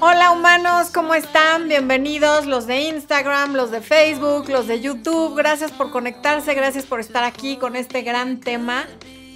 Hola 0.00 0.30
humanos, 0.30 0.90
¿cómo 0.94 1.14
están? 1.14 1.68
Bienvenidos 1.68 2.46
los 2.46 2.66
de 2.66 2.82
Instagram, 2.82 3.54
los 3.54 3.72
de 3.72 3.80
Facebook, 3.80 4.48
los 4.48 4.68
de 4.68 4.80
YouTube. 4.80 5.34
Gracias 5.36 5.72
por 5.72 5.90
conectarse, 5.90 6.54
gracias 6.54 6.86
por 6.86 7.00
estar 7.00 7.24
aquí 7.24 7.56
con 7.56 7.74
este 7.74 8.02
gran 8.02 8.38
tema 8.38 8.86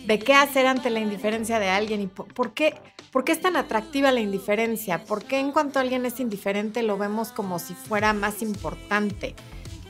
de 0.06 0.19
qué 0.19 0.35
hacer 0.35 0.66
ante 0.66 0.90
la 0.90 1.00
indiferencia 1.00 1.58
de 1.58 1.69
alguien 1.69 2.00
y 2.00 2.06
por, 2.06 2.53
qué, 2.53 2.75
por 3.11 3.25
qué 3.25 3.32
es 3.32 3.40
tan 3.40 3.57
atractiva 3.57 4.12
la 4.12 4.21
indiferencia. 4.21 5.04
¿Por 5.04 5.25
qué 5.25 5.40
en 5.40 5.50
cuanto 5.50 5.80
alguien 5.80 6.07
es 6.07 6.20
indiferente 6.20 6.82
lo 6.82 6.96
vemos 6.96 7.32
como 7.32 7.59
si 7.59 7.75
fuera 7.75 8.12
más 8.12 8.41
importante? 8.41 9.34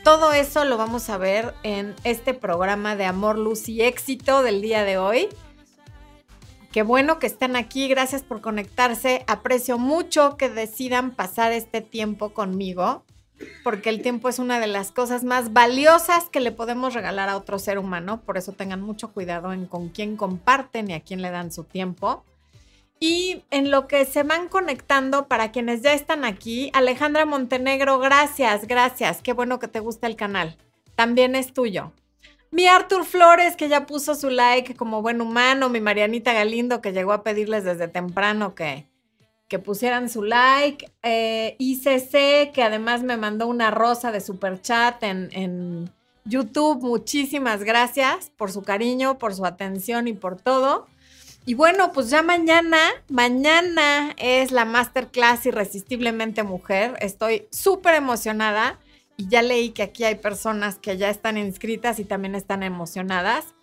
Todo 0.05 0.33
eso 0.33 0.65
lo 0.65 0.79
vamos 0.79 1.11
a 1.11 1.19
ver 1.19 1.55
en 1.63 1.95
este 2.05 2.35
programa 2.35 2.97
de 2.97 3.05
Amor, 3.05 3.39
Luz 3.39 3.69
y 3.69 3.83
Éxito 3.83 4.43
del 4.43 4.63
día 4.63 4.85
de 4.85 4.99
hoy. 4.99 5.29
Qué 6.73 6.83
bueno 6.83 7.19
que 7.19 7.27
están 7.27 7.55
aquí, 7.55 7.87
gracias 7.87 8.23
por 8.23 8.41
conectarse. 8.41 9.25
Aprecio 9.27 9.77
mucho 9.77 10.39
que 10.39 10.49
decidan 10.49 11.11
pasar 11.11 11.53
este 11.53 11.83
tiempo 11.83 12.31
conmigo, 12.31 13.05
porque 13.63 13.91
el 13.91 14.01
tiempo 14.01 14.31
es 14.31 14.39
una 14.39 14.59
de 14.59 14.69
las 14.69 14.91
cosas 14.91 15.23
más 15.23 15.53
valiosas 15.53 16.31
que 16.31 16.41
le 16.41 16.51
podemos 16.51 16.95
regalar 16.95 17.29
a 17.29 17.37
otro 17.37 17.59
ser 17.59 17.79
humano. 17.79 18.23
Por 18.23 18.39
eso 18.39 18.53
tengan 18.53 18.81
mucho 18.81 19.13
cuidado 19.13 19.53
en 19.53 19.67
con 19.67 19.91
quién 19.91 20.17
comparten 20.17 20.91
y 20.91 20.95
a 20.95 21.01
quién 21.01 21.21
le 21.21 21.31
dan 21.31 21.53
su 21.53 21.65
tiempo. 21.65 22.25
Y 22.99 23.45
en 23.51 23.71
lo 23.71 23.87
que 23.87 24.07
se 24.07 24.23
van 24.23 24.49
conectando, 24.49 25.29
para 25.29 25.53
quienes 25.53 25.83
ya 25.83 25.93
están 25.93 26.25
aquí, 26.25 26.71
Alejandra 26.73 27.27
Montenegro, 27.27 27.99
gracias, 27.99 28.67
gracias. 28.67 29.21
Qué 29.21 29.35
bueno 29.35 29.59
que 29.59 29.69
te 29.69 29.81
gusta 29.81 30.07
el 30.07 30.17
canal. 30.17 30.57
También 30.95 31.35
es 31.35 31.53
tuyo. 31.53 31.93
Mi 32.53 32.67
Artur 32.67 33.07
Flores, 33.07 33.57
que 33.57 33.71
ya 33.71 33.87
puso 33.87 34.15
su 34.15 34.29
like 34.29 34.75
como 34.75 35.01
buen 35.01 35.23
humano. 35.23 35.71
Mi 35.71 35.81
Marianita 35.81 36.35
Galindo, 36.35 36.83
que 36.83 36.93
llegó 36.93 37.15
a 37.15 37.23
pedirles 37.23 37.65
desde 37.65 37.89
temprano 37.89 38.55
que, 38.55 38.87
que 39.49 39.59
pusieran 39.59 40.11
su 40.11 40.23
like. 40.23 40.93
Eh, 41.03 41.57
ICC, 41.59 42.53
que 42.53 42.63
además 42.63 43.03
me 43.03 43.17
mandó 43.17 43.47
una 43.47 43.71
rosa 43.71 44.13
de 44.13 44.21
super 44.21 44.61
chat 44.61 45.03
en, 45.03 45.31
en 45.33 45.91
YouTube. 46.27 46.83
Muchísimas 46.83 47.65
gracias 47.65 48.31
por 48.37 48.53
su 48.53 48.63
cariño, 48.63 49.19
por 49.19 49.35
su 49.35 49.47
atención 49.47 50.07
y 50.07 50.13
por 50.13 50.39
todo. 50.39 50.87
Y 51.47 51.55
bueno, 51.55 51.91
pues 51.93 52.11
ya 52.11 52.21
mañana, 52.21 52.79
mañana 53.09 54.13
es 54.19 54.53
la 54.53 54.67
masterclass 54.67 55.47
Irresistiblemente 55.47 56.43
Mujer. 56.43 56.99
Estoy 57.01 57.49
súper 57.51 57.95
emocionada 57.95 58.79
y 59.17 59.29
ya 59.29 59.43
leí 59.43 59.71
que 59.71 59.83
aquí 59.83 60.05
hay 60.05 60.17
personas 60.17 60.79
que 60.79 60.97
ya 60.97 61.11
están 61.11 61.39
inscritas 61.39 61.99
y 61.99 62.05
también 62.05 62.35
están 62.35 62.63
emocionadas. 62.63 63.55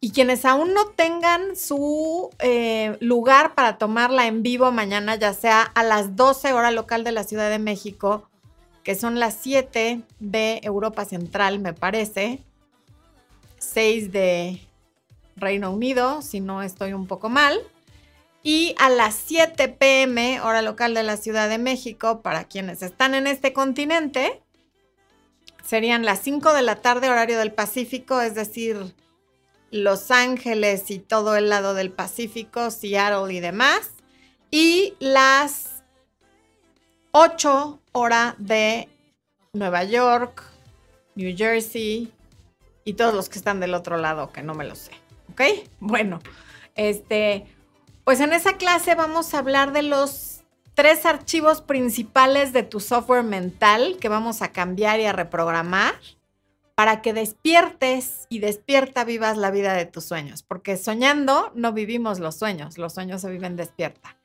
Y 0.00 0.10
quienes 0.10 0.44
aún 0.44 0.74
no 0.74 0.86
tengan 0.86 1.54
su 1.54 2.30
eh, 2.40 2.96
lugar 3.00 3.54
para 3.54 3.78
tomarla 3.78 4.26
en 4.26 4.42
vivo 4.42 4.72
mañana, 4.72 5.14
ya 5.14 5.32
sea 5.32 5.62
a 5.62 5.84
las 5.84 6.16
12 6.16 6.52
horas 6.52 6.74
local 6.74 7.04
de 7.04 7.12
la 7.12 7.22
Ciudad 7.22 7.50
de 7.50 7.60
México, 7.60 8.28
que 8.82 8.96
son 8.96 9.20
las 9.20 9.38
7 9.40 10.02
de 10.18 10.60
Europa 10.64 11.04
Central, 11.04 11.60
me 11.60 11.72
parece, 11.72 12.40
6 13.58 14.10
de 14.10 14.60
Reino 15.36 15.70
Unido, 15.70 16.20
si 16.20 16.40
no 16.40 16.62
estoy 16.62 16.92
un 16.92 17.06
poco 17.06 17.28
mal. 17.28 17.60
Y 18.42 18.74
a 18.78 18.90
las 18.90 19.14
7 19.14 19.68
pm, 19.68 20.40
hora 20.40 20.62
local 20.62 20.94
de 20.94 21.04
la 21.04 21.16
Ciudad 21.16 21.48
de 21.48 21.58
México, 21.58 22.22
para 22.22 22.44
quienes 22.44 22.82
están 22.82 23.14
en 23.14 23.28
este 23.28 23.52
continente, 23.52 24.42
serían 25.64 26.04
las 26.04 26.20
5 26.20 26.52
de 26.52 26.62
la 26.62 26.76
tarde, 26.76 27.08
horario 27.08 27.38
del 27.38 27.52
Pacífico, 27.52 28.20
es 28.20 28.34
decir, 28.34 28.94
Los 29.70 30.10
Ángeles 30.10 30.90
y 30.90 30.98
todo 30.98 31.36
el 31.36 31.48
lado 31.48 31.74
del 31.74 31.90
Pacífico, 31.90 32.70
Seattle 32.70 33.32
y 33.32 33.40
demás. 33.40 33.90
Y 34.50 34.94
las 34.98 35.82
8 37.12 37.80
hora 37.92 38.34
de 38.38 38.88
Nueva 39.52 39.84
York, 39.84 40.42
New 41.14 41.36
Jersey 41.36 42.12
y 42.84 42.94
todos 42.94 43.14
los 43.14 43.28
que 43.28 43.38
están 43.38 43.60
del 43.60 43.74
otro 43.74 43.96
lado, 43.96 44.32
que 44.32 44.42
no 44.42 44.54
me 44.54 44.64
lo 44.64 44.74
sé. 44.74 44.92
¿Ok? 45.30 45.42
Bueno, 45.78 46.20
este, 46.74 47.46
pues 48.04 48.20
en 48.20 48.32
esa 48.32 48.56
clase 48.56 48.94
vamos 48.94 49.34
a 49.34 49.38
hablar 49.38 49.72
de 49.72 49.82
los 49.82 50.31
tres 50.74 51.06
archivos 51.06 51.60
principales 51.60 52.52
de 52.52 52.62
tu 52.62 52.80
software 52.80 53.24
mental 53.24 53.96
que 54.00 54.08
vamos 54.08 54.42
a 54.42 54.52
cambiar 54.52 55.00
y 55.00 55.04
a 55.04 55.12
reprogramar 55.12 55.94
para 56.74 57.02
que 57.02 57.12
despiertes 57.12 58.26
y 58.28 58.38
despierta 58.38 59.04
vivas 59.04 59.36
la 59.36 59.50
vida 59.50 59.74
de 59.74 59.84
tus 59.84 60.04
sueños, 60.04 60.42
porque 60.42 60.76
soñando 60.76 61.52
no 61.54 61.72
vivimos 61.72 62.18
los 62.18 62.36
sueños, 62.36 62.78
los 62.78 62.94
sueños 62.94 63.20
se 63.20 63.30
viven 63.30 63.56
despierta. 63.56 64.16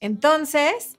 Entonces, 0.00 0.98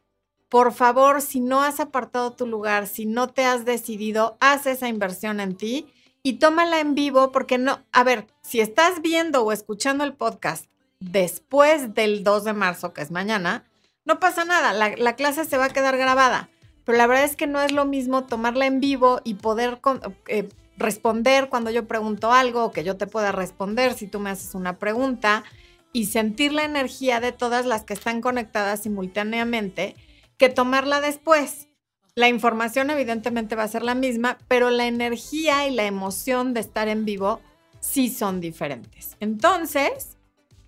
por 0.50 0.74
favor, 0.74 1.22
si 1.22 1.40
no 1.40 1.62
has 1.62 1.80
apartado 1.80 2.34
tu 2.34 2.48
lugar, 2.48 2.88
si 2.88 3.06
no 3.06 3.30
te 3.30 3.46
has 3.46 3.66
decidido, 3.66 4.38
haz 4.40 4.66
esa 4.66 4.88
inversión 4.88 5.40
en 5.40 5.56
ti 5.56 5.88
y 6.24 6.34
tómala 6.34 6.80
en 6.80 6.96
vivo 6.96 7.32
porque 7.32 7.58
no, 7.58 7.80
a 7.92 8.04
ver, 8.04 8.26
si 8.42 8.60
estás 8.60 9.02
viendo 9.02 9.44
o 9.44 9.52
escuchando 9.52 10.04
el 10.04 10.14
podcast 10.14 10.66
después 11.00 11.94
del 11.94 12.24
2 12.24 12.46
de 12.46 12.54
marzo, 12.54 12.94
que 12.94 13.02
es 13.02 13.12
mañana, 13.12 13.64
no 14.06 14.20
pasa 14.20 14.46
nada, 14.46 14.74
la, 14.74 15.16
clase 15.16 15.46
se 15.46 15.58
va 15.58 15.66
a 15.66 15.70
quedar 15.70 15.98
grabada, 15.98 16.50
pero 16.86 16.98
la 16.98 17.08
verdad 17.08 17.26
es 17.26 17.36
que 17.36 17.48
no 17.48 17.62
es 17.62 17.72
lo 17.72 17.86
mismo 17.86 18.24
tomarla 18.24 18.68
en 18.68 18.80
vivo 18.80 19.20
y 19.24 19.34
poder 19.34 19.80
eh, 20.28 20.48
responder 20.78 21.50
cuando 21.50 21.72
yo 21.72 21.88
pregunto 21.88 22.32
algo 22.32 22.72
que 22.72 22.84
yo 22.84 22.98
te 22.98 23.08
pueda 23.08 23.32
responder 23.32 23.94
si 23.96 24.08
tú 24.08 24.20
me 24.20 24.30
haces 24.30 24.54
una 24.56 24.78
pregunta 24.78 25.44
y 25.92 26.06
sentir 26.06 26.54
la 26.54 26.66
energía 26.66 27.20
de 27.20 27.32
todas 27.32 27.66
las 27.66 27.84
que 27.84 27.94
están 27.94 28.22
conectadas 28.22 28.84
simultáneamente 28.84 29.96
que 30.38 30.50
tomarla 30.50 31.02
después. 31.02 31.68
La 32.16 32.30
información 32.30 32.90
evidentemente 32.90 33.56
va 33.56 33.64
a 33.64 33.68
ser 33.68 33.82
la 33.82 33.96
misma, 33.96 34.38
pero 34.48 34.70
la 34.70 34.88
energía 34.88 35.68
y 35.68 35.72
la 35.72 35.86
emoción 35.86 36.54
de 36.54 36.60
estar 36.60 36.88
en 36.88 37.06
vivo 37.06 37.42
sí 37.80 38.10
son 38.10 38.42
diferentes. 38.42 39.16
Entonces, 39.20 40.15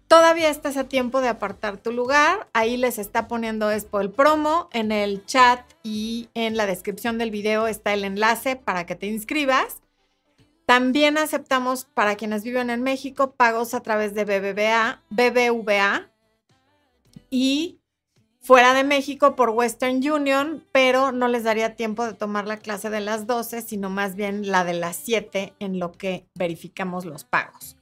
todavía 0.07 0.50
estás 0.50 0.78
a 0.78 0.85
tiempo 0.85 1.22
de 1.22 1.28
apartar 1.28 1.78
tu 1.78 1.91
lugar. 1.91 2.50
Ahí 2.53 2.78
les 2.78 2.97
está 2.97 3.28
poniendo 3.28 3.72
Expo 3.72 4.00
el 4.00 4.12
promo. 4.12 4.69
En 4.72 4.91
el 4.91 5.25
chat 5.25 5.62
y 5.84 6.29
en 6.34 6.57
la 6.57 6.66
descripción 6.66 7.18
del 7.18 7.31
video 7.31 7.68
está 7.68 7.94
el 7.94 8.03
enlace 8.03 8.56
para 8.56 8.85
que 8.85 8.95
te 8.95 9.07
inscribas. 9.07 9.81
También 10.66 11.18
aceptamos 11.18 11.85
para 11.85 12.16
quienes 12.16 12.44
viven 12.44 12.69
en 12.69 12.84
México 12.84 13.31
pagos 13.31 13.73
a 13.73 13.81
través 13.81 14.13
de 14.13 14.25
BBVA, 14.25 15.01
BBVA 15.09 16.09
y 17.29 17.79
fuera 18.41 18.74
de 18.74 18.84
México 18.84 19.35
por 19.35 19.51
Western 19.51 19.97
Union, 19.97 20.66
pero 20.74 21.13
no 21.13 21.29
les 21.29 21.45
daría 21.45 21.75
tiempo 21.75 22.06
de 22.06 22.13
tomar 22.13 22.47
la 22.47 22.57
clase 22.57 22.89
de 22.89 23.00
las 23.00 23.28
12, 23.28 23.62
sino 23.62 23.89
más 23.89 24.16
bien 24.16 24.51
la 24.51 24.66
de 24.66 24.74
las 24.74 24.97
7 24.97 25.53
en 25.59 25.79
lo 25.79 25.94
que 25.94 26.28
verificamos 26.35 27.06
los 27.06 27.24
pagos. 27.24 27.77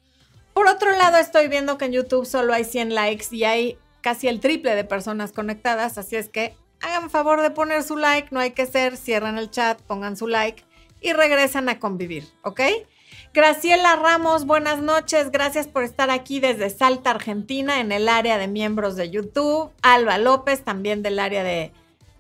Por 0.55 0.67
otro 0.67 0.89
lado, 0.93 1.17
estoy 1.17 1.49
viendo 1.49 1.77
que 1.77 1.83
en 1.83 1.91
YouTube 1.91 2.25
solo 2.25 2.53
hay 2.53 2.63
100 2.63 2.95
likes 2.95 3.25
y 3.29 3.43
hay 3.43 3.77
casi 3.99 4.29
el 4.29 4.39
triple 4.39 4.73
de 4.73 4.85
personas 4.85 5.33
conectadas, 5.33 5.97
así 5.97 6.16
es 6.16 6.29
que 6.29 6.55
hagan 6.79 7.09
favor 7.09 7.41
de 7.41 7.51
poner 7.51 7.83
su 7.83 7.97
like, 7.97 8.29
no 8.31 8.39
hay 8.39 8.51
que 8.51 8.66
ser, 8.66 8.95
cierran 8.95 9.38
el 9.38 9.51
chat, 9.51 9.81
pongan 9.81 10.16
su 10.16 10.27
like 10.27 10.63
y 11.01 11.11
regresan 11.11 11.67
a 11.67 11.77
convivir, 11.77 12.29
¿ok? 12.41 12.61
Graciela 13.33 13.97
Ramos, 13.97 14.45
buenas 14.45 14.79
noches. 14.79 15.29
Gracias 15.29 15.67
por 15.67 15.83
estar 15.83 16.09
aquí 16.09 16.39
desde 16.39 16.69
Salta, 16.69 17.09
Argentina, 17.09 17.81
en 17.81 17.91
el 17.91 18.07
área 18.07 18.37
de 18.37 18.47
miembros 18.47 18.95
de 18.95 19.09
YouTube. 19.09 19.72
Alba 19.81 20.17
López, 20.19 20.63
también 20.63 21.03
del 21.03 21.19
área 21.19 21.43
de 21.43 21.73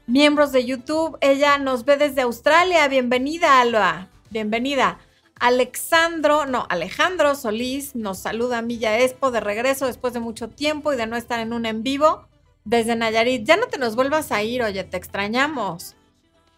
miembros 0.07 0.51
de 0.51 0.65
YouTube. 0.65 1.17
Ella 1.21 1.57
nos 1.57 1.85
ve 1.85 1.95
desde 1.95 2.23
Australia. 2.23 2.85
Bienvenida, 2.89 3.61
Alba. 3.61 4.09
Bienvenida. 4.29 4.99
Alexandro, 5.39 6.45
no, 6.45 6.65
Alejandro 6.69 7.35
Solís 7.35 7.95
nos 7.95 8.19
saluda 8.19 8.59
a 8.59 8.61
Milla 8.61 8.99
Expo 8.99 9.31
de 9.31 9.41
regreso 9.41 9.85
después 9.85 10.13
de 10.13 10.19
mucho 10.19 10.49
tiempo 10.49 10.93
y 10.93 10.95
de 10.95 11.07
no 11.07 11.17
estar 11.17 11.39
en 11.39 11.53
un 11.53 11.65
en 11.65 11.83
vivo 11.83 12.27
desde 12.63 12.95
Nayarit. 12.95 13.45
Ya 13.45 13.57
no 13.57 13.67
te 13.67 13.77
nos 13.77 13.95
vuelvas 13.95 14.31
a 14.31 14.43
ir, 14.43 14.63
oye, 14.63 14.83
te 14.83 14.97
extrañamos. 14.97 15.95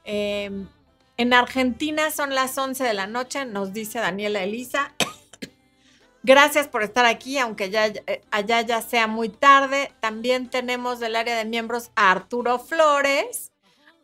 Eh, 0.06 0.52
en 1.18 1.34
Argentina 1.34 2.12
son 2.12 2.36
las 2.36 2.58
11 2.58 2.84
de 2.84 2.94
la 2.94 3.08
noche, 3.08 3.46
nos 3.46 3.74
dice 3.74 3.98
Daniela 3.98 4.44
Elisa. 4.44 4.94
Gracias 6.24 6.68
por 6.68 6.84
estar 6.84 7.06
aquí, 7.06 7.40
aunque 7.40 7.72
ya, 7.72 7.92
allá 8.30 8.62
ya 8.62 8.82
sea 8.84 9.08
muy 9.08 9.30
tarde. 9.30 9.92
También 10.00 10.50
tenemos 10.50 11.00
del 11.00 11.16
área 11.16 11.36
de 11.36 11.46
miembros 11.46 11.90
a 11.96 12.12
Arturo 12.12 12.60
Flores, 12.60 13.52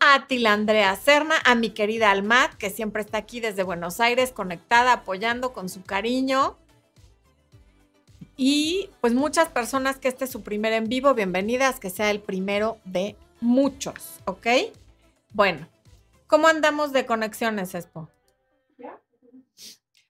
a 0.05 0.27
Tila 0.27 0.53
Andrea 0.53 0.95
Serna, 0.95 1.35
a 1.45 1.55
mi 1.55 1.69
querida 1.69 2.11
Almat, 2.11 2.53
que 2.55 2.69
siempre 2.69 3.01
está 3.01 3.19
aquí 3.19 3.39
desde 3.39 3.63
Buenos 3.63 3.99
Aires, 3.99 4.31
conectada, 4.31 4.93
apoyando 4.93 5.53
con 5.53 5.69
su 5.69 5.83
cariño. 5.83 6.57
Y 8.35 8.89
pues 9.01 9.13
muchas 9.13 9.49
personas 9.49 9.97
que 9.97 10.07
este 10.07 10.25
es 10.25 10.31
su 10.31 10.43
primer 10.43 10.73
en 10.73 10.89
vivo, 10.89 11.13
bienvenidas, 11.13 11.79
que 11.79 11.89
sea 11.89 12.11
el 12.11 12.19
primero 12.19 12.79
de 12.85 13.15
muchos, 13.41 14.19
¿ok? 14.25 14.47
Bueno, 15.33 15.67
¿Cómo 16.33 16.47
andamos 16.47 16.93
de 16.93 17.05
conexiones, 17.05 17.75
Expo? 17.75 18.09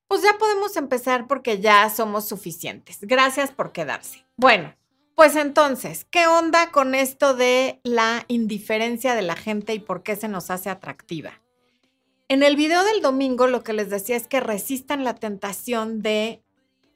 Pues 0.07 0.21
ya 0.21 0.37
podemos 0.39 0.77
empezar 0.77 1.27
porque 1.27 1.59
ya 1.59 1.89
somos 1.89 2.29
suficientes. 2.29 2.99
Gracias 3.01 3.51
por 3.51 3.73
quedarse. 3.73 4.23
Bueno, 4.37 4.73
Pues 5.15 5.35
entonces, 5.35 6.05
¿qué 6.09 6.25
onda 6.25 6.71
con 6.71 6.95
esto 6.95 7.35
de 7.35 7.79
la 7.83 8.25
indiferencia 8.27 9.13
de 9.13 9.21
la 9.21 9.35
gente 9.35 9.73
y 9.73 9.79
por 9.79 10.01
qué 10.01 10.15
se 10.15 10.27
nos 10.27 10.49
hace 10.49 10.69
atractiva? 10.69 11.39
En 12.29 12.41
el 12.41 12.55
video 12.55 12.83
del 12.83 13.01
domingo 13.01 13.45
lo 13.45 13.63
que 13.63 13.73
les 13.73 13.91
decía 13.91 14.15
es 14.15 14.27
que 14.27 14.39
resistan 14.39 15.03
la 15.03 15.13
tentación 15.13 16.01
de 16.01 16.41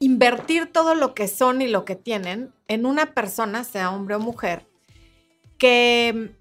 invertir 0.00 0.66
todo 0.66 0.96
lo 0.96 1.14
que 1.14 1.28
son 1.28 1.62
y 1.62 1.68
lo 1.68 1.84
que 1.84 1.94
tienen 1.94 2.52
en 2.66 2.86
una 2.86 3.14
persona, 3.14 3.62
sea 3.62 3.92
hombre 3.92 4.16
o 4.16 4.20
mujer, 4.20 4.66
que, 5.56 6.32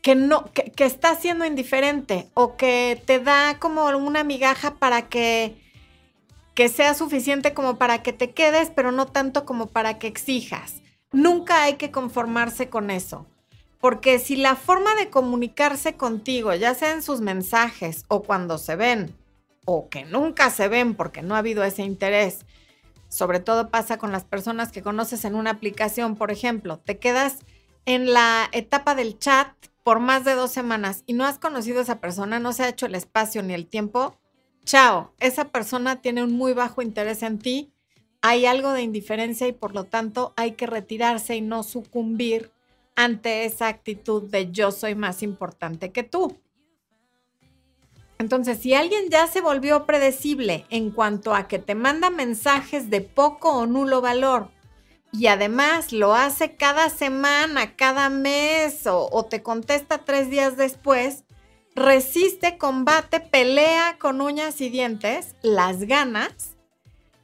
que 0.00 0.14
no, 0.14 0.50
que, 0.52 0.72
que 0.72 0.84
está 0.84 1.14
siendo 1.16 1.44
indiferente 1.44 2.30
o 2.32 2.56
que 2.56 3.02
te 3.04 3.18
da 3.20 3.58
como 3.58 3.86
una 3.88 4.24
migaja 4.24 4.76
para 4.76 5.10
que 5.10 5.67
que 6.58 6.68
sea 6.68 6.92
suficiente 6.94 7.54
como 7.54 7.78
para 7.78 8.02
que 8.02 8.12
te 8.12 8.32
quedes, 8.32 8.72
pero 8.74 8.90
no 8.90 9.06
tanto 9.06 9.44
como 9.44 9.68
para 9.68 10.00
que 10.00 10.08
exijas. 10.08 10.82
Nunca 11.12 11.62
hay 11.62 11.74
que 11.74 11.92
conformarse 11.92 12.68
con 12.68 12.90
eso. 12.90 13.26
Porque 13.80 14.18
si 14.18 14.34
la 14.34 14.56
forma 14.56 14.96
de 14.96 15.08
comunicarse 15.08 15.94
contigo, 15.94 16.52
ya 16.56 16.74
sea 16.74 16.90
en 16.90 17.02
sus 17.04 17.20
mensajes 17.20 18.04
o 18.08 18.24
cuando 18.24 18.58
se 18.58 18.74
ven, 18.74 19.14
o 19.66 19.88
que 19.88 20.04
nunca 20.04 20.50
se 20.50 20.66
ven 20.66 20.96
porque 20.96 21.22
no 21.22 21.36
ha 21.36 21.38
habido 21.38 21.62
ese 21.62 21.84
interés, 21.84 22.44
sobre 23.08 23.38
todo 23.38 23.70
pasa 23.70 23.98
con 23.98 24.10
las 24.10 24.24
personas 24.24 24.72
que 24.72 24.82
conoces 24.82 25.24
en 25.24 25.36
una 25.36 25.50
aplicación, 25.50 26.16
por 26.16 26.32
ejemplo, 26.32 26.80
te 26.80 26.98
quedas 26.98 27.36
en 27.84 28.12
la 28.12 28.48
etapa 28.50 28.96
del 28.96 29.16
chat 29.20 29.52
por 29.84 30.00
más 30.00 30.24
de 30.24 30.34
dos 30.34 30.50
semanas 30.50 31.04
y 31.06 31.12
no 31.12 31.24
has 31.24 31.38
conocido 31.38 31.78
a 31.78 31.82
esa 31.82 32.00
persona, 32.00 32.40
no 32.40 32.52
se 32.52 32.64
ha 32.64 32.68
hecho 32.68 32.86
el 32.86 32.96
espacio 32.96 33.44
ni 33.44 33.54
el 33.54 33.68
tiempo, 33.68 34.16
chao, 34.68 35.14
esa 35.18 35.46
persona 35.46 36.02
tiene 36.02 36.22
un 36.22 36.36
muy 36.36 36.52
bajo 36.52 36.82
interés 36.82 37.22
en 37.22 37.38
ti, 37.38 37.72
hay 38.20 38.44
algo 38.44 38.72
de 38.72 38.82
indiferencia 38.82 39.48
y 39.48 39.52
por 39.52 39.74
lo 39.74 39.84
tanto 39.84 40.34
hay 40.36 40.52
que 40.52 40.66
retirarse 40.66 41.36
y 41.36 41.40
no 41.40 41.62
sucumbir 41.62 42.52
ante 42.94 43.46
esa 43.46 43.68
actitud 43.68 44.24
de 44.24 44.52
yo 44.52 44.70
soy 44.70 44.94
más 44.94 45.22
importante 45.22 45.90
que 45.90 46.02
tú. 46.02 46.36
Entonces, 48.18 48.58
si 48.58 48.74
alguien 48.74 49.08
ya 49.08 49.26
se 49.26 49.40
volvió 49.40 49.86
predecible 49.86 50.66
en 50.68 50.90
cuanto 50.90 51.34
a 51.34 51.48
que 51.48 51.58
te 51.58 51.74
manda 51.74 52.10
mensajes 52.10 52.90
de 52.90 53.00
poco 53.00 53.54
o 53.54 53.66
nulo 53.66 54.02
valor 54.02 54.50
y 55.12 55.28
además 55.28 55.92
lo 55.92 56.14
hace 56.14 56.56
cada 56.56 56.90
semana, 56.90 57.74
cada 57.74 58.10
mes 58.10 58.86
o, 58.86 59.08
o 59.10 59.24
te 59.24 59.42
contesta 59.42 60.04
tres 60.04 60.28
días 60.28 60.58
después, 60.58 61.24
resiste, 61.78 62.58
combate, 62.58 63.20
pelea 63.20 63.96
con 63.98 64.20
uñas 64.20 64.60
y 64.60 64.68
dientes 64.68 65.34
las 65.42 65.80
ganas 65.80 66.56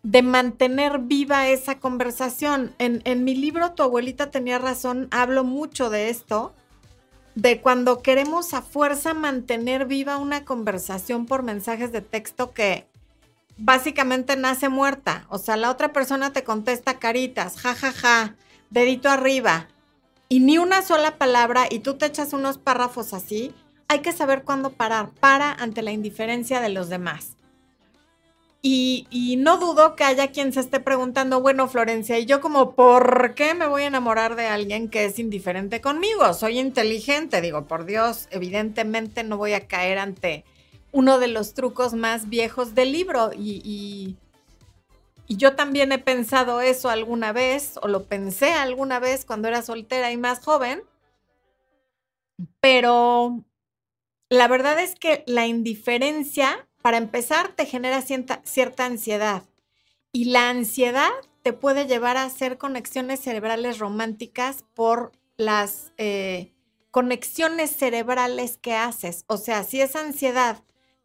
de 0.02 0.22
mantener 0.22 0.98
viva 1.00 1.48
esa 1.48 1.80
conversación. 1.80 2.74
En, 2.78 3.02
en, 3.04 3.24
mi 3.24 3.34
libro 3.34 3.72
Tu 3.72 3.82
abuelita 3.82 4.30
tenía 4.30 4.58
razón, 4.58 5.08
hablo 5.10 5.44
mucho 5.44 5.90
de 5.90 6.10
esto, 6.10 6.54
de 7.34 7.60
cuando 7.60 8.02
queremos 8.02 8.54
a 8.54 8.62
fuerza 8.62 9.14
mantener 9.14 9.86
viva 9.86 10.18
una 10.18 10.44
conversación 10.44 11.26
por 11.26 11.42
mensajes 11.42 11.90
de 11.90 12.00
texto 12.00 12.52
que 12.52 12.86
básicamente 13.56 14.36
nace 14.36 14.68
muerta. 14.68 15.26
O 15.30 15.38
sea, 15.38 15.56
la 15.56 15.70
otra 15.70 15.92
persona 15.92 16.32
te 16.32 16.44
contesta 16.44 16.98
caritas, 16.98 17.56
ja, 17.56 17.74
ja, 17.74 17.92
ja, 17.92 18.36
dedito 18.70 19.08
arriba, 19.08 19.68
y 20.28 20.40
ni 20.40 20.58
una 20.58 20.82
sola 20.82 21.16
palabra, 21.16 21.66
y 21.70 21.80
tú 21.80 21.94
te 21.94 22.06
echas 22.06 22.32
unos 22.32 22.58
párrafos 22.58 23.12
así 23.14 23.54
hay 23.88 24.00
que 24.00 24.12
saber 24.12 24.44
cuándo 24.44 24.70
parar. 24.70 25.10
Para 25.20 25.52
ante 25.52 25.82
la 25.82 25.92
indiferencia 25.92 26.60
de 26.60 26.68
los 26.68 26.88
demás. 26.88 27.36
Y, 28.66 29.36
no 29.40 29.58
dudo 29.58 29.94
que 29.94 30.04
haya 30.04 30.32
quien 30.32 30.54
se 30.54 30.60
esté 30.60 30.80
preguntando, 30.80 31.42
bueno, 31.42 31.68
Florencia, 31.68 32.18
y 32.18 32.24
yo 32.24 32.40
como, 32.40 32.74
¿por 32.74 33.34
qué 33.34 33.52
me 33.52 33.66
voy 33.66 33.82
a 33.82 33.88
enamorar 33.88 34.36
de 34.36 34.46
alguien 34.46 34.88
que 34.88 35.04
es 35.04 35.18
indiferente 35.18 35.82
conmigo? 35.82 36.32
Soy 36.32 36.58
inteligente, 36.58 37.42
digo, 37.42 37.66
por 37.66 37.84
Dios, 37.84 38.26
evidentemente 38.30 39.22
no 39.22 39.36
voy 39.36 39.52
a 39.52 39.66
caer 39.66 39.98
ante 39.98 40.44
uno 40.92 41.18
de 41.18 41.28
los 41.28 41.52
trucos 41.52 41.92
más 41.92 42.30
viejos 42.30 42.74
del 42.74 42.92
libro. 42.92 43.32
y, 43.34 44.16
y 45.26 45.36
yo 45.36 45.54
también 45.56 45.92
he 45.92 45.98
pensado 45.98 46.60
eso 46.60 46.88
alguna 46.90 47.32
vez, 47.32 47.78
o 47.82 47.88
lo 47.88 48.04
pensé 48.04 48.52
alguna 48.52 48.98
vez 48.98 49.24
cuando 49.24 49.48
era 49.48 49.62
soltera 49.62 50.12
y 50.12 50.16
más 50.16 50.44
joven, 50.44 50.82
pero 52.60 53.44
la 54.28 54.48
verdad 54.48 54.80
es 54.80 54.94
que 54.94 55.24
la 55.26 55.46
indiferencia, 55.46 56.66
para 56.82 56.96
empezar, 56.96 57.52
te 57.54 57.66
genera 57.66 58.02
cierta, 58.02 58.84
ansiedad. 58.84 59.42
Y 60.12 60.26
la 60.26 60.50
ansiedad 60.50 61.10
te 61.42 61.52
puede 61.52 61.86
llevar 61.86 62.16
a 62.16 62.24
hacer 62.24 62.56
conexiones 62.56 63.20
cerebrales 63.20 63.78
románticas 63.78 64.64
por 64.74 65.12
las 65.36 65.92
eh, 65.98 66.52
conexiones 66.90 67.70
cerebrales 67.70 68.56
que 68.56 68.74
haces. 68.74 69.24
O 69.26 69.36
sea, 69.36 69.64
si 69.64 69.80
esa 69.80 70.00
ansiedad 70.00 70.62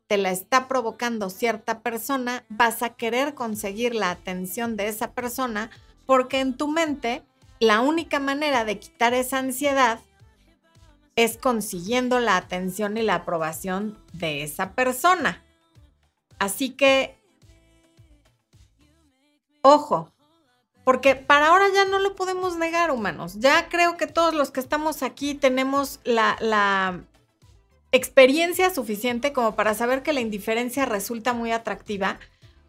te 0.07 0.17
la 0.17 0.31
está 0.31 0.67
provocando 0.67 1.29
cierta 1.29 1.81
persona, 1.81 2.45
vas 2.49 2.81
a 2.83 2.95
querer 2.95 3.33
conseguir 3.33 3.93
la 3.93 4.11
atención 4.11 4.75
de 4.75 4.87
esa 4.87 5.13
persona 5.13 5.69
porque 6.05 6.39
en 6.39 6.57
tu 6.57 6.67
mente 6.67 7.23
la 7.59 7.81
única 7.81 8.19
manera 8.19 8.65
de 8.65 8.79
quitar 8.79 9.13
esa 9.13 9.37
ansiedad 9.37 9.99
es 11.23 11.37
consiguiendo 11.37 12.19
la 12.19 12.37
atención 12.37 12.95
y 12.95 13.01
la 13.01 13.15
aprobación 13.15 13.97
de 14.13 14.43
esa 14.43 14.71
persona. 14.71 15.43
Así 16.39 16.69
que, 16.69 17.17
ojo, 19.61 20.13
porque 20.85 21.15
para 21.15 21.47
ahora 21.47 21.65
ya 21.73 21.83
no 21.83 21.99
lo 21.99 22.15
podemos 22.15 22.55
negar, 22.55 22.89
humanos. 22.89 23.35
Ya 23.39 23.67
creo 23.67 23.97
que 23.97 24.07
todos 24.07 24.33
los 24.33 24.49
que 24.51 24.61
estamos 24.61 25.03
aquí 25.03 25.35
tenemos 25.35 25.99
la, 26.05 27.03
experiencia 27.91 28.69
suficiente 28.69 29.33
como 29.33 29.55
para 29.55 29.73
saber 29.73 30.03
que 30.03 30.13
la 30.13 30.21
indiferencia 30.21 30.85
resulta 30.85 31.33
muy 31.33 31.51
atractiva, 31.51 32.19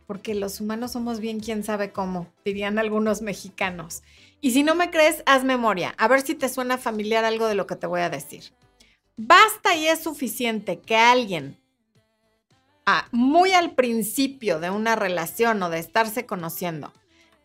porque 0.06 0.34
los 0.34 0.60
humanos 0.60 0.92
somos 0.92 1.20
bien 1.20 1.40
quién 1.40 1.62
sabe 1.62 1.92
cómo, 1.92 2.26
dirían 2.42 2.78
algunos 2.78 3.20
mexicanos. 3.20 4.02
Y 4.40 4.52
si 4.52 4.62
no 4.62 4.74
me 4.74 4.90
crees, 4.90 5.22
haz 5.26 5.44
memoria, 5.44 5.94
a 5.98 6.08
ver 6.08 6.22
si 6.22 6.34
te 6.34 6.48
suena 6.48 6.78
familiar 6.78 7.24
algo 7.24 7.46
de 7.46 7.54
lo 7.54 7.66
que 7.66 7.76
te 7.76 7.86
voy 7.86 8.00
a 8.00 8.10
decir. 8.10 8.52
Basta 9.16 9.76
y 9.76 9.86
es 9.86 10.02
suficiente 10.02 10.80
que 10.80 10.96
alguien 10.96 11.60
muy 13.12 13.52
al 13.52 13.74
principio 13.74 14.58
de 14.58 14.70
una 14.70 14.96
relación 14.96 15.62
o 15.62 15.70
de 15.70 15.78
estarse 15.78 16.26
conociendo 16.26 16.92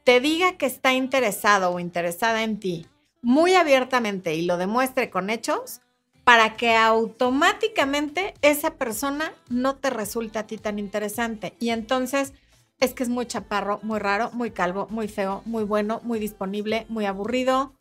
te 0.03 0.19
diga 0.19 0.57
que 0.57 0.65
está 0.65 0.93
interesado 0.93 1.71
o 1.71 1.79
interesada 1.79 2.43
en 2.43 2.59
ti 2.59 2.87
muy 3.21 3.55
abiertamente 3.55 4.35
y 4.35 4.43
lo 4.43 4.57
demuestre 4.57 5.09
con 5.09 5.29
hechos 5.29 5.81
para 6.23 6.55
que 6.55 6.75
automáticamente 6.75 8.33
esa 8.41 8.75
persona 8.75 9.33
no 9.49 9.75
te 9.75 9.89
resulte 9.89 10.39
a 10.39 10.47
ti 10.47 10.57
tan 10.57 10.79
interesante. 10.79 11.55
Y 11.59 11.69
entonces 11.69 12.33
es 12.79 12.93
que 12.93 13.03
es 13.03 13.09
muy 13.09 13.25
chaparro, 13.25 13.79
muy 13.83 13.99
raro, 13.99 14.31
muy 14.33 14.51
calvo, 14.51 14.87
muy 14.89 15.07
feo, 15.07 15.41
muy 15.45 15.63
bueno, 15.63 16.01
muy 16.03 16.19
disponible, 16.19 16.85
muy 16.89 17.05
aburrido. 17.05 17.73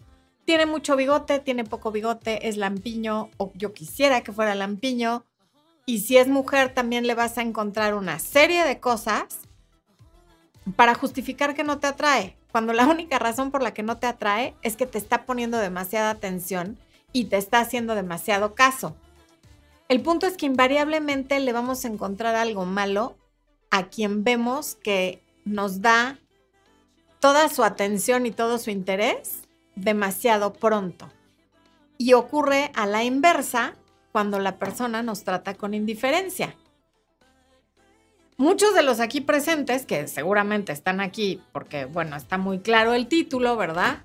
Tiene 0.45 0.67
mucho 0.67 0.97
bigote, 0.97 1.39
tiene 1.39 1.65
poco 1.65 1.91
bigote, 1.91 2.49
es 2.49 2.57
lampiño 2.57 3.31
o 3.39 3.53
yo 3.55 3.73
quisiera 3.73 4.21
que 4.23 4.33
fuera 4.33 4.55
lampiño. 4.55 5.25
Y 5.87 6.01
si 6.01 6.17
es 6.17 6.29
mujer, 6.29 6.73
también 6.73 7.07
le 7.07 7.15
vas 7.15 7.39
a 7.39 7.43
encontrar 7.43 7.95
una 7.95 8.19
serie 8.19 8.65
de 8.65 8.81
cosas 8.81 9.41
para 10.77 10.95
justificar 10.95 11.55
que 11.55 11.65
no 11.65 11.79
te 11.79 11.87
atrae. 11.87 12.37
Cuando 12.53 12.73
la 12.73 12.87
única 12.87 13.19
razón 13.19 13.51
por 13.51 13.63
la 13.63 13.75
que 13.75 13.83
no 13.83 13.99
te 13.99 14.07
atrae 14.07 14.55
es 14.63 14.77
que 14.77 14.87
te 14.87 14.99
está 14.99 15.27
poniendo 15.27 15.59
demasiada 15.59 16.11
atención 16.11 16.79
y 17.13 17.27
te 17.27 17.37
está 17.37 17.61
haciendo 17.61 17.95
demasiado 17.95 18.55
caso. 18.55 18.97
El 19.89 20.01
punto 20.01 20.27
es 20.27 20.37
que 20.37 20.47
invariablemente 20.47 21.39
le 21.41 21.53
vamos 21.53 21.85
a 21.85 21.89
encontrar 21.89 22.37
algo 22.37 22.65
malo 22.65 23.17
a 23.75 23.89
quien 23.89 24.23
vemos 24.23 24.77
que 24.77 25.21
nos 25.45 25.83
da 25.83 26.17
toda 27.19 27.49
su 27.49 27.65
atención 27.65 28.25
y 28.25 28.31
todo 28.31 28.59
su 28.59 28.71
interés 28.71 29.41
demasiado 29.75 30.53
pronto. 30.53 31.11
Y 31.99 32.13
ocurre 32.13 32.71
a 32.77 32.87
la 32.87 33.03
inversa 33.03 33.75
cuando 34.13 34.39
la 34.39 34.61
persona 34.61 35.03
nos 35.03 35.25
trata 35.25 35.55
con 35.55 35.75
indiferencia. 35.75 36.55
Muchos 38.37 38.77
de 38.77 38.85
los 38.85 39.01
aquí 39.01 39.21
presentes, 39.21 39.87
que 39.87 40.07
seguramente 40.07 40.71
están 40.71 41.01
aquí 41.01 41.43
porque, 41.51 41.85
bueno, 41.85 42.15
está 42.15 42.39
muy 42.39 42.61
claro 42.61 42.95
el 42.95 43.09
título, 43.09 43.57
¿verdad? 43.57 44.05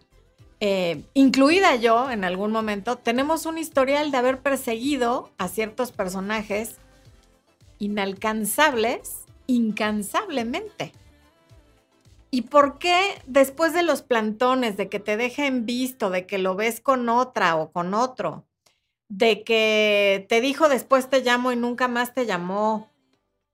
Eh, 0.62 1.04
incluida 1.14 1.76
yo 1.76 2.10
en 2.10 2.24
algún 2.24 2.52
momento, 2.52 2.98
tenemos 2.98 3.46
un 3.46 3.60
historial 3.60 4.10
de 4.10 4.18
haber 4.18 4.40
perseguido 4.40 5.30
a 5.38 5.48
ciertos 5.48 5.92
personajes 5.92 6.78
inalcanzables 7.78 9.29
incansablemente. 9.50 10.94
¿Y 12.32 12.44
por 12.44 12.78
qué 12.78 13.20
después 13.26 13.74
de 13.74 13.82
los 13.82 14.04
plantones, 14.04 14.78
de 14.78 14.90
que 14.90 15.00
te 15.00 15.18
dejen 15.18 15.66
visto, 15.66 16.12
de 16.12 16.28
que 16.28 16.38
lo 16.38 16.56
ves 16.56 16.80
con 16.80 17.10
otra 17.10 17.56
o 17.56 17.72
con 17.72 17.96
otro, 17.96 18.46
de 19.10 19.44
que 19.44 20.28
te 20.30 20.40
dijo 20.40 20.70
después 20.70 21.10
te 21.10 21.22
llamo 21.22 21.52
y 21.52 21.56
nunca 21.56 21.88
más 21.88 22.14
te 22.14 22.28
llamó, 22.28 22.92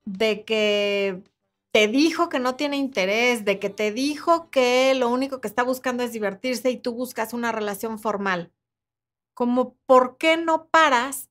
de 0.04 0.44
que 0.44 1.24
te 1.72 1.88
dijo 1.88 2.28
que 2.28 2.40
no 2.40 2.56
tiene 2.56 2.76
interés, 2.76 3.46
de 3.46 3.58
que 3.58 3.70
te 3.70 3.94
dijo 3.94 4.50
que 4.50 4.94
lo 4.96 5.08
único 5.08 5.40
que 5.40 5.48
está 5.48 5.64
buscando 5.64 6.04
es 6.04 6.12
divertirse 6.12 6.72
y 6.72 6.78
tú 6.78 6.94
buscas 6.94 7.32
una 7.32 7.54
relación 7.54 8.00
formal. 8.00 8.52
Como, 9.34 9.76
¿por 9.86 10.18
qué 10.18 10.36
no 10.36 10.68
paras 10.68 11.30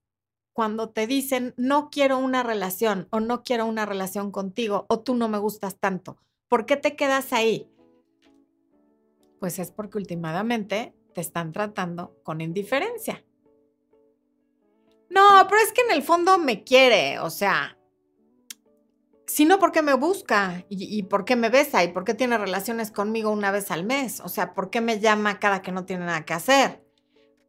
cuando 0.55 0.89
te 0.89 1.07
dicen 1.07 1.53
no 1.59 1.91
quiero 1.91 2.17
una 2.17 2.43
relación 2.43 3.09
o 3.11 3.21
no 3.21 3.43
quiero 3.43 3.67
una 3.67 3.85
relación 3.85 4.31
contigo 4.31 4.87
o 4.89 5.01
tú 5.01 5.15
no 5.15 5.29
me 5.29 5.37
gustas 5.37 5.79
tanto? 5.79 6.17
¿Por 6.49 6.65
qué 6.65 6.77
te 6.77 6.97
quedas 6.97 7.33
ahí? 7.33 7.69
Pues 9.41 9.59
es 9.59 9.71
porque 9.71 9.99
últimamente 9.99 10.95
te 11.13 11.21
están 11.21 11.53
tratando 11.53 12.17
con 12.23 12.41
indiferencia. 12.41 13.25
No, 15.11 15.47
pero 15.49 15.61
es 15.61 15.73
que 15.73 15.83
en 15.83 15.91
el 15.91 16.03
fondo 16.03 16.39
me 16.39 16.65
quiere, 16.65 17.19
o 17.19 17.31
sea, 17.31 17.77
sino 19.27 19.59
porque 19.59 19.83
me 19.83 19.95
busca 19.95 20.65
y, 20.69 20.99
y 20.99 21.03
por 21.03 21.25
qué 21.25 21.35
me 21.37 21.51
besa 21.51 21.83
y 21.83 21.89
por 21.89 22.05
qué 22.05 22.15
tiene 22.15 22.39
relaciones 22.39 22.91
conmigo 22.91 23.31
una 23.31 23.51
vez 23.51 23.71
al 23.71 23.85
mes. 23.85 24.21
O 24.21 24.29
sea, 24.29 24.55
por 24.55 24.71
qué 24.71 24.81
me 24.81 25.01
llama 25.01 25.41
cada 25.41 25.63
que 25.63 25.73
no 25.73 25.85
tiene 25.85 26.07
nada 26.07 26.25
que 26.25 26.35
hacer. 26.35 26.84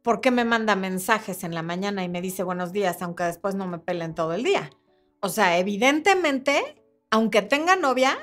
¿Por 0.06 0.20
qué 0.20 0.30
me 0.30 0.44
manda 0.44 0.76
mensajes 0.76 1.42
en 1.42 1.52
la 1.52 1.62
mañana 1.62 2.04
y 2.04 2.08
me 2.08 2.22
dice 2.22 2.44
buenos 2.44 2.70
días, 2.72 3.02
aunque 3.02 3.24
después 3.24 3.56
no 3.56 3.66
me 3.66 3.80
pelen 3.80 4.14
todo 4.14 4.34
el 4.34 4.44
día? 4.44 4.70
O 5.18 5.28
sea, 5.28 5.58
evidentemente, 5.58 6.80
aunque 7.10 7.42
tenga 7.42 7.74
novia, 7.74 8.16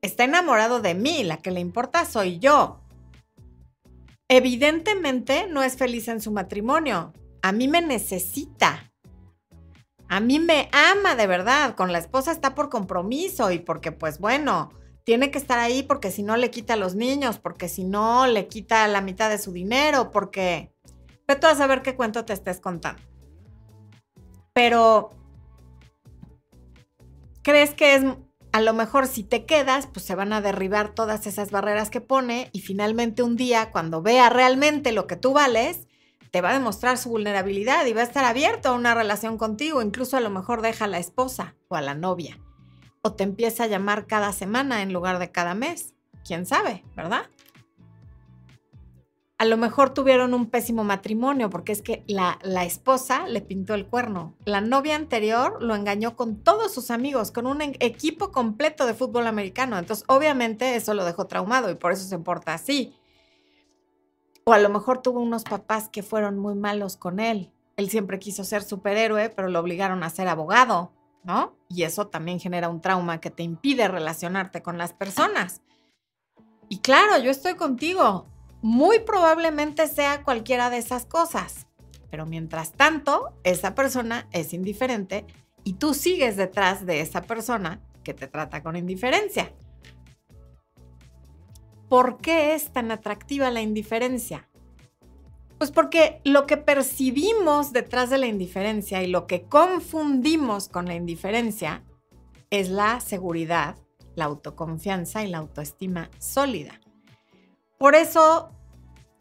está 0.00 0.22
enamorado 0.22 0.80
de 0.80 0.94
mí. 0.94 1.24
La 1.24 1.38
que 1.38 1.50
le 1.50 1.58
importa 1.58 2.04
soy 2.04 2.38
yo. 2.38 2.84
Evidentemente 4.28 5.48
no 5.48 5.64
es 5.64 5.76
feliz 5.76 6.06
en 6.06 6.20
su 6.20 6.30
matrimonio. 6.30 7.12
A 7.42 7.50
mí 7.50 7.66
me 7.66 7.82
necesita. 7.82 8.92
A 10.06 10.20
mí 10.20 10.38
me 10.38 10.68
ama 10.70 11.16
de 11.16 11.26
verdad, 11.26 11.74
con 11.74 11.90
la 11.90 11.98
esposa 11.98 12.30
está 12.30 12.54
por 12.54 12.70
compromiso 12.70 13.50
y 13.50 13.58
porque 13.58 13.90
pues 13.90 14.20
bueno, 14.20 14.70
tiene 15.02 15.32
que 15.32 15.38
estar 15.38 15.58
ahí 15.58 15.82
porque 15.82 16.12
si 16.12 16.22
no 16.22 16.36
le 16.36 16.52
quita 16.52 16.74
a 16.74 16.76
los 16.76 16.94
niños, 16.94 17.40
porque 17.40 17.68
si 17.68 17.82
no 17.82 18.28
le 18.28 18.46
quita 18.46 18.86
la 18.86 19.00
mitad 19.00 19.30
de 19.30 19.38
su 19.38 19.50
dinero, 19.50 20.12
porque... 20.12 20.71
Vete 21.32 21.46
a 21.46 21.54
saber 21.54 21.80
qué 21.80 21.96
cuento 21.96 22.26
te 22.26 22.34
estés 22.34 22.60
contando. 22.60 23.00
Pero, 24.52 25.14
¿crees 27.42 27.72
que 27.72 27.94
es 27.94 28.04
a 28.52 28.60
lo 28.60 28.74
mejor 28.74 29.06
si 29.06 29.24
te 29.24 29.46
quedas, 29.46 29.86
pues 29.86 30.04
se 30.04 30.14
van 30.14 30.34
a 30.34 30.42
derribar 30.42 30.94
todas 30.94 31.26
esas 31.26 31.50
barreras 31.50 31.88
que 31.88 32.02
pone 32.02 32.50
y 32.52 32.60
finalmente 32.60 33.22
un 33.22 33.36
día, 33.36 33.70
cuando 33.70 34.02
vea 34.02 34.28
realmente 34.28 34.92
lo 34.92 35.06
que 35.06 35.16
tú 35.16 35.32
vales, 35.32 35.88
te 36.32 36.42
va 36.42 36.50
a 36.50 36.58
demostrar 36.58 36.98
su 36.98 37.08
vulnerabilidad 37.08 37.86
y 37.86 37.94
va 37.94 38.02
a 38.02 38.04
estar 38.04 38.26
abierto 38.26 38.68
a 38.68 38.74
una 38.74 38.94
relación 38.94 39.38
contigo, 39.38 39.80
incluso 39.80 40.18
a 40.18 40.20
lo 40.20 40.28
mejor 40.28 40.60
deja 40.60 40.84
a 40.84 40.88
la 40.88 40.98
esposa 40.98 41.56
o 41.68 41.76
a 41.76 41.80
la 41.80 41.94
novia. 41.94 42.38
O 43.00 43.14
te 43.14 43.24
empieza 43.24 43.64
a 43.64 43.68
llamar 43.68 44.06
cada 44.06 44.34
semana 44.34 44.82
en 44.82 44.92
lugar 44.92 45.18
de 45.18 45.32
cada 45.32 45.54
mes. 45.54 45.94
¿Quién 46.26 46.44
sabe, 46.44 46.84
verdad? 46.94 47.22
A 49.42 49.44
lo 49.44 49.56
mejor 49.56 49.90
tuvieron 49.90 50.34
un 50.34 50.46
pésimo 50.46 50.84
matrimonio 50.84 51.50
porque 51.50 51.72
es 51.72 51.82
que 51.82 52.04
la, 52.06 52.38
la, 52.42 52.64
esposa 52.64 53.26
le 53.26 53.40
pintó 53.40 53.74
el 53.74 53.88
cuerno. 53.88 54.36
La 54.44 54.60
novia 54.60 54.94
anterior 54.94 55.60
lo 55.60 55.74
engañó 55.74 56.14
con 56.14 56.44
todos 56.44 56.72
sus 56.72 56.92
amigos, 56.92 57.32
con 57.32 57.48
un 57.48 57.60
equipo 57.60 58.30
completo 58.30 58.86
de 58.86 58.94
fútbol 58.94 59.26
americano. 59.26 59.76
Entonces, 59.80 60.04
obviamente, 60.06 60.76
eso 60.76 60.94
lo 60.94 61.04
dejó 61.04 61.26
traumado 61.26 61.72
y 61.72 61.74
por 61.74 61.90
eso 61.90 62.04
se 62.04 62.20
porta 62.20 62.54
así. 62.54 62.94
O 64.44 64.52
a 64.52 64.60
lo 64.60 64.68
mejor 64.68 65.02
tuvo 65.02 65.18
unos 65.18 65.42
papás 65.42 65.88
que 65.88 66.04
fueron 66.04 66.38
muy 66.38 66.54
malos 66.54 66.96
con 66.96 67.18
él. 67.18 67.50
Él 67.76 67.90
siempre 67.90 68.20
quiso 68.20 68.44
ser 68.44 68.62
superhéroe, 68.62 69.28
pero 69.30 69.48
lo 69.48 69.58
obligaron 69.58 70.04
a 70.04 70.10
ser 70.10 70.28
abogado, 70.28 70.92
¿no? 71.24 71.56
Y 71.68 71.82
eso 71.82 72.06
también 72.06 72.38
genera 72.38 72.68
un 72.68 72.80
trauma 72.80 73.20
que 73.20 73.32
te 73.32 73.42
impide 73.42 73.88
relacionarte 73.88 74.62
con 74.62 74.78
las 74.78 74.92
personas. 74.92 75.62
Y 76.68 76.78
claro, 76.78 77.18
yo 77.18 77.32
estoy 77.32 77.56
contigo. 77.56 78.28
Muy 78.62 79.00
probablemente 79.00 79.88
sea 79.88 80.22
cualquiera 80.22 80.70
de 80.70 80.78
esas 80.78 81.04
cosas. 81.04 81.66
Pero 82.10 82.26
mientras 82.26 82.72
tanto, 82.72 83.34
esa 83.42 83.74
persona 83.74 84.28
es 84.30 84.54
indiferente 84.54 85.26
y 85.64 85.74
tú 85.74 85.94
sigues 85.94 86.36
detrás 86.36 86.86
de 86.86 87.00
esa 87.00 87.22
persona 87.22 87.80
que 88.04 88.14
te 88.14 88.28
trata 88.28 88.62
con 88.62 88.76
indiferencia. 88.76 89.52
¿Por 91.88 92.18
qué 92.18 92.54
es 92.54 92.72
tan 92.72 92.90
atractiva 92.90 93.50
la 93.50 93.62
indiferencia? 93.62 94.48
Pues 95.58 95.70
porque 95.70 96.20
lo 96.24 96.46
que 96.46 96.56
percibimos 96.56 97.72
detrás 97.72 98.10
de 98.10 98.18
la 98.18 98.26
indiferencia 98.26 99.02
y 99.02 99.06
lo 99.06 99.26
que 99.26 99.42
confundimos 99.42 100.68
con 100.68 100.86
la 100.86 100.94
indiferencia 100.94 101.84
es 102.50 102.68
la 102.68 103.00
seguridad, 103.00 103.76
la 104.14 104.26
autoconfianza 104.26 105.24
y 105.24 105.28
la 105.28 105.38
autoestima 105.38 106.10
sólida. 106.18 106.81
Por 107.82 107.96
eso, 107.96 108.52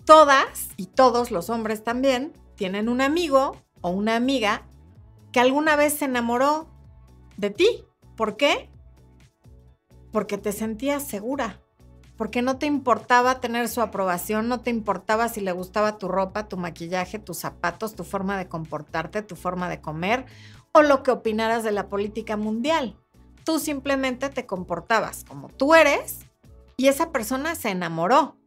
todas 0.06 0.70
y 0.78 0.86
todos 0.86 1.32
los 1.32 1.50
hombres 1.50 1.84
también 1.84 2.32
tienen 2.54 2.90
un 2.90 3.02
amigo 3.02 3.58
o 3.82 3.90
una 3.90 4.16
amiga 4.16 4.68
que 5.32 5.40
alguna 5.40 5.76
vez 5.76 5.96
se 5.96 6.06
enamoró 6.06 6.68
de 7.38 7.50
ti. 7.50 7.84
¿Por 8.16 8.38
qué? 8.38 8.70
Porque 10.12 10.38
te 10.38 10.52
sentías 10.52 11.02
segura, 11.02 11.60
porque 12.18 12.44
no 12.44 12.60
te 12.60 12.68
importaba 12.68 13.40
tener 13.40 13.68
su 13.68 13.82
aprobación, 13.82 14.48
no 14.48 14.60
te 14.60 14.70
importaba 14.70 15.28
si 15.28 15.42
le 15.42 15.54
gustaba 15.54 15.98
tu 15.98 16.08
ropa, 16.08 16.48
tu 16.48 16.56
maquillaje, 16.56 17.18
tus 17.18 17.38
zapatos, 17.40 17.96
tu 17.96 18.04
forma 18.04 18.38
de 18.38 18.48
comportarte, 18.48 19.24
tu 19.24 19.36
forma 19.36 19.70
de 19.70 19.82
comer 19.82 20.28
o 20.72 20.84
lo 20.84 21.02
que 21.02 21.10
opinaras 21.10 21.64
de 21.64 21.72
la 21.72 21.90
política 21.90 22.38
mundial. 22.38 22.96
Tú 23.44 23.58
simplemente 23.58 24.30
te 24.30 24.46
comportabas 24.46 25.26
como 25.28 25.50
tú 25.50 25.74
eres 25.74 26.20
y 26.78 26.90
esa 26.90 27.12
persona 27.12 27.56
se 27.56 27.70
enamoró 27.70 28.38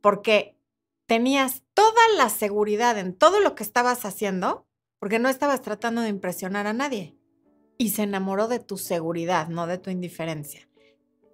porque 0.00 0.56
tenías 1.06 1.62
toda 1.74 2.02
la 2.16 2.28
seguridad 2.28 2.98
en 2.98 3.14
todo 3.14 3.40
lo 3.40 3.54
que 3.54 3.62
estabas 3.62 4.04
haciendo, 4.04 4.66
porque 4.98 5.18
no 5.18 5.28
estabas 5.28 5.62
tratando 5.62 6.02
de 6.02 6.08
impresionar 6.08 6.66
a 6.66 6.72
nadie. 6.72 7.16
Y 7.78 7.90
se 7.90 8.02
enamoró 8.02 8.48
de 8.48 8.58
tu 8.58 8.76
seguridad, 8.76 9.48
no 9.48 9.66
de 9.66 9.78
tu 9.78 9.90
indiferencia 9.90 10.68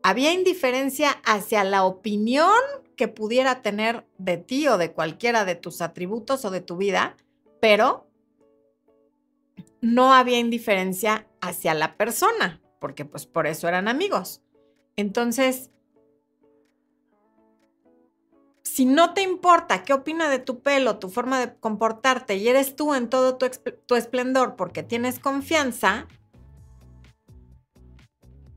había 0.05 0.35
indiferencia 0.35 1.13
hacia 1.25 1.65
la 1.65 1.85
opinión 1.87 2.53
que 2.95 3.09
pudiera 3.09 3.63
tener 3.63 4.07
de 4.19 4.37
ti 4.37 4.69
o 4.69 4.77
de 4.77 4.93
cualquiera 4.93 5.47
de 5.47 5.55
tus 5.55 5.81
atributos 5.81 6.45
o 6.45 6.51
de 6.51 6.61
tu 6.61 6.77
vida, 6.77 7.17
pero 7.59 8.07
no 9.81 10.13
había 10.13 10.39
indiferencia 10.39 11.27
hacia 11.41 11.73
la 11.73 11.97
persona, 11.97 12.61
porque 12.81 13.07
pues 13.07 13.25
por 13.25 13.47
eso 13.47 13.67
eran 13.67 13.89
amigos. 13.89 14.43
Entonces, 14.97 15.71
si 18.75 18.87
no 18.87 19.15
te 19.15 19.23
importa 19.23 19.85
qué 19.85 19.93
opina 19.93 20.29
de 20.29 20.41
tu 20.41 20.61
pelo, 20.61 20.99
tu 20.99 21.09
forma 21.09 21.39
de 21.39 21.55
comportarte 21.61 22.35
y 22.35 22.49
eres 22.49 22.75
tú 22.75 22.93
en 22.93 23.09
todo 23.09 23.37
tu, 23.37 23.95
esplendor 23.95 24.57
porque 24.57 24.83
tienes 24.83 25.21
confianza, 25.21 26.09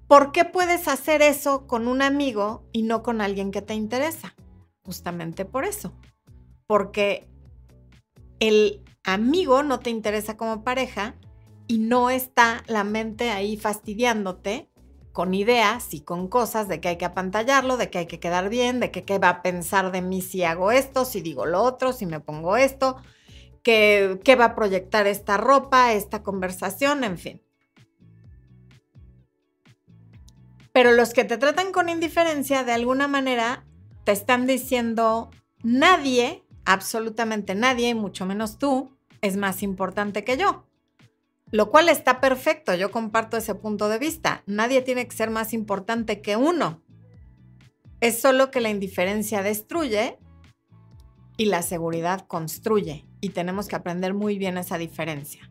¿Por 0.07 0.31
qué 0.31 0.45
puedes 0.45 0.87
hacer 0.87 1.21
eso 1.21 1.67
con 1.67 1.89
un 1.89 2.01
amigo 2.01 2.63
y 2.71 2.83
no 2.83 3.03
con 3.03 3.19
alguien 3.19 3.51
que 3.51 3.61
te 3.61 3.73
interesa? 3.73 4.35
Justamente 4.83 5.43
por 5.43 5.65
eso. 5.65 5.93
Porque 6.65 7.27
el 8.39 8.85
amigo 9.03 9.63
no 9.63 9.79
te 9.81 9.89
interesa 9.89 10.37
como 10.37 10.63
pareja 10.63 11.15
y 11.67 11.79
no 11.79 12.09
está 12.09 12.63
la 12.67 12.85
mente 12.85 13.31
ahí 13.31 13.57
fastidiándote 13.57 14.69
con 15.17 15.33
ideas 15.33 15.95
y 15.95 16.01
con 16.01 16.27
cosas 16.27 16.67
de 16.67 16.79
que 16.79 16.89
hay 16.89 16.97
que 16.97 17.05
apantallarlo, 17.05 17.75
de 17.75 17.89
que 17.89 17.97
hay 17.97 18.05
que 18.05 18.19
quedar 18.19 18.49
bien, 18.49 18.79
de 18.79 18.91
que 18.91 19.03
qué 19.03 19.17
va 19.17 19.29
a 19.29 19.41
pensar 19.41 19.91
de 19.91 20.03
mí 20.03 20.21
si 20.21 20.43
hago 20.43 20.71
esto, 20.71 21.05
si 21.05 21.21
digo 21.21 21.47
lo 21.47 21.63
otro, 21.63 21.91
si 21.91 22.05
me 22.05 22.19
pongo 22.19 22.55
esto, 22.55 22.97
qué 23.63 24.35
va 24.39 24.45
a 24.45 24.55
proyectar 24.55 25.07
esta 25.07 25.37
ropa, 25.37 25.93
esta 25.93 26.21
conversación, 26.21 27.03
en 27.03 27.17
fin. 27.17 27.41
Pero 30.71 30.91
los 30.91 31.13
que 31.13 31.23
te 31.23 31.39
tratan 31.39 31.71
con 31.71 31.89
indiferencia, 31.89 32.63
de 32.63 32.73
alguna 32.73 33.07
manera, 33.07 33.65
te 34.03 34.11
están 34.11 34.45
diciendo, 34.45 35.31
nadie, 35.63 36.43
absolutamente 36.63 37.55
nadie, 37.55 37.89
y 37.89 37.95
mucho 37.95 38.27
menos 38.27 38.59
tú, 38.59 38.95
es 39.21 39.35
más 39.35 39.63
importante 39.63 40.23
que 40.23 40.37
yo. 40.37 40.66
Lo 41.51 41.69
cual 41.69 41.87
está 41.87 42.19
perfecto, 42.19 42.75
yo 42.75 42.91
comparto 42.91 43.37
ese 43.37 43.55
punto 43.55 43.87
de 43.87 43.99
vista. 43.99 44.43
Nadie 44.45 44.81
tiene 44.81 45.07
que 45.07 45.15
ser 45.15 45.29
más 45.29 45.53
importante 45.53 46.21
que 46.21 46.35
uno. 46.35 46.81
Es 48.01 48.19
solo 48.19 48.51
que 48.51 48.61
la 48.61 48.69
indiferencia 48.69 49.41
destruye 49.41 50.19
y 51.37 51.45
la 51.45 51.61
seguridad 51.61 52.27
construye. 52.27 53.05
Y 53.21 53.29
tenemos 53.29 53.67
que 53.67 53.75
aprender 53.75 54.13
muy 54.13 54.37
bien 54.37 54.57
esa 54.57 54.77
diferencia. 54.77 55.49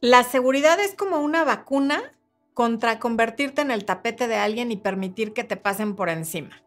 La 0.00 0.24
seguridad 0.24 0.80
es 0.80 0.94
como 0.94 1.18
una 1.18 1.44
vacuna 1.44 2.00
contra 2.54 2.98
convertirte 2.98 3.60
en 3.60 3.70
el 3.70 3.84
tapete 3.84 4.28
de 4.28 4.36
alguien 4.36 4.70
y 4.70 4.76
permitir 4.76 5.34
que 5.34 5.44
te 5.44 5.56
pasen 5.56 5.94
por 5.94 6.08
encima. 6.08 6.62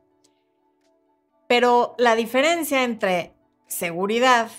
Pero 1.47 1.95
la 1.97 2.15
diferencia 2.15 2.83
entre 2.83 3.33
seguridad 3.67 4.51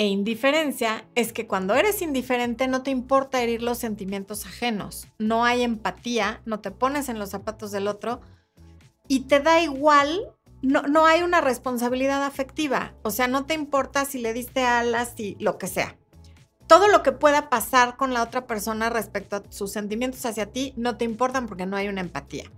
e 0.00 0.06
indiferencia 0.06 1.04
es 1.14 1.34
que 1.34 1.46
cuando 1.46 1.74
eres 1.74 2.00
indiferente 2.00 2.66
no 2.68 2.82
te 2.82 2.90
importa 2.90 3.42
herir 3.42 3.62
los 3.62 3.76
sentimientos 3.76 4.46
ajenos, 4.46 5.06
no 5.18 5.44
hay 5.44 5.60
empatía, 5.60 6.40
no 6.46 6.60
te 6.60 6.70
pones 6.70 7.10
en 7.10 7.18
los 7.18 7.28
zapatos 7.28 7.70
del 7.70 7.86
otro 7.86 8.22
y 9.08 9.26
te 9.26 9.40
da 9.40 9.60
igual, 9.60 10.32
no, 10.62 10.80
no 10.84 11.04
hay 11.04 11.22
una 11.22 11.42
responsabilidad 11.42 12.24
afectiva, 12.24 12.94
o 13.02 13.10
sea, 13.10 13.28
no 13.28 13.44
te 13.44 13.52
importa 13.52 14.06
si 14.06 14.20
le 14.20 14.32
diste 14.32 14.64
alas 14.64 15.12
y 15.20 15.36
lo 15.38 15.58
que 15.58 15.66
sea. 15.66 15.98
Todo 16.66 16.88
lo 16.88 17.02
que 17.02 17.12
pueda 17.12 17.50
pasar 17.50 17.98
con 17.98 18.14
la 18.14 18.22
otra 18.22 18.46
persona 18.46 18.88
respecto 18.88 19.36
a 19.36 19.42
sus 19.50 19.70
sentimientos 19.70 20.24
hacia 20.24 20.50
ti 20.50 20.72
no 20.78 20.96
te 20.96 21.04
importan 21.04 21.46
porque 21.46 21.66
no 21.66 21.76
hay 21.76 21.88
una 21.88 22.00
empatía. 22.00 22.50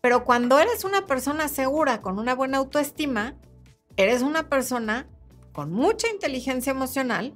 Pero 0.00 0.24
cuando 0.24 0.58
eres 0.58 0.82
una 0.82 1.06
persona 1.06 1.46
segura, 1.46 2.02
con 2.02 2.18
una 2.18 2.34
buena 2.34 2.58
autoestima, 2.58 3.36
eres 3.96 4.22
una 4.22 4.48
persona 4.48 5.06
con 5.60 5.72
mucha 5.72 6.08
inteligencia 6.08 6.70
emocional 6.70 7.34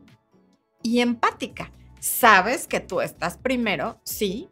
y 0.82 1.00
empática. 1.00 1.72
Sabes 2.00 2.66
que 2.66 2.80
tú 2.80 3.02
estás 3.02 3.36
primero, 3.36 4.00
sí, 4.02 4.48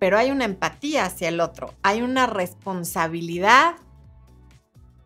pero 0.00 0.18
hay 0.18 0.32
una 0.32 0.44
empatía 0.44 1.04
hacia 1.04 1.28
el 1.28 1.38
otro, 1.38 1.72
hay 1.84 2.02
una 2.02 2.26
responsabilidad 2.26 3.76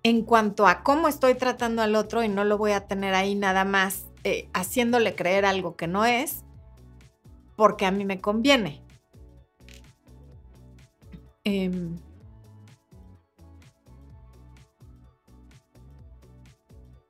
en 0.03 0.23
cuanto 0.23 0.67
a 0.67 0.83
cómo 0.83 1.09
estoy 1.09 1.35
tratando 1.35 1.83
al 1.83 1.95
otro 1.95 2.23
y 2.23 2.31
no 2.31 2.45
lo 2.45 2.57
voy 2.57 2.73
a 2.73 2.87
tener 2.87 3.13
ahí 3.13 3.35
nada 3.35 3.67
más 3.67 4.07
eh, 4.25 4.49
haciéndole 4.55 5.15
creer 5.15 5.45
algo 5.45 5.77
que 5.77 5.87
no 5.87 6.07
es, 6.07 6.43
porque 7.55 7.85
a 7.85 7.91
mí 7.91 8.07
me 8.07 8.23
conviene. 8.23 8.83
Em, 11.45 11.99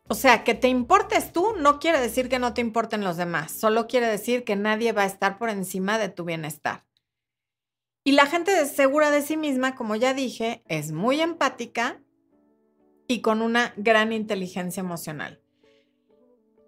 O 0.09 0.15
sea, 0.15 0.45
que 0.45 0.55
te 0.55 0.69
importes 0.69 1.33
tú 1.33 1.55
no 1.59 1.81
quiere 1.81 2.01
decir 2.01 2.29
que 2.29 2.39
no 2.39 2.55
te 2.55 2.61
importen 2.61 3.03
los 3.03 3.17
demás, 3.17 3.53
solo 3.53 3.89
quiere 3.89 4.07
decir 4.07 4.45
que 4.45 4.55
nadie 4.55 4.93
va 4.93 5.03
a 5.03 5.07
estar 5.07 5.39
por 5.39 5.49
encima 5.49 5.99
de 5.99 6.09
tu 6.09 6.25
bienestar. 6.25 6.85
Y 8.05 8.13
la 8.13 8.27
gente 8.27 8.67
segura 8.67 9.11
de 9.11 9.21
sí 9.23 9.37
misma, 9.37 9.75
como 9.75 9.97
ya 9.97 10.15
dije, 10.15 10.63
es 10.69 10.93
muy 10.93 11.21
empática 11.21 12.01
y 13.09 13.21
con 13.21 13.43
una 13.43 13.75
gran 13.77 14.13
inteligencia 14.13 14.81
emocional. 14.81 15.43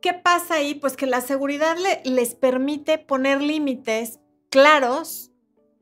¿Qué 0.02 0.14
pasa 0.14 0.54
ahí? 0.54 0.74
Pues 0.74 0.96
que 0.96 1.06
la 1.06 1.20
seguridad 1.20 1.76
les 2.04 2.34
permite 2.34 2.98
poner 2.98 3.40
límites 3.40 4.18
claros 4.50 5.30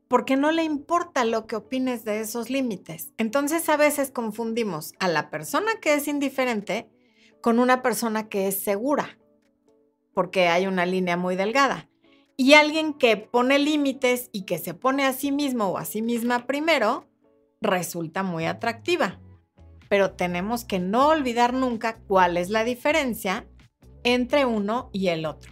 porque 0.07 0.37
no 0.37 0.51
le 0.51 0.63
importa 0.63 1.25
lo 1.25 1.47
que 1.47 1.55
opines 1.55 2.05
de 2.05 2.19
esos 2.19 2.51
límites. 2.51 3.13
Entonces 3.17 3.67
a 3.69 3.77
veces 3.77 4.11
confundimos 4.11 4.93
a 4.99 5.07
la 5.07 5.31
persona 5.31 5.71
que 5.81 5.95
es 5.95 6.07
indiferente 6.07 6.89
con 7.41 7.59
una 7.59 7.81
persona 7.81 8.29
que 8.29 8.47
es 8.47 8.59
segura, 8.59 9.17
porque 10.13 10.47
hay 10.47 10.67
una 10.67 10.85
línea 10.85 11.17
muy 11.17 11.35
delgada. 11.35 11.89
Y 12.35 12.53
alguien 12.53 12.93
que 12.93 13.17
pone 13.17 13.57
límites 13.59 14.29
y 14.31 14.43
que 14.43 14.59
se 14.59 14.73
pone 14.73 15.05
a 15.05 15.13
sí 15.13 15.31
mismo 15.31 15.69
o 15.69 15.77
a 15.77 15.85
sí 15.85 16.01
misma 16.01 16.45
primero, 16.45 17.07
resulta 17.61 18.23
muy 18.23 18.45
atractiva. 18.45 19.19
Pero 19.89 20.11
tenemos 20.11 20.65
que 20.65 20.79
no 20.79 21.07
olvidar 21.07 21.53
nunca 21.53 21.97
cuál 22.07 22.37
es 22.37 22.49
la 22.49 22.63
diferencia 22.63 23.47
entre 24.03 24.45
uno 24.45 24.89
y 24.93 25.07
el 25.07 25.25
otro. 25.25 25.51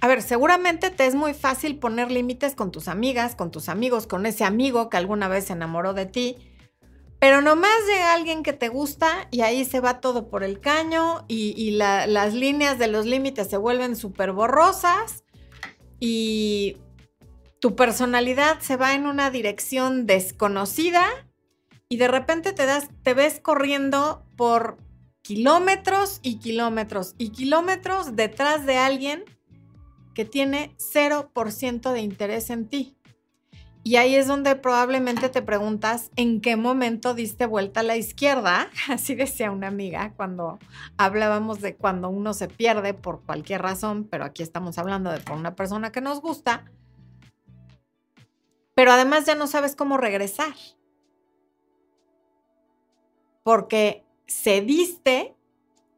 A 0.00 0.06
ver, 0.06 0.20
seguramente 0.20 0.90
te 0.90 1.06
es 1.06 1.14
muy 1.14 1.32
fácil 1.32 1.78
poner 1.78 2.10
límites 2.10 2.54
con 2.54 2.70
tus 2.70 2.88
amigas, 2.88 3.34
con 3.34 3.50
tus 3.50 3.70
amigos, 3.70 4.06
con 4.06 4.26
ese 4.26 4.44
amigo 4.44 4.90
que 4.90 4.98
alguna 4.98 5.28
vez 5.28 5.46
se 5.46 5.54
enamoró 5.54 5.94
de 5.94 6.04
ti 6.04 6.53
pero 7.24 7.40
nomás 7.40 7.86
llega 7.86 8.12
alguien 8.12 8.42
que 8.42 8.52
te 8.52 8.68
gusta 8.68 9.28
y 9.30 9.40
ahí 9.40 9.64
se 9.64 9.80
va 9.80 10.02
todo 10.02 10.28
por 10.28 10.44
el 10.44 10.60
caño 10.60 11.24
y, 11.26 11.70
las 11.70 12.34
líneas 12.34 12.78
de 12.78 12.86
los 12.86 13.06
límites 13.06 13.48
se 13.48 13.56
vuelven 13.56 13.96
súper 13.96 14.32
borrosas 14.32 15.24
y 15.98 16.76
tu 17.62 17.76
personalidad 17.76 18.60
se 18.60 18.76
va 18.76 18.92
en 18.92 19.06
una 19.06 19.30
dirección 19.30 20.04
desconocida 20.04 21.06
y 21.88 21.96
de 21.96 22.08
repente 22.08 22.52
te, 22.52 22.66
te 23.02 23.14
ves 23.14 23.40
corriendo 23.40 24.26
por 24.36 24.76
kilómetros 25.22 26.20
y 26.20 26.40
kilómetros 26.40 27.14
y 27.16 27.30
kilómetros 27.30 28.16
detrás 28.16 28.66
de 28.66 28.76
alguien 28.76 29.24
que 30.14 30.26
tiene 30.26 30.76
0% 30.76 31.90
de 31.90 32.00
interés 32.00 32.50
en 32.50 32.68
ti. 32.68 32.98
Y 33.86 33.96
ahí 33.96 34.14
es 34.14 34.26
donde 34.26 34.56
probablemente 34.56 35.28
te 35.28 35.42
preguntas 35.42 36.10
en 36.16 36.40
qué 36.40 36.56
momento 36.56 37.12
diste 37.12 37.44
vuelta 37.44 37.80
a 37.80 37.82
la 37.82 37.96
izquierda, 37.96 38.70
así 38.88 39.14
decía 39.14 39.50
una 39.50 39.68
amiga 39.68 40.14
cuando 40.16 40.58
hablábamos 40.96 41.60
de 41.60 41.76
cuando 41.76 42.08
uno 42.08 42.32
se 42.32 42.48
pierde 42.48 42.94
por 42.94 43.22
cualquier 43.22 43.60
razón, 43.60 44.08
pero 44.10 44.24
aquí 44.24 44.42
estamos 44.42 44.78
hablando 44.78 45.10
de 45.12 45.20
por 45.20 45.36
una 45.36 45.54
persona 45.54 45.92
que 45.92 46.00
nos 46.00 46.22
gusta, 46.22 46.64
pero 48.74 48.90
además 48.90 49.26
ya 49.26 49.34
no 49.34 49.46
sabes 49.46 49.76
cómo 49.76 49.98
regresar, 49.98 50.54
porque 53.42 54.06
cediste 54.26 55.36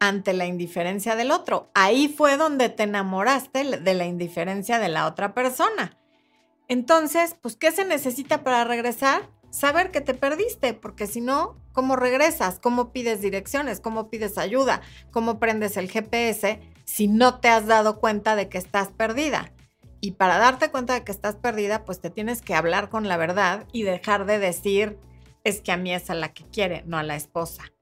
ante 0.01 0.33
la 0.33 0.47
indiferencia 0.47 1.15
del 1.15 1.31
otro. 1.31 1.71
Ahí 1.73 2.09
fue 2.09 2.37
donde 2.37 2.69
te 2.69 2.83
enamoraste 2.83 3.79
de 3.79 3.95
la 3.95 4.07
indiferencia 4.07 4.81
de 4.81 4.89
la 4.89 5.07
otra 5.07 5.33
persona. 5.33 5.97
Entonces, 6.69 7.37
pues, 7.41 7.57
¿qué 7.57 7.71
se 7.71 7.85
necesita 7.85 8.43
para 8.43 8.65
regresar? 8.65 9.31
Saber 9.51 9.91
que 9.91 10.01
te 10.01 10.15
perdiste, 10.15 10.75
porque 10.75 11.07
si 11.07 11.21
no, 11.21 11.57
¿cómo 11.73 11.97
regresas? 11.97 12.59
¿Cómo 12.59 12.93
pides 12.93 13.23
direcciones? 13.23 13.81
¿Cómo 13.81 14.11
pides 14.11 14.37
ayuda? 14.37 14.83
¿Cómo 15.13 15.39
prendes 15.39 15.77
el 15.77 15.91
GPS 15.91 16.61
si 16.85 17.09
no 17.09 17.39
te 17.41 17.49
has 17.49 17.67
dado 17.67 17.99
cuenta 18.01 18.37
de 18.37 18.49
que 18.49 18.59
estás 18.59 18.89
perdida? 18.89 19.53
Y 20.01 20.13
para 20.13 20.39
darte 20.39 20.71
cuenta 20.71 20.95
de 20.95 21.05
que 21.05 21.13
estás 21.13 21.37
perdida, 21.37 21.85
pues 21.85 22.01
te 22.01 22.11
tienes 22.11 22.43
que 22.43 22.55
hablar 22.55 22.91
con 22.91 23.09
la 23.09 23.17
verdad 23.17 23.67
y 23.73 23.85
dejar 23.85 24.27
de 24.27 24.39
decir, 24.39 24.99
es 25.45 25.61
que 25.61 25.73
a 25.73 25.77
mí 25.77 25.95
es 25.95 26.11
a 26.11 26.15
la 26.15 26.33
que 26.33 26.45
quiere, 26.45 26.83
no 26.87 26.99
a 26.99 27.03
la 27.03 27.17
esposa. 27.17 27.73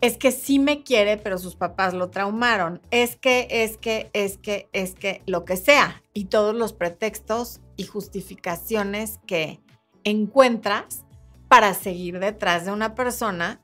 Es 0.00 0.18
que 0.18 0.30
sí 0.30 0.58
me 0.58 0.82
quiere, 0.82 1.16
pero 1.16 1.38
sus 1.38 1.56
papás 1.56 1.94
lo 1.94 2.10
traumaron. 2.10 2.82
Es 2.90 3.16
que, 3.16 3.48
es 3.50 3.78
que, 3.78 4.10
es 4.12 4.36
que, 4.36 4.68
es 4.72 4.94
que, 4.94 5.22
lo 5.26 5.44
que 5.44 5.56
sea. 5.56 6.02
Y 6.12 6.26
todos 6.26 6.54
los 6.54 6.74
pretextos 6.74 7.60
y 7.76 7.84
justificaciones 7.84 9.20
que 9.26 9.60
encuentras 10.04 11.04
para 11.48 11.74
seguir 11.74 12.18
detrás 12.18 12.64
de 12.64 12.72
una 12.72 12.94
persona 12.94 13.60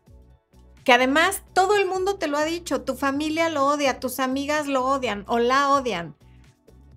que 0.85 0.93
además 0.93 1.43
todo 1.53 1.77
el 1.77 1.87
mundo 1.87 2.17
te 2.17 2.27
lo 2.27 2.39
ha 2.39 2.45
dicho, 2.45 2.83
tu 2.83 2.97
familia 2.97 3.49
lo 3.49 3.67
odia, 3.67 4.01
tus 4.01 4.19
amigas 4.19 4.67
lo 4.67 4.85
odian 4.85 5.25
o 5.29 5.39
la 5.39 5.71
odian. 5.71 6.17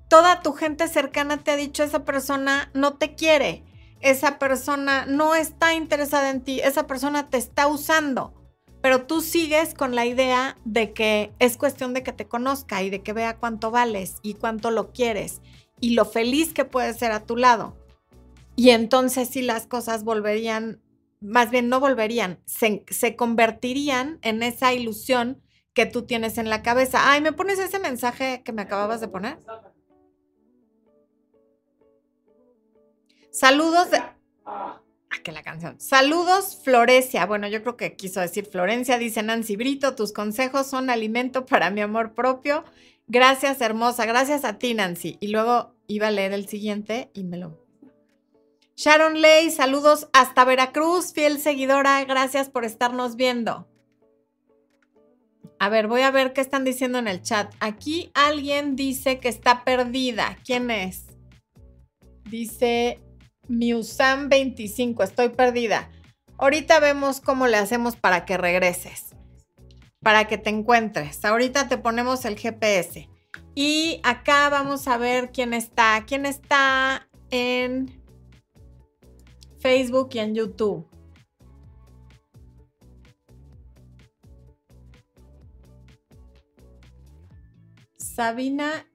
Toda 0.10 0.42
tu 0.42 0.54
gente 0.54 0.88
cercana 0.88 1.38
te 1.38 1.52
ha 1.52 1.56
dicho 1.56 1.84
esa 1.84 2.04
persona 2.04 2.70
no 2.74 2.94
te 2.94 3.16
quiere, 3.16 3.64
esa 4.02 4.40
persona 4.40 5.06
no 5.06 5.36
está 5.36 5.74
interesada 5.74 6.30
en 6.30 6.42
ti, 6.42 6.60
esa 6.62 6.88
persona 6.88 7.30
te 7.30 7.38
está 7.38 7.68
usando, 7.68 8.34
pero 8.82 9.06
tú 9.06 9.22
sigues 9.22 9.74
con 9.74 9.96
la 9.96 10.06
idea 10.06 10.58
de 10.64 10.94
que 10.94 11.32
es 11.40 11.58
cuestión 11.58 11.94
de 11.94 12.04
que 12.04 12.14
te 12.14 12.28
conozca 12.28 12.84
y 12.84 12.90
de 12.90 13.02
que 13.02 13.14
vea 13.14 13.38
cuánto 13.38 13.72
vales 13.72 14.18
y 14.22 14.36
cuánto 14.36 14.72
lo 14.72 14.92
quieres 14.92 15.42
y 15.80 15.92
lo 15.92 16.06
feliz 16.06 16.54
que 16.54 16.66
puede 16.66 16.94
ser 16.94 17.12
a 17.12 17.26
tu 17.26 17.36
lado. 17.38 17.76
Y 18.56 18.70
entonces 18.70 19.30
si 19.30 19.42
las 19.42 19.68
cosas 19.68 20.04
volverían, 20.04 20.82
más 21.20 21.52
bien 21.52 21.70
no 21.70 21.80
volverían, 21.80 22.40
se, 22.46 23.16
convertirían 23.16 24.20
en 24.22 24.44
esa 24.44 24.74
ilusión 24.74 25.42
que 25.74 25.86
tú 25.86 26.04
tienes 26.04 26.38
en 26.38 26.50
la 26.50 26.62
cabeza. 26.62 27.12
Ay, 27.12 27.22
¿me 27.22 27.34
pones 27.34 27.60
ese 27.60 27.80
mensaje 27.80 28.42
que 28.44 28.54
me 28.54 28.62
acababas 28.62 29.02
de 29.02 29.10
poner? 29.10 29.38
Saludos 33.32 33.92
de... 33.92 34.02
Ah, 34.46 34.82
que 35.24 35.32
la 35.32 35.44
canción. 35.44 35.80
Saludos, 35.80 36.62
Florecia. 36.64 37.26
Bueno, 37.26 37.48
yo 37.48 37.62
creo 37.62 37.76
que 37.76 37.96
quiso 37.96 38.22
decir 38.22 38.46
Florencia, 38.46 38.98
dice 38.98 39.24
Nancy 39.24 39.56
Brito, 39.56 39.96
tus 39.96 40.14
consejos 40.14 40.68
son 40.68 40.90
alimento 40.90 41.46
para 41.46 41.72
mi 41.72 41.82
amor 41.82 42.14
propio 42.14 42.64
Gracias, 43.08 43.62
hermosa. 43.62 44.06
Gracias 44.06 44.46
a 44.46 44.58
ti, 44.58 44.74
Nancy. 44.74 45.18
Y 45.20 45.28
luego 45.28 45.76
iba 45.88 46.08
a 46.08 46.12
leer 46.12 46.34
el 46.34 46.48
siguiente 46.48 47.12
y 47.14 47.24
me 47.24 47.38
lo. 47.38 47.64
Sharon 48.76 49.22
Ley, 49.22 49.52
saludos 49.52 50.10
hasta 50.12 50.44
Veracruz, 50.44 51.14
fiel 51.14 51.40
seguidora. 51.40 52.04
Gracias 52.04 52.50
por 52.50 52.66
estarnos 52.66 53.16
viendo. 53.16 53.68
A 55.60 55.70
ver, 55.70 55.88
voy 55.88 56.02
a 56.02 56.12
ver 56.12 56.34
qué 56.34 56.42
están 56.42 56.66
diciendo 56.66 56.98
en 56.98 57.08
el 57.08 57.22
chat. 57.22 57.54
Aquí 57.60 58.12
alguien 58.14 58.76
dice 58.76 59.20
que 59.20 59.30
está 59.30 59.64
perdida. 59.64 60.38
¿Quién 60.44 60.70
es? 60.70 61.06
Dice 62.26 63.00
Miusam25, 63.48 65.04
estoy 65.04 65.30
perdida. 65.30 65.90
Ahorita 66.38 66.82
vemos 66.82 67.22
cómo 67.22 67.48
le 67.48 67.56
hacemos 67.56 67.96
para 67.96 68.26
que 68.26 68.36
regreses 68.36 69.15
para 70.06 70.28
que 70.28 70.38
te 70.38 70.52
encuentres. 70.52 71.26
Ahorita 71.26 71.68
te 71.68 71.80
ponemos 71.80 72.26
el 72.26 72.38
GPS. 72.38 73.10
Y 73.56 74.02
acá 74.04 74.50
vamos 74.50 74.88
a 74.88 75.00
ver 75.00 75.32
quién 75.32 75.52
está. 75.52 76.04
¿Quién 76.06 76.28
está 76.28 77.10
en 77.32 78.04
Facebook 79.58 80.10
y 80.14 80.20
en 80.20 80.36
YouTube? 80.36 80.88
Sabina 87.98 88.86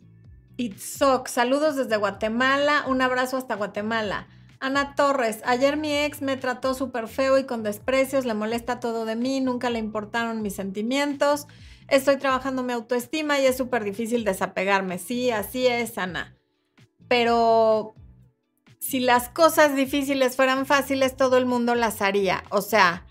Itzok, 0.59 1.27
saludos 1.27 1.75
desde 1.75 1.97
Guatemala, 1.97 2.85
un 2.87 3.03
abrazo 3.03 3.37
hasta 3.37 3.57
Guatemala. 3.57 4.29
Ana 4.63 4.95
Torres, 4.95 5.41
ayer 5.47 5.79
mi 5.79 5.91
ex 5.97 6.21
me 6.21 6.37
trató 6.37 6.75
súper 6.75 7.09
feo 7.09 7.39
y 7.39 7.45
con 7.45 7.63
desprecios, 7.63 8.27
le 8.27 8.35
molesta 8.35 8.79
todo 8.79 9.07
de 9.07 9.17
mí, 9.17 9.41
nunca 9.41 9.71
le 9.71 9.79
importaron 9.79 10.43
mis 10.43 10.55
sentimientos. 10.55 11.47
Estoy 11.89 12.19
trabajando 12.19 12.63
mi 12.63 12.75
autoestima 12.75 13.41
y 13.41 13.47
es 13.47 13.57
súper 13.57 13.85
difícil 13.85 14.23
desapegarme. 14.23 14.99
Sí, 14.99 15.31
así 15.31 15.67
es, 15.67 15.97
Ana. 15.97 16.37
Pero 17.09 17.95
si 18.79 19.01
las 19.01 19.31
cosas 19.31 19.75
difíciles 19.75 20.37
fueran 20.37 20.67
fáciles, 20.67 21.17
todo 21.17 21.39
el 21.39 21.47
mundo 21.47 21.75
las 21.75 22.03
haría. 22.03 22.45
O 22.51 22.61
sea, 22.61 23.07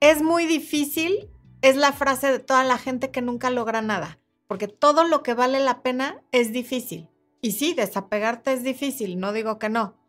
es 0.00 0.22
muy 0.22 0.44
difícil, 0.44 1.30
es 1.62 1.76
la 1.76 1.92
frase 1.92 2.30
de 2.30 2.40
toda 2.40 2.62
la 2.62 2.76
gente 2.76 3.10
que 3.10 3.22
nunca 3.22 3.48
logra 3.48 3.80
nada, 3.80 4.18
porque 4.46 4.68
todo 4.68 5.04
lo 5.04 5.22
que 5.22 5.32
vale 5.32 5.60
la 5.60 5.82
pena 5.82 6.20
es 6.30 6.52
difícil. 6.52 7.08
Y 7.40 7.52
sí, 7.52 7.72
desapegarte 7.72 8.52
es 8.52 8.62
difícil, 8.62 9.18
no 9.18 9.32
digo 9.32 9.58
que 9.58 9.70
no 9.70 9.99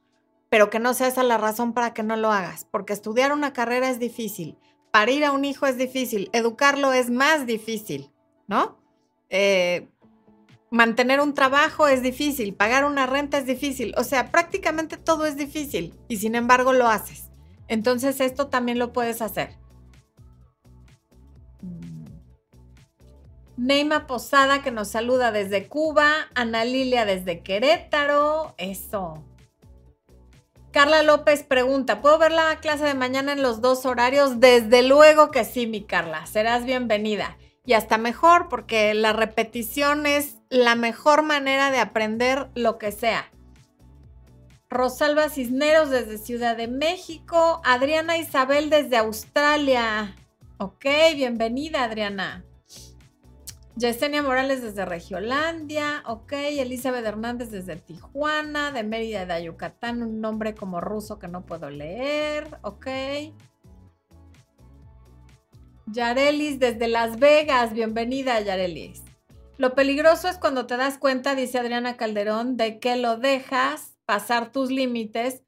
pero 0.52 0.70
que 0.70 0.80
no 0.80 0.94
sea 0.94 1.08
esa 1.08 1.24
la 1.24 1.38
razón 1.38 1.72
para 1.72 1.94
que 1.94 2.04
no 2.04 2.18
lo 2.18 2.30
hagas, 2.30 2.68
porque 2.70 2.92
estudiar 2.92 3.32
una 3.32 3.54
carrera 3.54 3.90
es 3.90 4.00
difícil, 4.00 4.58
parir 4.92 5.24
a 5.24 5.32
un 5.32 5.46
hijo 5.46 5.66
es 5.66 5.78
difícil, 5.78 6.30
educarlo 6.34 6.92
es 6.92 7.10
más 7.10 7.46
difícil, 7.46 8.12
¿no? 8.48 8.78
Eh, 9.30 9.88
mantener 10.70 11.22
un 11.22 11.34
trabajo 11.34 11.88
es 11.88 12.04
difícil, 12.04 12.54
pagar 12.54 12.84
una 12.84 13.06
renta 13.06 13.38
es 13.38 13.46
difícil, 13.46 13.94
o 13.98 14.04
sea, 14.04 14.30
prácticamente 14.30 14.98
todo 14.98 15.26
es 15.26 15.38
difícil 15.38 15.96
y 16.10 16.18
sin 16.18 16.36
embargo 16.36 16.74
lo 16.74 16.90
haces. 16.90 17.30
Entonces 17.70 18.20
esto 18.20 18.48
también 18.48 18.78
lo 18.78 18.92
puedes 18.92 19.22
hacer. 19.22 19.58
Neima 23.56 24.06
Posada 24.06 24.62
que 24.62 24.72
nos 24.72 24.90
saluda 24.90 25.32
desde 25.32 25.70
Cuba, 25.70 26.12
Ana 26.36 26.66
Lilia 26.66 27.06
desde 27.06 27.40
Querétaro, 27.40 28.54
eso. 28.58 29.24
Carla 30.72 31.04
López 31.04 31.44
pregunta, 31.44 32.02
¿puedo 32.02 32.18
ver 32.18 32.32
la 32.32 32.62
clase 32.62 32.86
de 32.86 32.94
mañana 32.94 33.34
en 33.34 33.42
los 33.42 33.60
dos 33.60 33.86
horarios? 33.86 34.40
Desde 34.40 34.84
luego 34.84 35.30
que 35.30 35.44
sí, 35.44 35.68
mi 35.68 35.84
Carla, 35.84 36.26
serás 36.26 36.64
bienvenida. 36.64 37.38
Y 37.66 37.74
hasta 37.74 37.98
mejor, 37.98 38.48
porque 38.48 38.94
la 38.94 39.12
repetición 39.12 40.06
es 40.06 40.38
la 40.50 40.76
mejor 40.76 41.24
manera 41.24 41.72
de 41.72 41.80
aprender 41.80 42.50
lo 42.56 42.78
que 42.78 42.94
sea. 42.94 43.30
Rosalba 44.70 45.28
Cisneros 45.28 45.90
desde 45.90 46.18
Ciudad 46.18 46.56
de 46.56 46.70
México, 46.70 47.62
Adriana 47.66 48.18
Isabel 48.18 48.70
desde 48.70 48.96
Australia. 48.96 50.16
Ok, 50.58 50.86
bienvenida 51.16 51.84
Adriana. 51.84 52.46
Yesenia 53.78 54.22
Morales 54.22 54.62
desde 54.62 54.86
Regiolandia, 54.86 56.04
ok. 56.06 56.34
Elizabeth 56.34 57.06
Hernández 57.06 57.52
desde 57.52 57.78
Tijuana, 57.78 58.72
de 58.72 58.84
Mérida 58.84 59.26
de 59.26 59.44
Yucatán, 59.46 60.04
un 60.04 60.20
nombre 60.20 60.54
como 60.54 60.82
ruso 60.82 61.20
que 61.20 61.30
no 61.30 61.46
puedo 61.46 61.70
leer, 61.70 62.60
ok. 62.64 62.88
Yarelis 65.88 66.60
desde 66.60 66.88
Las 66.88 67.18
Vegas, 67.18 67.74
bienvenida 67.74 68.40
Yarelis. 68.42 69.04
Lo 69.58 69.74
peligroso 69.74 70.28
es 70.28 70.38
cuando 70.38 70.66
te 70.66 70.76
das 70.76 70.98
cuenta, 70.98 71.36
dice 71.36 71.58
Adriana 71.58 71.96
Calderón, 71.96 72.58
de 72.58 72.80
que 72.80 72.98
lo 72.98 73.18
dejas 73.18 73.98
pasar 74.06 74.52
tus 74.52 74.70
límites 74.70 75.44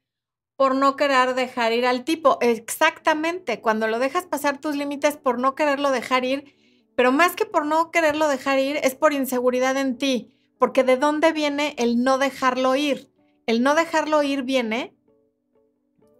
por 0.56 0.74
no 0.74 0.96
querer 0.96 1.34
dejar 1.34 1.72
ir 1.72 1.86
al 1.86 2.04
tipo. 2.04 2.38
Exactamente, 2.40 3.60
cuando 3.60 3.86
lo 3.86 3.98
dejas 3.98 4.24
pasar 4.24 4.60
tus 4.60 4.76
límites 4.76 5.16
por 5.16 5.38
no 5.38 5.54
quererlo 5.54 5.90
dejar 5.90 6.24
ir 6.24 6.54
pero 6.94 7.12
más 7.12 7.34
que 7.34 7.46
por 7.46 7.66
no 7.66 7.90
quererlo 7.90 8.28
dejar 8.28 8.58
ir, 8.58 8.78
es 8.82 8.94
por 8.94 9.12
inseguridad 9.12 9.76
en 9.76 9.98
ti, 9.98 10.36
porque 10.58 10.84
de 10.84 10.96
dónde 10.96 11.32
viene 11.32 11.74
el 11.78 12.02
no 12.02 12.18
dejarlo 12.18 12.76
ir. 12.76 13.10
El 13.46 13.62
no 13.62 13.74
dejarlo 13.74 14.22
ir 14.22 14.42
viene 14.42 14.94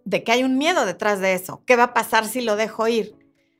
de 0.03 0.23
que 0.23 0.31
hay 0.31 0.43
un 0.43 0.57
miedo 0.57 0.85
detrás 0.85 1.19
de 1.19 1.33
eso. 1.33 1.63
¿Qué 1.65 1.75
va 1.75 1.83
a 1.83 1.93
pasar 1.93 2.25
si 2.25 2.41
lo 2.41 2.55
dejo 2.55 2.87
ir? 2.87 3.15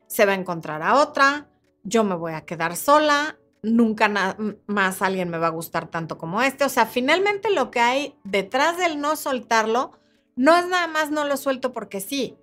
Se 0.07 0.25
va 0.25 0.33
a 0.33 0.35
encontrar 0.35 0.81
a 0.81 0.95
otra, 0.95 1.49
yo 1.83 2.03
me 2.03 2.15
voy 2.15 2.33
a 2.33 2.45
quedar 2.45 2.75
sola, 2.75 3.37
nunca 3.63 4.37
más 4.67 5.01
alguien 5.01 5.29
me 5.29 5.39
va 5.39 5.47
a 5.47 5.51
gustar 5.51 5.87
tanto 5.87 6.17
como 6.17 6.41
este. 6.41 6.65
O 6.65 6.69
sea, 6.69 6.85
finalmente 6.85 7.49
lo 7.49 7.71
que 7.71 7.79
hay 7.79 8.15
detrás 8.23 8.77
del 8.77 8.99
no 8.99 9.15
soltarlo 9.15 9.91
no 10.35 10.55
es 10.55 10.67
nada 10.67 10.87
más 10.87 11.11
no 11.11 11.23
lo 11.23 11.37
suelto 11.37 11.71
porque 11.71 12.01
sí. 12.01 12.37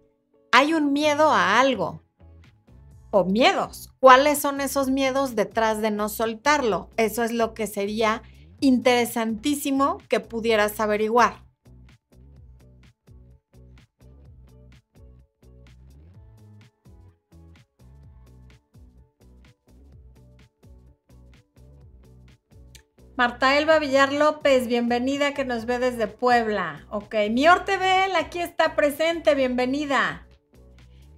Hay 0.51 0.75
un 0.75 0.93
miedo 0.93 1.31
a 1.31 1.61
algo, 1.61 2.03
o 3.11 3.25
miedos. 3.25 3.92
¿Cuáles 4.03 4.41
son 4.41 4.61
esos 4.61 4.91
miedos 4.91 5.37
detrás 5.37 5.81
de 5.81 5.93
no 5.93 6.09
soltarlo? 6.09 6.91
Eso 6.97 7.23
es 7.23 7.31
lo 7.31 7.55
que 7.55 7.69
sería 7.69 8.25
interesantísimo 8.59 9.99
que 10.09 10.19
pudieras 10.19 10.81
averiguar. 10.81 11.45
Marta 23.17 23.57
Elba 23.57 23.79
Villar 23.79 24.13
López, 24.13 24.67
bienvenida 24.67 25.33
que 25.33 25.45
nos 25.45 25.65
ve 25.65 25.79
desde 25.79 26.09
Puebla. 26.09 26.89
Ok, 26.91 27.15
Mior 27.31 27.65
TV, 27.65 28.13
aquí 28.19 28.41
está 28.41 28.75
presente, 28.75 29.37
bienvenida. 29.37 30.27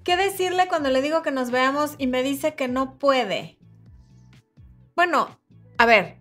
¿Qué 0.05 0.19
decirle 0.19 0.69
cuando 0.69 0.91
le 0.91 1.01
digo 1.01 1.23
que 1.23 1.31
nos 1.31 1.51
veamos 1.51 1.95
y 1.97 2.07
me 2.07 2.23
dice 2.23 2.55
que 2.55 2.69
no 2.69 2.99
puede? 2.99 3.59
Bueno, 4.95 5.41
a 5.79 5.87
ver, 5.87 6.19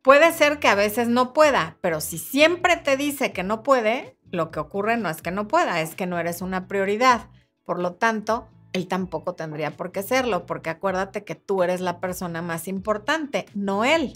puede 0.00 0.32
ser 0.32 0.58
que 0.58 0.68
a 0.68 0.74
veces 0.74 1.08
no 1.08 1.34
pueda, 1.34 1.76
pero 1.82 2.00
si 2.00 2.16
siempre 2.16 2.78
te 2.78 2.96
dice 2.96 3.32
que 3.32 3.42
no 3.42 3.62
puede, 3.62 4.16
lo 4.30 4.50
que 4.50 4.60
ocurre 4.60 4.96
no 4.96 5.10
es 5.10 5.20
que 5.20 5.30
no 5.30 5.46
pueda, 5.46 5.82
es 5.82 5.94
que 5.94 6.06
no 6.06 6.18
eres 6.18 6.40
una 6.40 6.66
prioridad. 6.68 7.28
Por 7.64 7.78
lo 7.78 7.96
tanto, 7.96 8.48
él 8.72 8.88
tampoco 8.88 9.34
tendría 9.34 9.76
por 9.76 9.92
qué 9.92 10.02
serlo, 10.02 10.46
porque 10.46 10.70
acuérdate 10.70 11.22
que 11.22 11.34
tú 11.34 11.62
eres 11.62 11.82
la 11.82 12.00
persona 12.00 12.40
más 12.40 12.66
importante, 12.66 13.44
no 13.54 13.84
él. 13.84 14.14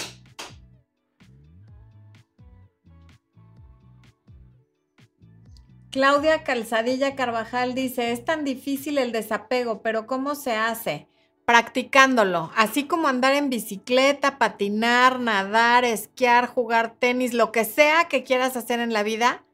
Claudia 5.97 6.45
Calzadilla 6.45 7.17
Carvajal 7.17 7.75
dice, 7.75 8.13
es 8.13 8.23
tan 8.23 8.45
difícil 8.45 8.99
el 8.99 9.13
desapego, 9.13 9.81
pero 9.81 10.07
¿cómo 10.07 10.35
se 10.35 10.55
hace? 10.55 11.09
Practicándolo, 11.47 12.51
así 12.55 12.85
como 12.85 13.09
andar 13.09 13.33
en 13.33 13.49
bicicleta, 13.49 14.37
patinar, 14.37 15.21
nadar, 15.21 15.87
esquiar, 15.87 16.49
jugar 16.49 16.97
tenis, 16.99 17.33
lo 17.33 17.51
que 17.51 17.65
sea 17.65 18.09
que 18.09 18.25
quieras 18.25 18.59
hacer 18.59 18.79
en 18.81 18.93
la 18.93 19.05
vida, 19.05 19.47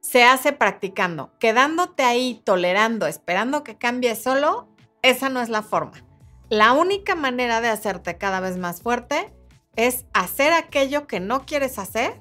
se 0.00 0.24
hace 0.24 0.54
practicando. 0.54 1.30
Quedándote 1.38 2.04
ahí, 2.04 2.40
tolerando, 2.42 3.06
esperando 3.06 3.62
que 3.62 3.76
cambie 3.76 4.16
solo, 4.16 4.68
esa 5.02 5.28
no 5.28 5.42
es 5.42 5.50
la 5.50 5.60
forma. 5.60 6.02
La 6.48 6.72
única 6.72 7.14
manera 7.14 7.60
de 7.60 7.68
hacerte 7.68 8.16
cada 8.16 8.40
vez 8.40 8.56
más 8.56 8.80
fuerte 8.80 9.30
es 9.76 10.06
hacer 10.14 10.54
aquello 10.54 11.06
que 11.06 11.20
no 11.20 11.44
quieres 11.44 11.78
hacer 11.78 12.18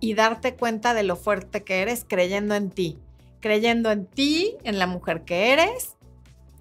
y 0.00 0.14
darte 0.14 0.56
cuenta 0.56 0.92
de 0.92 1.04
lo 1.04 1.14
fuerte 1.14 1.62
que 1.62 1.82
eres 1.82 2.04
creyendo 2.04 2.56
en 2.56 2.70
ti 2.70 2.98
creyendo 3.42 3.90
en 3.90 4.06
ti, 4.06 4.56
en 4.64 4.78
la 4.78 4.86
mujer 4.86 5.24
que 5.24 5.52
eres 5.52 5.96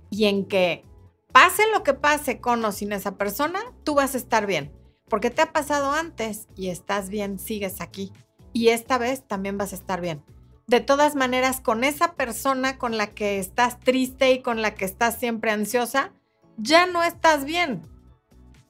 y 0.10 0.26
en 0.26 0.46
que 0.46 0.84
pase 1.32 1.64
lo 1.72 1.84
que 1.84 1.94
pase 1.94 2.42
con 2.42 2.66
o 2.66 2.74
sin 2.74 2.92
esa 2.92 3.16
persona, 3.16 3.62
tú 3.86 3.96
vas 3.96 4.16
a 4.16 4.18
estar 4.18 4.46
bien. 4.46 4.74
Porque 5.08 5.30
te 5.30 5.42
ha 5.42 5.54
pasado 5.54 5.94
antes 5.94 6.48
y 6.58 6.68
estás 6.68 7.10
bien, 7.10 7.40
sigues 7.40 7.80
aquí. 7.80 8.12
Y 8.52 8.70
esta 8.70 8.98
vez 8.98 9.26
también 9.26 9.58
vas 9.58 9.72
a 9.72 9.76
estar 9.76 10.02
bien. 10.02 10.24
De 10.68 10.80
todas 10.80 11.16
maneras, 11.16 11.62
con 11.62 11.84
esa 11.84 12.14
persona 12.14 12.78
con 12.78 12.98
la 12.98 13.08
que 13.08 13.40
estás 13.40 13.80
triste 13.80 14.32
y 14.32 14.42
con 14.42 14.62
la 14.62 14.74
que 14.74 14.86
estás 14.86 15.18
siempre 15.18 15.52
ansiosa, 15.52 16.12
ya 16.58 16.86
no 16.86 17.04
estás 17.04 17.46
bien. 17.46 17.82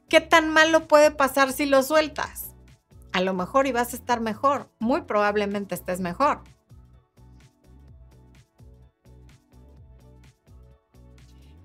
¿Qué 0.09 0.19
tan 0.19 0.49
malo 0.49 0.87
puede 0.87 1.11
pasar 1.11 1.53
si 1.53 1.65
lo 1.65 1.83
sueltas? 1.83 2.55
A 3.13 3.21
lo 3.21 3.33
mejor 3.33 3.67
y 3.67 3.71
vas 3.71 3.93
a 3.93 3.97
estar 3.97 4.19
mejor. 4.19 4.69
Muy 4.79 5.03
probablemente 5.03 5.75
estés 5.75 5.99
mejor. 5.99 6.41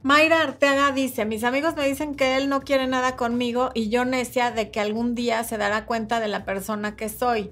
Mayra 0.07 0.41
Arteaga 0.43 0.93
dice, 0.93 1.25
mis 1.25 1.43
amigos 1.43 1.75
me 1.75 1.85
dicen 1.85 2.15
que 2.15 2.37
él 2.37 2.49
no 2.49 2.61
quiere 2.61 2.87
nada 2.87 3.17
conmigo 3.17 3.71
y 3.75 3.89
yo 3.89 4.05
necia 4.05 4.53
de 4.53 4.71
que 4.71 4.79
algún 4.79 5.17
día 5.17 5.43
se 5.43 5.59
dará 5.59 5.85
cuenta 5.85 6.21
de 6.21 6.29
la 6.29 6.45
persona 6.45 6.95
que 6.95 7.09
soy. 7.09 7.51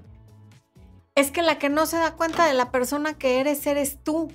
Es 1.16 1.32
que 1.32 1.42
la 1.42 1.58
que 1.58 1.68
no 1.68 1.84
se 1.86 1.96
da 1.96 2.14
cuenta 2.14 2.46
de 2.46 2.54
la 2.54 2.70
persona 2.70 3.18
que 3.18 3.40
eres 3.40 3.66
eres 3.66 3.98
tú. 4.04 4.30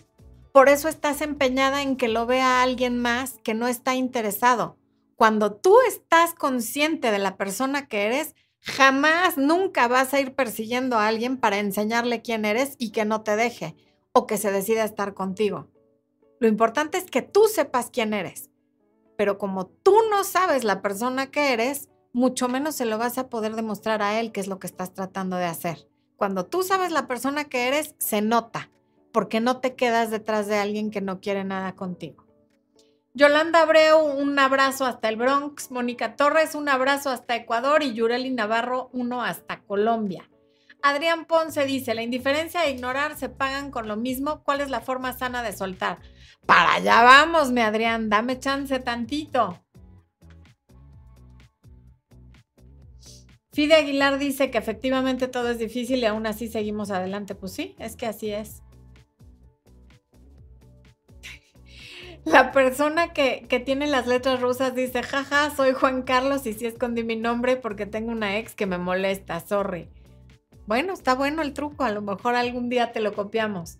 Por 0.51 0.67
eso 0.67 0.89
estás 0.89 1.21
empeñada 1.21 1.81
en 1.81 1.95
que 1.95 2.09
lo 2.09 2.25
vea 2.25 2.61
alguien 2.61 2.97
más 2.97 3.37
que 3.41 3.53
no 3.53 3.69
está 3.69 3.95
interesado. 3.95 4.75
Cuando 5.15 5.53
tú 5.53 5.77
estás 5.87 6.33
consciente 6.33 7.11
de 7.11 7.19
la 7.19 7.37
persona 7.37 7.87
que 7.87 8.05
eres, 8.05 8.35
jamás, 8.59 9.37
nunca 9.37 9.87
vas 9.87 10.13
a 10.13 10.19
ir 10.19 10.35
persiguiendo 10.35 10.97
a 10.97 11.07
alguien 11.07 11.37
para 11.37 11.59
enseñarle 11.59 12.21
quién 12.21 12.43
eres 12.43 12.75
y 12.79 12.91
que 12.91 13.05
no 13.05 13.21
te 13.21 13.37
deje 13.37 13.77
o 14.11 14.27
que 14.27 14.35
se 14.35 14.51
decida 14.51 14.83
estar 14.83 15.13
contigo. 15.13 15.69
Lo 16.39 16.47
importante 16.47 16.97
es 16.97 17.11
que 17.11 17.21
tú 17.21 17.47
sepas 17.47 17.89
quién 17.91 18.13
eres. 18.13 18.49
Pero 19.17 19.37
como 19.37 19.67
tú 19.67 19.95
no 20.09 20.23
sabes 20.23 20.63
la 20.63 20.81
persona 20.81 21.29
que 21.31 21.53
eres, 21.53 21.89
mucho 22.13 22.47
menos 22.47 22.75
se 22.75 22.85
lo 22.85 22.97
vas 22.97 23.17
a 23.17 23.29
poder 23.29 23.55
demostrar 23.55 24.01
a 24.01 24.19
él 24.19 24.31
qué 24.31 24.39
es 24.39 24.47
lo 24.47 24.59
que 24.59 24.67
estás 24.67 24.93
tratando 24.93 25.35
de 25.35 25.45
hacer. 25.45 25.87
Cuando 26.15 26.45
tú 26.45 26.63
sabes 26.63 26.91
la 26.91 27.07
persona 27.07 27.45
que 27.45 27.67
eres, 27.67 27.95
se 27.97 28.21
nota, 28.21 28.69
porque 29.11 29.39
no 29.41 29.59
te 29.59 29.75
quedas 29.75 30.11
detrás 30.11 30.47
de 30.47 30.57
alguien 30.57 30.91
que 30.91 31.01
no 31.01 31.19
quiere 31.19 31.43
nada 31.43 31.75
contigo. 31.75 32.25
Yolanda 33.13 33.61
Abreu, 33.61 33.99
un 33.99 34.37
abrazo 34.37 34.85
hasta 34.85 35.09
el 35.09 35.17
Bronx. 35.17 35.71
Mónica 35.71 36.15
Torres, 36.15 36.55
un 36.55 36.69
abrazo 36.69 37.09
hasta 37.09 37.35
Ecuador. 37.35 37.83
Y 37.83 37.93
Yureli 37.93 38.29
Navarro, 38.29 38.89
uno 38.93 39.23
hasta 39.23 39.61
Colombia. 39.61 40.29
Adrián 40.81 41.25
Ponce 41.25 41.65
dice, 41.65 41.95
la 41.95 42.03
indiferencia 42.03 42.65
e 42.65 42.71
ignorar 42.71 43.17
se 43.17 43.27
pagan 43.27 43.71
con 43.71 43.87
lo 43.87 43.97
mismo. 43.97 44.43
¿Cuál 44.43 44.61
es 44.61 44.69
la 44.69 44.79
forma 44.79 45.17
sana 45.17 45.43
de 45.43 45.53
soltar? 45.53 45.99
Para 46.49 46.73
allá 46.73 47.03
vamos, 47.03 47.51
mi 47.51 47.61
Adrián, 47.61 48.09
dame 48.09 48.39
chance 48.39 48.79
tantito. 48.79 49.63
Fide 53.51 53.75
Aguilar 53.75 54.17
dice 54.17 54.49
que 54.49 54.57
efectivamente 54.57 55.27
todo 55.27 55.51
es 55.51 55.59
difícil 55.59 55.99
y 55.99 56.05
aún 56.05 56.25
así 56.25 56.47
seguimos 56.47 56.89
adelante. 56.89 57.35
Pues 57.35 57.51
sí, 57.51 57.75
es 57.77 57.95
que 57.95 58.07
así 58.07 58.31
es. 58.31 58.63
La 62.25 62.51
persona 62.51 63.13
que, 63.13 63.45
que, 63.47 63.59
tiene 63.59 63.85
las 63.85 64.07
letras 64.07 64.41
rusas 64.41 64.73
dice, 64.73 65.03
jaja, 65.03 65.51
soy 65.55 65.73
Juan 65.73 66.01
Carlos 66.01 66.47
y 66.47 66.53
sí 66.53 66.65
escondí 66.65 67.03
mi 67.03 67.15
nombre 67.15 67.57
porque 67.57 67.85
tengo 67.85 68.11
una 68.11 68.39
ex 68.39 68.55
que 68.55 68.65
me 68.65 68.79
molesta, 68.79 69.39
sorry. 69.39 69.87
Bueno, 70.65 70.93
está 70.93 71.13
bueno 71.13 71.43
el 71.43 71.53
truco, 71.53 71.83
a 71.83 71.91
lo 71.91 72.01
mejor 72.01 72.33
algún 72.33 72.69
día 72.69 72.91
te 72.91 73.01
lo 73.01 73.13
copiamos. 73.13 73.77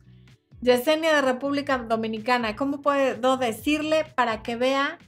Yesenia 0.61 1.15
de 1.15 1.21
República 1.21 1.77
Dominicana, 1.77 2.55
¿cómo 2.55 2.81
puedo 2.81 3.37
decirle 3.37 4.05
para 4.15 4.43
que 4.43 4.57
vea 4.57 4.99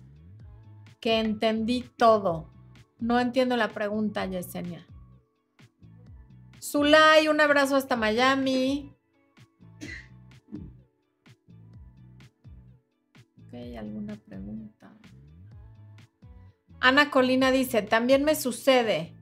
que 0.99 1.19
entendí 1.19 1.83
todo? 1.97 2.49
No 2.99 3.19
entiendo 3.19 3.57
la 3.57 3.69
pregunta, 3.69 4.25
Yesenia. 4.25 4.87
Zulay, 6.61 7.27
un 7.27 7.41
abrazo 7.41 7.75
hasta 7.75 7.97
Miami. 7.97 8.95
Ok, 13.47 13.53
¿alguna 13.77 14.15
pregunta? 14.15 14.93
Ana 16.79 17.11
Colina 17.11 17.51
dice, 17.51 17.81
también 17.81 18.23
me 18.23 18.35
sucede 18.35 19.15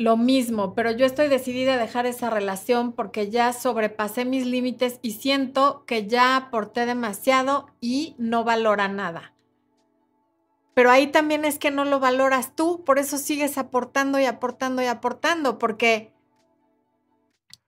lo 0.00 0.16
mismo, 0.16 0.74
pero 0.74 0.92
yo 0.92 1.04
estoy 1.04 1.28
decidida 1.28 1.74
a 1.74 1.76
dejar 1.76 2.06
esa 2.06 2.30
relación 2.30 2.92
porque 2.92 3.28
ya 3.28 3.52
sobrepasé 3.52 4.24
mis 4.24 4.46
límites 4.46 4.98
y 5.02 5.10
siento 5.10 5.84
que 5.84 6.06
ya 6.06 6.36
aporté 6.36 6.86
demasiado 6.86 7.66
y 7.82 8.14
no 8.16 8.42
valora 8.42 8.88
nada. 8.88 9.34
Pero 10.72 10.90
ahí 10.90 11.08
también 11.08 11.44
es 11.44 11.58
que 11.58 11.70
no 11.70 11.84
lo 11.84 12.00
valoras 12.00 12.56
tú, 12.56 12.82
por 12.82 12.98
eso 12.98 13.18
sigues 13.18 13.58
aportando 13.58 14.18
y 14.18 14.24
aportando 14.24 14.80
y 14.80 14.86
aportando, 14.86 15.58
porque 15.58 16.14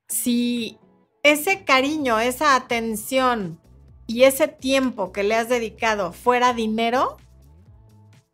si 0.09 0.79
ese 1.23 1.64
cariño, 1.64 2.18
esa 2.18 2.57
atención 2.57 3.61
y 4.07 4.23
ese 4.23 4.49
tiempo 4.49 5.12
que 5.12 5.23
le 5.23 5.35
has 5.35 5.51
dedicado 5.51 6.14
fuera 6.14 6.55
dinero, 6.55 7.18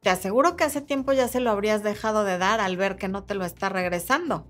te 0.01 0.11
aseguro 0.11 0.57
que 0.57 0.65
hace 0.65 0.81
tiempo 0.81 1.13
ya 1.13 1.29
se 1.29 1.41
lo 1.41 1.51
habrías 1.51 1.83
dejado 1.83 2.25
de 2.25 2.39
dar 2.39 2.61
al 2.61 2.77
ver 2.77 2.97
que 2.97 3.09
no 3.09 3.25
te 3.25 3.35
lo 3.35 3.45
está 3.45 3.69
regresando. 3.69 4.47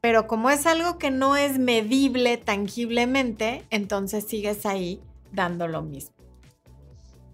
Pero 0.00 0.26
como 0.26 0.50
es 0.50 0.66
algo 0.66 0.98
que 0.98 1.10
no 1.10 1.36
es 1.36 1.58
medible 1.58 2.36
tangiblemente, 2.36 3.64
entonces 3.70 4.26
sigues 4.26 4.66
ahí 4.66 5.00
dando 5.32 5.66
lo 5.66 5.82
mismo. 5.82 6.14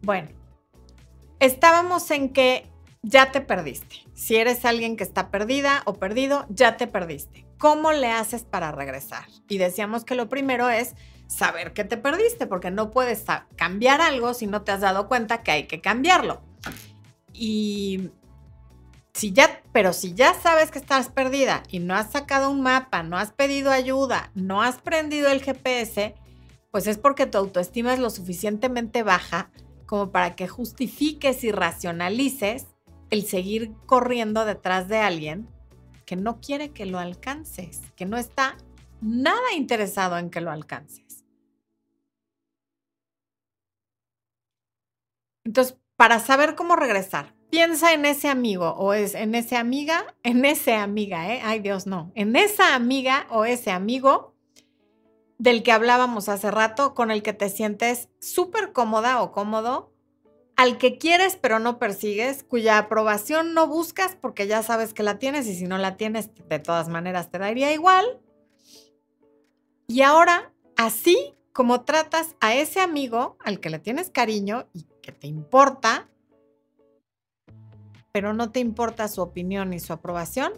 Bueno, 0.03 0.29
estábamos 1.41 2.11
en 2.11 2.33
que 2.33 2.71
ya 3.03 3.33
te 3.33 3.41
perdiste. 3.41 3.97
Si 4.15 4.37
eres 4.37 4.65
alguien 4.65 4.97
que 4.97 5.05
está 5.05 5.31
perdida 5.31 5.83
o 5.85 5.95
perdido, 5.95 6.47
ya 6.49 6.77
te 6.77 6.87
perdiste. 6.87 7.47
¿Cómo 7.59 7.93
le 7.93 8.11
haces 8.11 8.45
para 8.45 8.73
regresar? 8.73 9.25
Y 9.49 9.59
decíamos 9.59 10.05
que 10.05 10.15
lo 10.15 10.29
primero 10.29 10.69
es 10.69 10.95
saber 11.27 11.73
que 11.73 11.85
te 11.85 11.97
perdiste, 11.97 12.47
porque 12.47 12.71
no 12.71 12.91
puedes 12.91 13.25
cambiar 13.57 14.01
algo 14.01 14.35
si 14.35 14.47
no 14.47 14.63
te 14.63 14.73
has 14.73 14.81
dado 14.81 15.09
cuenta 15.09 15.43
que 15.43 15.51
hay 15.51 15.67
que 15.67 15.81
cambiarlo. 15.81 16.43
Y 17.33 18.11
si 19.13 19.33
ya, 19.33 19.63
pero 19.73 19.93
si 19.93 20.15
ya 20.15 20.35
sabes 20.35 20.71
que 20.71 20.79
estás 20.79 21.09
perdida 21.09 21.63
y 21.69 21.79
no 21.79 21.95
has 21.95 22.13
sacado 22.13 22.51
un 22.51 22.63
mapa, 22.63 23.03
no 23.03 23.17
has 23.17 23.33
pedido 23.33 23.71
ayuda, 23.71 24.31
no 24.35 24.63
has 24.63 24.79
prendido 24.79 25.31
el 25.31 25.43
GPS, 25.43 26.15
pues 26.71 26.87
es 26.87 26.99
porque 26.99 27.27
tu 27.27 27.39
autoestima 27.39 27.93
es 27.93 27.99
lo 27.99 28.11
suficientemente 28.11 29.03
baja 29.03 29.51
como 29.87 30.13
para 30.13 30.37
que 30.37 30.49
justifiques 30.49 31.43
y 31.45 31.51
racionalices 31.51 32.67
el 33.11 33.25
seguir 33.25 33.73
corriendo 33.87 34.45
detrás 34.45 34.89
de 34.89 34.99
alguien 34.99 35.49
que 36.07 36.17
no 36.17 36.41
quiere 36.41 36.71
que 36.71 36.87
lo 36.87 36.99
alcances, 36.99 37.81
que 37.97 38.07
no 38.07 38.17
está 38.17 38.57
nada 39.01 39.53
interesado 39.57 40.19
en 40.19 40.31
que 40.31 40.41
lo 40.41 40.51
alcances. 40.51 41.25
Entonces, 45.45 45.80
para 46.01 46.19
saber 46.19 46.55
cómo 46.55 46.77
regresar. 46.77 47.35
Piensa 47.51 47.93
en 47.93 48.07
ese 48.07 48.29
amigo 48.29 48.71
o 48.79 48.95
es 48.95 49.15
en 49.15 49.35
ese 49.35 49.59
amiga, 49.59 50.15
en 50.23 50.47
ese 50.47 50.73
amiga, 50.73 51.31
¿eh? 51.31 51.43
Ay 51.45 51.59
Dios, 51.59 51.87
no. 51.87 52.11
En 52.15 52.37
esa 52.37 52.75
amiga 52.75 53.27
o 53.29 53.45
ese 53.45 53.71
amigo 53.71 54.35
del 55.37 55.63
que 55.63 55.73
hablábamos 55.73 56.31
hace 56.31 56.51
rato, 56.51 56.95
con 56.95 57.11
el 57.11 57.23
que 57.23 57.35
te 57.35 57.51
sientes 57.51 58.09
súper 58.19 58.73
cómoda 58.73 59.21
o 59.21 59.31
cómodo, 59.31 59.93
al 60.57 60.79
que 60.79 60.97
quieres 60.97 61.37
pero 61.37 61.59
no 61.59 61.79
persigues, 61.79 62.45
cuya 62.45 62.79
aprobación 62.79 63.53
no 63.53 63.67
buscas 63.67 64.17
porque 64.19 64.47
ya 64.47 64.63
sabes 64.63 64.95
que 64.95 65.03
la 65.03 65.19
tienes 65.19 65.47
y 65.49 65.55
si 65.55 65.65
no 65.65 65.77
la 65.77 65.99
tienes, 65.99 66.31
de 66.49 66.59
todas 66.61 66.89
maneras 66.89 67.31
te 67.31 67.39
daría 67.39 67.75
igual. 67.75 68.07
Y 69.87 70.01
ahora, 70.01 70.51
así 70.79 71.35
como 71.53 71.83
tratas 71.83 72.37
a 72.41 72.55
ese 72.55 72.81
amigo 72.81 73.37
al 73.45 73.61
que 73.61 73.69
le 73.69 73.79
tienes 73.79 74.09
cariño 74.09 74.67
y 74.73 74.87
que 75.01 75.13
te 75.13 75.27
importa, 75.27 76.09
pero 78.13 78.33
no 78.35 78.51
te 78.51 78.61
importa 78.61 79.09
su 79.09 79.23
opinión 79.23 79.73
y 79.73 79.81
su 79.81 79.93
aprobación, 79.93 80.53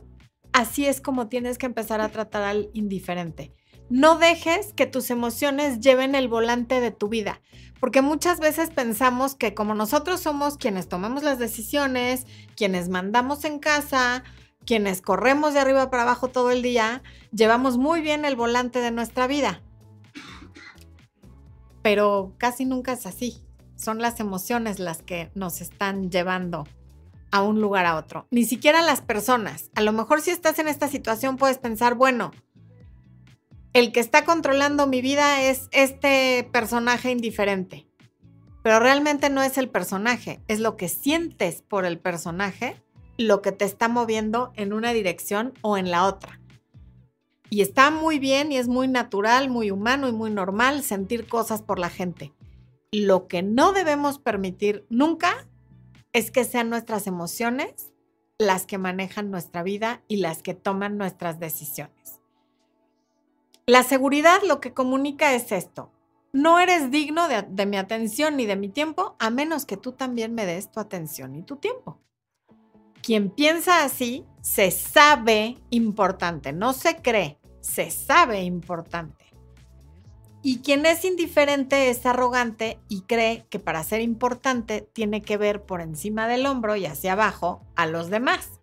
así 0.53 0.87
es 0.87 1.01
como 1.01 1.29
tienes 1.29 1.59
que 1.59 1.67
empezar 1.67 2.01
a 2.01 2.11
tratar 2.11 2.43
al 2.43 2.71
indiferente. 2.73 3.55
No 3.91 4.17
dejes 4.17 4.73
que 4.73 4.87
tus 4.87 5.11
emociones 5.11 5.81
lleven 5.81 6.15
el 6.15 6.29
volante 6.29 6.81
de 6.81 6.93
tu 6.93 7.09
vida, 7.09 7.43
porque 7.79 8.01
muchas 8.01 8.41
veces 8.41 8.71
pensamos 8.71 9.35
que 9.35 9.55
como 9.55 9.75
nosotros 9.75 10.21
somos 10.21 10.57
quienes 10.57 10.89
tomamos 10.89 11.23
las 11.23 11.39
decisiones, 11.39 12.27
quienes 12.57 12.89
mandamos 12.89 13.45
en 13.45 13.59
casa, 13.59 14.25
quienes 14.65 15.03
corremos 15.03 15.53
de 15.53 15.61
arriba 15.61 15.91
para 15.91 16.05
abajo 16.05 16.29
todo 16.29 16.53
el 16.53 16.63
día, 16.63 17.03
llevamos 17.33 17.77
muy 17.77 18.01
bien 18.01 18.25
el 18.25 18.37
volante 18.37 18.79
de 18.81 18.93
nuestra 18.93 19.27
vida. 19.27 19.63
Pero 21.83 22.35
casi 22.39 22.65
nunca 22.65 22.93
es 22.93 23.05
así 23.07 23.43
son 23.83 23.99
las 23.99 24.21
emociones 24.21 24.79
las 24.79 25.03
que 25.03 25.31
nos 25.35 25.61
están 25.61 26.11
llevando 26.11 26.67
a 27.33 27.43
un 27.43 27.61
lugar 27.61 27.87
a 27.87 27.97
otro, 27.97 28.27
ni 28.31 28.45
siquiera 28.45 28.83
las 28.83 29.01
personas. 29.01 29.71
A 29.75 29.81
lo 29.81 29.93
mejor 29.93 30.21
si 30.21 30.31
estás 30.31 30.59
en 30.59 30.69
esta 30.69 30.87
situación 30.87 31.37
puedes 31.37 31.59
pensar, 31.59 31.95
bueno, 31.95 32.31
el 33.73 33.91
que 33.91 34.01
está 34.01 34.25
controlando 34.25 34.87
mi 34.87 35.01
vida 35.01 35.43
es 35.43 35.69
este 35.73 36.49
personaje 36.53 37.11
indiferente, 37.11 37.89
pero 38.63 38.79
realmente 38.79 39.31
no 39.31 39.43
es 39.43 39.59
el 39.59 39.69
personaje, 39.69 40.41
es 40.47 40.61
lo 40.61 40.77
que 40.77 40.89
sientes 40.89 41.63
por 41.63 41.85
el 41.85 41.99
personaje 41.99 42.77
lo 43.19 43.43
que 43.43 43.53
te 43.53 43.65
está 43.65 43.89
moviendo 43.89 44.53
en 44.57 44.73
una 44.73 44.93
dirección 44.93 45.53
o 45.61 45.77
en 45.77 45.91
la 45.91 46.07
otra. 46.07 46.41
Y 47.51 47.61
está 47.61 47.91
muy 47.91 48.19
bien 48.19 48.51
y 48.53 48.57
es 48.57 48.69
muy 48.69 48.89
natural, 48.89 49.51
muy 49.51 49.71
humano 49.71 50.09
y 50.09 50.13
muy 50.13 50.31
normal 50.31 50.83
sentir 50.83 51.27
cosas 51.27 51.63
por 51.63 51.79
la 51.79 51.91
gente 51.91 52.33
lo 52.93 53.27
que 53.27 53.43
no 53.43 53.73
debemos 53.73 54.19
permitir 54.19 54.87
nunca 54.91 55.49
es 56.13 56.31
que 56.31 56.45
sean 56.45 56.69
nuestras 56.69 57.07
emociones 57.07 57.91
las 58.39 58.67
que 58.67 58.79
manejan 58.79 59.31
nuestra 59.31 59.63
vida 59.63 60.03
y 60.09 60.17
las 60.17 60.43
que 60.43 60.55
toman 60.55 60.99
nuestras 60.99 61.41
decisiones. 61.41 62.21
La 63.67 63.83
seguridad 63.83 64.41
lo 64.47 64.61
que 64.61 64.75
comunica 64.75 65.35
es 65.35 65.53
esto. 65.53 65.91
No 66.33 66.59
eres 66.59 66.91
digno 66.91 67.29
de, 67.29 67.67
mi 67.67 67.77
atención 67.77 68.37
ni 68.37 68.47
de 68.47 68.57
mi 68.57 68.69
tiempo 68.69 69.17
a 69.19 69.31
menos 69.31 69.65
que 69.65 69.77
tú 69.77 69.93
también 69.93 70.35
me 70.35 70.47
des 70.47 70.71
tu 70.71 70.81
atención 70.81 71.35
y 71.37 71.43
tu 71.43 71.57
tiempo. 71.57 71.99
Quien 73.03 73.31
piensa 73.31 73.85
así 73.85 74.27
se 74.41 74.71
sabe 74.71 75.59
importante, 75.71 76.53
no 76.53 76.73
se 76.73 76.97
cree, 76.97 77.39
se 77.61 77.91
sabe 77.91 78.43
importante. 78.43 79.22
Y 80.43 80.59
quien 80.59 80.85
es 80.87 81.05
indiferente 81.05 81.89
es 81.89 82.05
arrogante 82.05 82.81
y 82.89 83.03
cree 83.03 83.47
que 83.49 83.61
para 83.61 83.85
ser 83.85 84.01
importante 84.01 84.89
tiene 84.93 85.23
que 85.23 85.37
ver 85.37 85.63
por 85.63 85.81
encima 85.81 86.27
del 86.27 86.47
hombro 86.47 86.75
y 86.75 86.85
hacia 86.85 87.13
abajo 87.13 87.65
a 87.77 87.87
los 87.87 88.11
demás. 88.11 88.61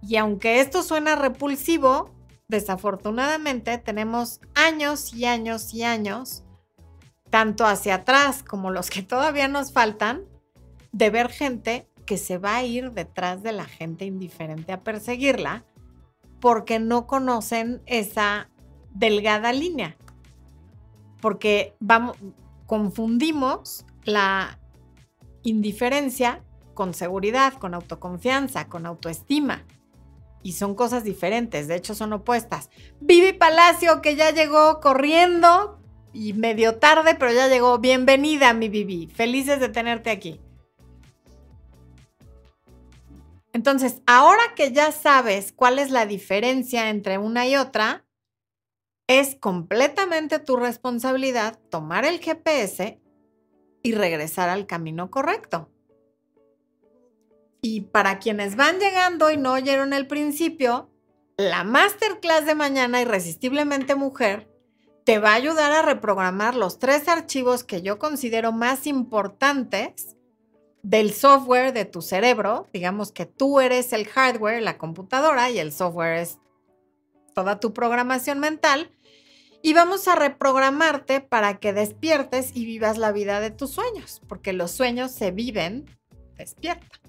Y 0.00 0.16
aunque 0.16 0.60
esto 0.60 0.84
suena 0.84 1.16
repulsivo, 1.16 2.14
desafortunadamente 2.46 3.78
tenemos 3.78 4.40
años 4.54 5.12
y 5.12 5.24
años 5.24 5.74
y 5.74 5.82
años, 5.82 6.44
tanto 7.30 7.66
hacia 7.66 7.96
atrás 7.96 8.44
como 8.44 8.70
los 8.70 8.88
que 8.88 9.02
todavía 9.02 9.48
nos 9.48 9.72
faltan, 9.72 10.24
de 10.92 11.10
ver 11.10 11.28
gente 11.28 11.88
que 12.06 12.16
se 12.16 12.38
va 12.38 12.56
a 12.56 12.64
ir 12.64 12.92
detrás 12.92 13.42
de 13.42 13.52
la 13.52 13.64
gente 13.64 14.04
indiferente 14.04 14.72
a 14.72 14.84
perseguirla 14.84 15.64
porque 16.40 16.78
no 16.78 17.06
conocen 17.06 17.82
esa 17.86 18.48
delgada 18.94 19.52
línea. 19.52 19.96
Porque 21.26 21.74
vamos, 21.80 22.16
confundimos 22.66 23.84
la 24.04 24.60
indiferencia 25.42 26.44
con 26.72 26.94
seguridad, 26.94 27.54
con 27.54 27.74
autoconfianza, 27.74 28.68
con 28.68 28.86
autoestima. 28.86 29.64
Y 30.44 30.52
son 30.52 30.76
cosas 30.76 31.02
diferentes, 31.02 31.66
de 31.66 31.74
hecho 31.74 31.96
son 31.96 32.12
opuestas. 32.12 32.70
Vivi 33.00 33.32
Palacio, 33.32 34.00
que 34.02 34.14
ya 34.14 34.30
llegó 34.30 34.78
corriendo 34.78 35.80
y 36.12 36.32
medio 36.32 36.78
tarde, 36.78 37.16
pero 37.16 37.32
ya 37.32 37.48
llegó. 37.48 37.78
Bienvenida, 37.80 38.54
mi 38.54 38.68
Vivi. 38.68 39.08
Felices 39.08 39.58
de 39.58 39.68
tenerte 39.68 40.10
aquí. 40.10 40.40
Entonces, 43.52 44.00
ahora 44.06 44.54
que 44.54 44.70
ya 44.70 44.92
sabes 44.92 45.50
cuál 45.50 45.80
es 45.80 45.90
la 45.90 46.06
diferencia 46.06 46.88
entre 46.88 47.18
una 47.18 47.48
y 47.48 47.56
otra, 47.56 48.05
es 49.06 49.36
completamente 49.36 50.38
tu 50.38 50.56
responsabilidad 50.56 51.58
tomar 51.70 52.04
el 52.04 52.20
GPS 52.20 53.00
y 53.82 53.92
regresar 53.92 54.48
al 54.48 54.66
camino 54.66 55.10
correcto. 55.10 55.70
Y 57.62 57.82
para 57.82 58.18
quienes 58.18 58.56
van 58.56 58.78
llegando 58.78 59.30
y 59.30 59.36
no 59.36 59.52
oyeron 59.52 59.92
el 59.92 60.06
principio, 60.06 60.90
la 61.36 61.64
masterclass 61.64 62.46
de 62.46 62.54
mañana 62.54 63.00
Irresistiblemente 63.00 63.94
Mujer 63.94 64.48
te 65.04 65.18
va 65.18 65.30
a 65.30 65.34
ayudar 65.34 65.72
a 65.72 65.82
reprogramar 65.82 66.56
los 66.56 66.78
tres 66.78 67.06
archivos 67.08 67.62
que 67.62 67.82
yo 67.82 67.98
considero 67.98 68.50
más 68.50 68.88
importantes 68.88 70.16
del 70.82 71.12
software 71.12 71.72
de 71.72 71.84
tu 71.84 72.02
cerebro. 72.02 72.68
Digamos 72.72 73.12
que 73.12 73.26
tú 73.26 73.60
eres 73.60 73.92
el 73.92 74.06
hardware, 74.06 74.62
la 74.62 74.78
computadora, 74.78 75.50
y 75.50 75.58
el 75.58 75.72
software 75.72 76.18
es 76.18 76.38
toda 77.34 77.60
tu 77.60 77.72
programación 77.72 78.40
mental. 78.40 78.90
Y 79.66 79.72
vamos 79.74 80.06
a 80.06 80.14
reprogramarte 80.14 81.20
para 81.20 81.58
que 81.58 81.72
despiertes 81.72 82.52
y 82.54 82.64
vivas 82.64 82.98
la 82.98 83.10
vida 83.10 83.40
de 83.40 83.50
tus 83.50 83.70
sueños, 83.70 84.22
porque 84.28 84.52
los 84.52 84.70
sueños 84.70 85.10
se 85.10 85.32
viven 85.32 85.90
despierta 86.36 87.00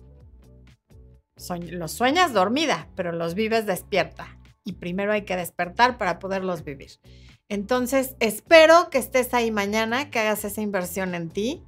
los 1.69 1.91
sueñas 1.91 2.33
dormida, 2.33 2.89
pero 2.95 3.11
los 3.11 3.35
vives 3.35 3.67
despierta. 3.67 4.39
Y 4.63 4.73
primero 4.73 5.11
hay 5.11 5.21
que 5.21 5.35
despertar 5.35 5.99
para 5.99 6.17
poderlos 6.17 6.63
vivir. 6.63 6.93
Entonces, 7.47 8.15
espero 8.19 8.89
que 8.89 8.97
estés 8.97 9.35
ahí 9.35 9.51
mañana, 9.51 10.09
que 10.09 10.17
hagas 10.17 10.43
esa 10.43 10.61
inversión 10.61 11.13
en 11.13 11.29
ti. 11.29 11.63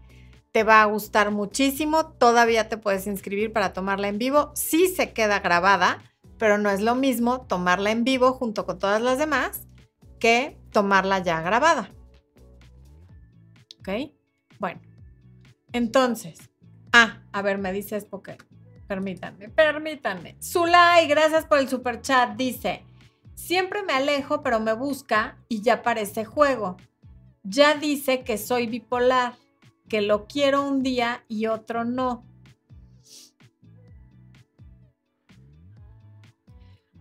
Te 0.51 0.63
va 0.63 0.81
a 0.81 0.85
gustar 0.85 1.29
muchísimo. 1.29 2.07
Todavía 2.13 2.67
te 2.67 2.77
puedes 2.77 3.05
inscribir 3.05 3.53
para 3.53 3.73
tomarla 3.73 4.07
en 4.07 4.17
vivo. 4.17 4.51
Sí 4.55 4.87
se 4.87 5.13
queda 5.13 5.39
grabada, 5.39 6.01
pero 6.39 6.57
no 6.57 6.71
es 6.71 6.81
lo 6.81 6.95
mismo 6.95 7.41
tomarla 7.41 7.91
en 7.91 8.03
vivo 8.03 8.33
junto 8.33 8.65
con 8.65 8.79
todas 8.79 9.03
las 9.03 9.19
demás 9.19 9.67
que 10.19 10.58
tomarla 10.71 11.19
ya 11.19 11.41
grabada. 11.41 11.89
¿Ok? 13.79 14.11
Bueno, 14.59 14.81
entonces, 15.71 16.49
ah, 16.91 17.21
a 17.31 17.41
ver, 17.41 17.57
me 17.57 17.71
dices, 17.71 18.05
porque 18.05 18.37
Permítanme, 18.89 19.49
permítanme. 19.49 20.35
Zulay, 20.41 21.07
gracias 21.07 21.45
por 21.45 21.59
el 21.59 21.69
super 21.69 22.01
chat. 22.01 22.35
Dice, 22.35 22.83
siempre 23.35 23.83
me 23.83 23.93
alejo, 23.93 24.41
pero 24.41 24.59
me 24.59 24.73
busca 24.73 25.37
y 25.47 25.61
ya 25.61 25.83
parece 25.83 26.25
juego. 26.25 26.75
Ya 27.43 27.75
dice 27.75 28.23
que 28.23 28.39
soy 28.39 28.65
bipolar, 28.65 29.35
que 29.87 30.01
lo 30.01 30.25
quiero 30.25 30.63
un 30.63 30.81
día 30.81 31.23
y 31.27 31.45
otro 31.45 31.85
no. 31.85 32.25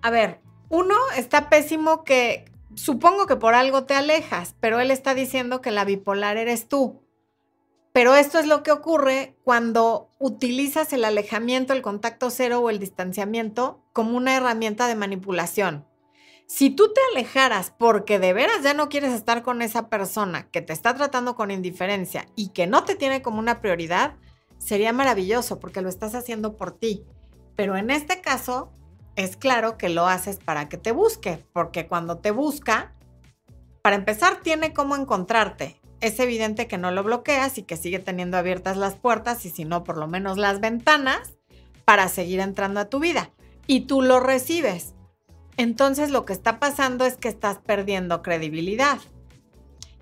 A 0.02 0.10
ver, 0.10 0.42
uno 0.68 0.94
está 1.16 1.48
pésimo 1.48 2.04
que 2.04 2.44
supongo 2.78 3.26
que 3.26 3.36
por 3.36 3.54
algo 3.54 3.84
te 3.84 3.94
alejas, 3.94 4.54
pero 4.60 4.80
él 4.80 4.90
está 4.90 5.14
diciendo 5.14 5.60
que 5.60 5.70
la 5.70 5.84
bipolar 5.84 6.36
eres 6.36 6.68
tú. 6.68 7.02
Pero 7.92 8.14
esto 8.14 8.38
es 8.38 8.46
lo 8.46 8.62
que 8.62 8.70
ocurre 8.70 9.36
cuando 9.42 10.10
utilizas 10.18 10.92
el 10.92 11.04
alejamiento, 11.04 11.72
el 11.72 11.82
contacto 11.82 12.30
cero 12.30 12.60
o 12.60 12.70
el 12.70 12.78
distanciamiento 12.78 13.82
como 13.92 14.16
una 14.16 14.36
herramienta 14.36 14.86
de 14.86 14.94
manipulación. 14.94 15.86
Si 16.46 16.70
tú 16.70 16.92
te 16.92 17.00
alejaras 17.12 17.74
porque 17.76 18.18
de 18.18 18.32
veras 18.32 18.62
ya 18.62 18.72
no 18.72 18.88
quieres 18.88 19.12
estar 19.12 19.42
con 19.42 19.60
esa 19.60 19.88
persona 19.88 20.48
que 20.50 20.62
te 20.62 20.72
está 20.72 20.94
tratando 20.94 21.34
con 21.34 21.50
indiferencia 21.50 22.26
y 22.36 22.50
que 22.50 22.66
no 22.66 22.84
te 22.84 22.94
tiene 22.94 23.20
como 23.20 23.38
una 23.38 23.60
prioridad, 23.60 24.14
sería 24.58 24.92
maravilloso 24.92 25.60
porque 25.60 25.82
lo 25.82 25.88
estás 25.88 26.14
haciendo 26.14 26.56
por 26.56 26.72
ti. 26.72 27.04
Pero 27.56 27.76
en 27.76 27.90
este 27.90 28.20
caso, 28.20 28.72
es 29.18 29.36
claro 29.36 29.76
que 29.76 29.90
lo 29.90 30.06
haces 30.06 30.38
para 30.38 30.70
que 30.70 30.78
te 30.78 30.92
busque, 30.92 31.44
porque 31.52 31.86
cuando 31.86 32.16
te 32.18 32.30
busca, 32.30 32.94
para 33.82 33.96
empezar, 33.96 34.40
tiene 34.42 34.72
cómo 34.72 34.96
encontrarte 34.96 35.78
es 36.00 36.20
evidente 36.20 36.68
que 36.68 36.78
no 36.78 36.90
lo 36.90 37.02
bloqueas 37.02 37.58
y 37.58 37.62
que 37.62 37.76
sigue 37.76 37.98
teniendo 37.98 38.36
abiertas 38.36 38.76
las 38.76 38.94
puertas 38.94 39.44
y 39.44 39.50
si 39.50 39.64
no, 39.64 39.84
por 39.84 39.96
lo 39.96 40.06
menos 40.06 40.38
las 40.38 40.60
ventanas 40.60 41.32
para 41.84 42.08
seguir 42.08 42.40
entrando 42.40 42.80
a 42.80 42.88
tu 42.88 43.00
vida. 43.00 43.30
Y 43.66 43.80
tú 43.82 44.02
lo 44.02 44.20
recibes. 44.20 44.94
Entonces 45.56 46.10
lo 46.10 46.24
que 46.24 46.32
está 46.32 46.60
pasando 46.60 47.04
es 47.04 47.16
que 47.16 47.28
estás 47.28 47.58
perdiendo 47.58 48.22
credibilidad. 48.22 48.98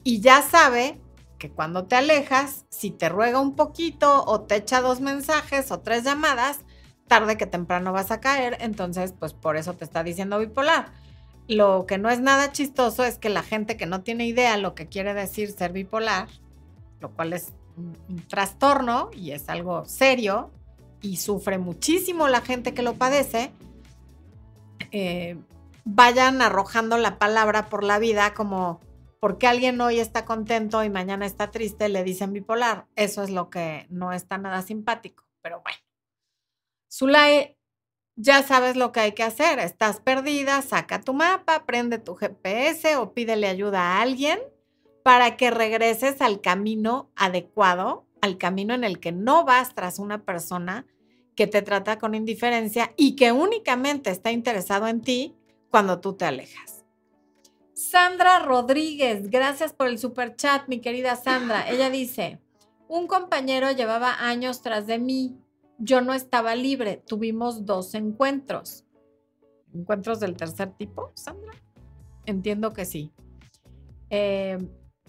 Y 0.05 0.20
ya 0.20 0.42
sabe 0.42 1.00
que 1.38 1.50
cuando 1.50 1.85
te 1.85 1.96
alejas, 1.96 2.66
si 2.68 2.90
te 2.90 3.09
ruega 3.09 3.40
un 3.40 3.57
poquito 3.57 4.24
o 4.26 4.42
te 4.42 4.57
echa 4.57 4.81
dos 4.81 5.00
mensajes 5.00 5.70
o 5.72 5.81
tres 5.81 6.05
llamadas, 6.05 6.61
tarde 7.07 7.37
que 7.37 7.47
temprano 7.47 7.92
vas 7.92 8.11
a 8.11 8.21
caer. 8.21 8.57
Entonces, 8.61 9.12
pues 9.19 9.33
por 9.33 9.57
eso 9.57 9.75
te 9.75 9.85
está 9.85 10.03
diciendo 10.03 10.38
bipolar 10.38 10.92
lo 11.49 11.87
que 11.87 11.99
no 11.99 12.11
es 12.11 12.21
nada 12.21 12.53
chistoso 12.53 13.05
es 13.05 13.19
que 13.19 13.29
la 13.29 13.42
gente 13.42 13.77
que 13.77 13.87
no 13.87 14.03
tiene 14.03 14.27
idea 14.27 14.57
lo 14.57 14.75
que 14.75 14.87
quiere 14.87 15.14
decir 15.14 15.51
ser 15.53 15.73
bipolar, 15.73 16.29
lo 17.01 17.11
cual 17.11 17.33
es 17.33 17.53
un, 17.77 17.95
trastorno 18.27 19.11
y 19.12 19.33
es 19.33 19.49
algo 19.49 19.85
serio 19.85 20.51
y 21.03 21.19
sufre 21.19 21.59
muchísimo 21.59 22.27
la 22.27 22.40
gente 22.40 22.75
que 22.75 22.83
lo 22.83 22.95
padece, 22.95 23.53
eh, 24.90 25.37
vayan 25.85 26.42
arrojando 26.42 26.97
la 26.97 27.19
palabra 27.19 27.69
por 27.69 27.85
la 27.85 27.99
vida 27.99 28.35
como 28.35 28.81
porque 29.21 29.47
alguien 29.47 29.81
hoy 29.81 30.01
está 30.01 30.25
contento 30.25 30.85
y 30.85 30.90
mañana 30.90 31.27
está 31.27 31.51
triste, 31.51 31.88
le 31.88 32.05
dicen 32.05 32.33
bipolar. 32.33 32.87
Eso 32.97 33.23
es 33.23 33.31
lo 33.31 33.51
que 33.51 33.87
no 33.88 34.12
está 34.12 34.38
nada 34.38 34.62
simpático, 34.62 35.25
pero 35.42 35.62
bueno. 35.62 35.86
Zulay 36.96 37.56
ya 38.14 38.42
sabes 38.42 38.76
lo 38.76 38.90
que 38.90 39.00
hay 39.00 39.12
que 39.12 39.22
hacer. 39.22 39.59
Estás 39.59 40.00
perdida, 40.00 40.62
saca 40.62 41.02
tu 41.02 41.12
mapa, 41.12 41.66
prende 41.66 41.98
tu 41.98 42.14
GPS 42.14 42.96
o 42.96 43.12
pídele 43.12 43.48
ayuda 43.48 43.80
a 43.80 44.00
alguien 44.00 44.38
para 45.02 45.37
que 45.37 45.50
regreses 45.50 46.22
al 46.22 46.40
camino 46.40 47.11
adecuado, 47.14 48.06
al 48.22 48.38
camino 48.38 48.72
en 48.72 48.82
el 48.82 48.98
que 48.98 49.12
no 49.12 49.44
vas 49.44 49.74
tras 49.74 49.98
una 49.98 50.24
persona 50.24 50.87
que 51.35 51.46
te 51.46 51.61
trata 51.61 51.98
con 51.98 52.14
indiferencia 52.14 52.94
y 52.96 53.14
que 53.14 53.30
únicamente 53.30 54.11
está 54.11 54.32
interesado 54.32 54.88
en 54.88 55.02
ti 55.02 55.37
cuando 55.70 56.00
tú 56.00 56.14
te 56.14 56.24
alejas. 56.24 56.87
Sandra 57.74 58.38
Rodríguez, 58.38 59.28
gracias 59.28 59.74
por 59.74 59.88
el 59.88 59.98
super 59.98 60.35
chat, 60.35 60.66
mi 60.66 60.80
querida 60.80 61.14
Sandra. 61.16 61.68
Ella 61.68 61.90
dice, 61.90 62.40
un 62.88 63.06
compañero 63.06 63.70
llevaba 63.72 64.26
años 64.26 64.62
tras 64.62 64.87
de 64.87 64.98
mí, 64.98 65.37
yo 65.79 66.01
no 66.01 66.15
estaba 66.15 66.55
libre. 66.55 67.03
Tuvimos 67.07 67.67
dos 67.67 67.95
encuentros. 67.95 68.85
¿Encuentros 69.75 70.21
del 70.21 70.37
tercer 70.37 70.73
tipo, 70.73 71.12
Sandra? 71.15 71.53
Entiendo 72.25 72.73
que 72.73 72.85
sí. 72.85 73.12
Eh, 74.11 74.59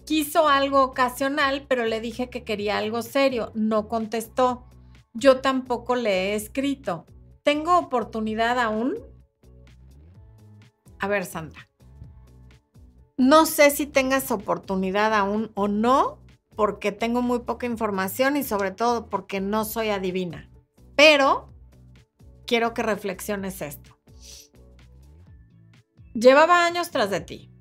quiso 0.04 0.48
algo 0.48 0.82
ocasional, 0.82 1.66
pero 1.68 1.84
le 1.84 2.00
dije 2.00 2.30
que 2.30 2.44
quería 2.44 2.78
algo 2.78 3.02
serio. 3.02 3.52
No 3.54 3.88
contestó. 3.88 4.64
Yo 5.14 5.40
tampoco 5.40 5.96
le 5.96 6.32
he 6.32 6.34
escrito. 6.34 7.06
¿Tengo 7.42 7.78
oportunidad 7.78 8.58
aún? 8.58 8.98
A 10.98 11.08
ver, 11.08 11.24
Sandra. 11.24 11.68
No 13.16 13.46
sé 13.46 13.70
si 13.70 13.86
tengas 13.86 14.30
oportunidad 14.30 15.12
aún 15.12 15.50
o 15.54 15.66
no, 15.66 16.18
porque 16.54 16.92
tengo 16.92 17.22
muy 17.22 17.40
poca 17.40 17.66
información 17.66 18.36
y 18.36 18.44
sobre 18.44 18.70
todo 18.70 19.06
porque 19.06 19.40
no 19.40 19.64
soy 19.64 19.88
adivina. 19.88 20.47
Pero 20.98 21.54
quiero 22.44 22.74
que 22.74 22.82
reflexiones 22.82 23.62
esto. 23.62 23.96
Llevaba 26.12 26.66
años 26.66 26.90
tras 26.90 27.08
de 27.08 27.20
ti. 27.20 27.52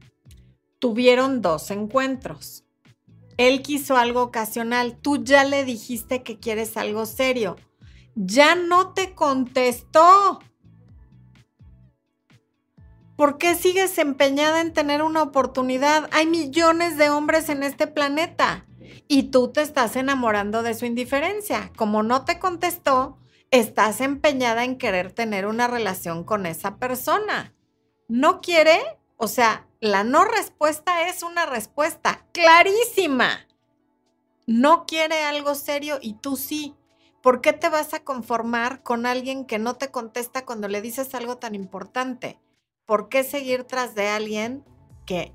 Tuvieron 0.79 1.43
dos 1.43 1.69
encuentros. 1.69 2.65
Él 3.37 3.61
quiso 3.61 3.95
algo 3.95 4.23
ocasional. 4.23 4.97
Tú 4.97 5.23
ya 5.23 5.43
le 5.43 5.65
dijiste 5.65 6.23
que 6.23 6.39
quieres 6.39 6.77
algo 6.77 7.05
serio. 7.05 7.57
Ya 8.15 8.55
no 8.55 8.95
te 8.95 9.13
contestó. 9.13 10.39
¿Por 13.15 13.37
qué 13.37 13.53
sigues 13.53 13.99
empeñada 13.99 14.61
en 14.61 14.73
tener 14.73 15.03
una 15.03 15.21
oportunidad? 15.21 16.09
Hay 16.11 16.25
millones 16.25 16.97
de 16.97 17.11
hombres 17.11 17.49
en 17.49 17.61
este 17.61 17.85
planeta 17.85 18.65
y 19.07 19.29
tú 19.29 19.49
te 19.49 19.61
estás 19.61 19.95
enamorando 19.95 20.63
de 20.63 20.73
su 20.73 20.87
indiferencia. 20.87 21.71
Como 21.77 22.01
no 22.01 22.25
te 22.25 22.39
contestó, 22.39 23.19
estás 23.51 24.01
empeñada 24.01 24.63
en 24.63 24.77
querer 24.77 25.11
tener 25.11 25.45
una 25.45 25.67
relación 25.67 26.23
con 26.23 26.45
esa 26.45 26.77
persona. 26.77 27.53
No 28.07 28.41
quiere, 28.41 28.79
o 29.17 29.27
sea, 29.27 29.67
la 29.79 30.03
no 30.03 30.25
respuesta 30.25 31.07
es 31.07 31.23
una 31.23 31.45
respuesta 31.45 32.25
clarísima. 32.33 33.47
No 34.45 34.85
quiere 34.85 35.23
algo 35.23 35.55
serio 35.55 35.99
y 36.01 36.13
tú 36.13 36.35
sí. 36.35 36.75
¿Por 37.21 37.41
qué 37.41 37.51
te 37.51 37.69
vas 37.69 37.93
a 37.93 38.03
conformar 38.03 38.83
con 38.83 39.05
alguien 39.05 39.45
que 39.45 39.59
no 39.59 39.75
te 39.75 39.91
contesta 39.91 40.45
cuando 40.45 40.67
le 40.67 40.81
dices 40.81 41.13
algo 41.13 41.37
tan 41.37 41.55
importante? 41.55 42.39
¿Por 42.85 43.09
qué 43.09 43.23
seguir 43.23 43.65
tras 43.65 43.95
de 43.95 44.07
alguien 44.07 44.63
que 45.05 45.33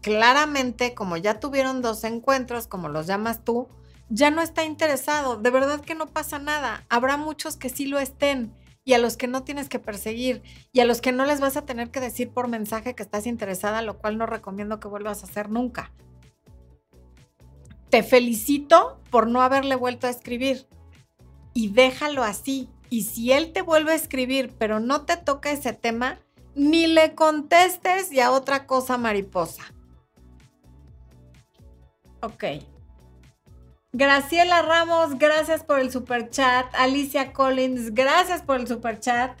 claramente, 0.00 0.94
como 0.94 1.16
ya 1.16 1.38
tuvieron 1.40 1.82
dos 1.82 2.04
encuentros, 2.04 2.66
como 2.66 2.88
los 2.88 3.06
llamas 3.06 3.44
tú, 3.44 3.68
ya 4.14 4.30
no 4.30 4.42
está 4.42 4.64
interesado? 4.64 5.36
De 5.36 5.50
verdad 5.50 5.80
que 5.80 5.94
no 5.94 6.06
pasa 6.06 6.38
nada. 6.38 6.84
Habrá 6.90 7.16
muchos 7.16 7.56
que 7.56 7.70
sí 7.70 7.86
lo 7.86 7.98
estén 7.98 8.54
y 8.84 8.92
a 8.92 8.98
los 8.98 9.16
que 9.16 9.26
no 9.26 9.42
tienes 9.42 9.70
que 9.70 9.78
perseguir 9.78 10.42
y 10.70 10.80
a 10.80 10.84
los 10.84 11.00
que 11.00 11.12
no 11.12 11.24
les 11.24 11.40
vas 11.40 11.56
a 11.56 11.64
tener 11.64 11.90
que 11.90 12.00
decir 12.00 12.30
por 12.30 12.46
mensaje 12.46 12.94
que 12.94 13.02
estás 13.02 13.26
interesada, 13.26 13.80
lo 13.80 13.96
cual 13.98 14.18
no 14.18 14.26
recomiendo 14.26 14.80
que 14.80 14.88
vuelvas 14.88 15.22
a 15.22 15.26
hacer 15.26 15.48
nunca. 15.48 15.92
Te 17.88 18.02
felicito 18.02 19.00
por 19.10 19.28
no 19.28 19.40
haberle 19.40 19.76
vuelto 19.76 20.06
a 20.06 20.10
escribir 20.10 20.66
y 21.54 21.68
déjalo 21.68 22.22
así. 22.22 22.68
Y 22.90 23.04
si 23.04 23.32
él 23.32 23.52
te 23.54 23.62
vuelve 23.62 23.92
a 23.92 23.96
escribir, 23.96 24.54
pero 24.58 24.78
no 24.78 25.06
te 25.06 25.16
toca 25.16 25.50
ese 25.50 25.72
tema, 25.72 26.18
ni 26.54 26.86
le 26.86 27.14
contestes 27.14 28.12
y 28.12 28.20
a 28.20 28.30
otra 28.30 28.66
cosa 28.66 28.98
mariposa. 28.98 29.62
Ok. 32.20 32.44
Graciela 33.94 34.62
Ramos, 34.62 35.18
gracias 35.18 35.64
por 35.64 35.78
el 35.78 35.92
super 35.92 36.30
chat. 36.30 36.64
Alicia 36.74 37.34
Collins, 37.34 37.92
gracias 37.92 38.40
por 38.40 38.58
el 38.58 38.66
super 38.66 38.98
chat. 38.98 39.38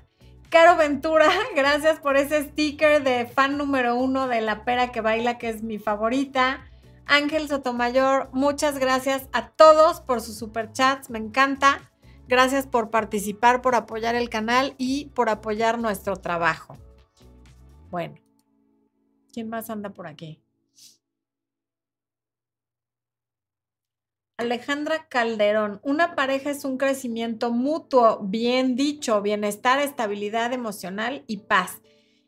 Caro 0.50 0.76
Ventura, 0.76 1.30
gracias 1.56 2.00
por 2.00 2.18
ese 2.18 2.50
sticker 2.50 3.02
de 3.02 3.24
fan 3.24 3.56
número 3.56 3.96
uno 3.96 4.28
de 4.28 4.42
La 4.42 4.66
Pera 4.66 4.92
que 4.92 5.00
Baila, 5.00 5.38
que 5.38 5.48
es 5.48 5.62
mi 5.62 5.78
favorita. 5.78 6.66
Ángel 7.06 7.48
Sotomayor, 7.48 8.28
muchas 8.34 8.78
gracias 8.78 9.26
a 9.32 9.48
todos 9.48 10.02
por 10.02 10.20
sus 10.20 10.36
super 10.36 10.70
chats, 10.70 11.08
me 11.08 11.18
encanta. 11.18 11.90
Gracias 12.28 12.66
por 12.66 12.90
participar, 12.90 13.62
por 13.62 13.74
apoyar 13.74 14.14
el 14.16 14.28
canal 14.28 14.74
y 14.76 15.06
por 15.14 15.30
apoyar 15.30 15.78
nuestro 15.78 16.16
trabajo. 16.16 16.76
Bueno, 17.90 18.16
¿quién 19.32 19.48
más 19.48 19.70
anda 19.70 19.88
por 19.88 20.06
aquí? 20.06 20.41
Alejandra 24.42 25.08
Calderón, 25.08 25.80
una 25.82 26.14
pareja 26.14 26.50
es 26.50 26.64
un 26.64 26.76
crecimiento 26.76 27.50
mutuo, 27.50 28.20
bien 28.22 28.76
dicho, 28.76 29.22
bienestar, 29.22 29.78
estabilidad 29.78 30.52
emocional 30.52 31.24
y 31.26 31.38
paz. 31.38 31.80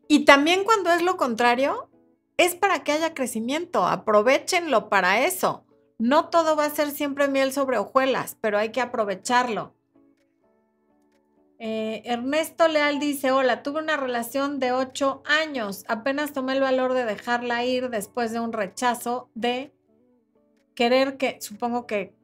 Y 0.08 0.24
también 0.24 0.64
cuando 0.64 0.90
es 0.90 1.02
lo 1.02 1.16
contrario, 1.16 1.90
es 2.36 2.54
para 2.54 2.84
que 2.84 2.92
haya 2.92 3.14
crecimiento, 3.14 3.86
aprovechenlo 3.86 4.88
para 4.88 5.24
eso. 5.24 5.64
No 5.98 6.28
todo 6.30 6.56
va 6.56 6.66
a 6.66 6.70
ser 6.70 6.90
siempre 6.90 7.28
miel 7.28 7.52
sobre 7.52 7.78
hojuelas, 7.78 8.36
pero 8.40 8.58
hay 8.58 8.70
que 8.70 8.80
aprovecharlo. 8.80 9.74
Eh, 11.58 12.02
Ernesto 12.04 12.68
Leal 12.68 13.00
dice, 13.00 13.32
hola, 13.32 13.62
tuve 13.62 13.80
una 13.80 13.96
relación 13.96 14.60
de 14.60 14.72
ocho 14.72 15.22
años, 15.24 15.84
apenas 15.88 16.32
tomé 16.32 16.52
el 16.52 16.60
valor 16.60 16.94
de 16.94 17.04
dejarla 17.04 17.64
ir 17.64 17.90
después 17.90 18.32
de 18.32 18.40
un 18.40 18.52
rechazo 18.52 19.30
de 19.34 19.73
querer 20.74 21.16
que, 21.16 21.38
supongo 21.40 21.86
que, 21.86 22.14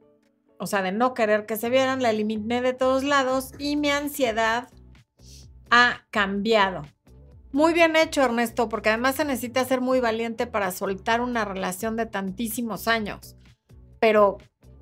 o 0.57 0.67
sea, 0.67 0.81
de 0.81 0.91
no 0.91 1.13
querer 1.13 1.45
que 1.45 1.57
se 1.57 1.69
vieran, 1.69 2.01
la 2.01 2.11
eliminé 2.11 2.61
de 2.61 2.73
todos 2.73 3.03
lados 3.03 3.53
y 3.57 3.75
mi 3.75 3.89
ansiedad 3.89 4.69
ha 5.69 6.05
cambiado. 6.11 6.83
Muy 7.51 7.73
bien 7.73 7.95
hecho, 7.95 8.21
Ernesto, 8.21 8.69
porque 8.69 8.89
además 8.89 9.15
se 9.15 9.25
necesita 9.25 9.65
ser 9.65 9.81
muy 9.81 9.99
valiente 9.99 10.47
para 10.47 10.71
soltar 10.71 11.19
una 11.19 11.43
relación 11.43 11.97
de 11.97 12.05
tantísimos 12.05 12.87
años. 12.87 13.35
Pero 13.99 14.37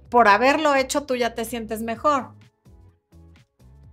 por 0.10 0.28
haberlo 0.28 0.76
hecho, 0.76 1.04
tú 1.04 1.16
ya 1.16 1.36
te 1.36 1.46
sientes 1.46 1.82
mejor. 1.82 2.34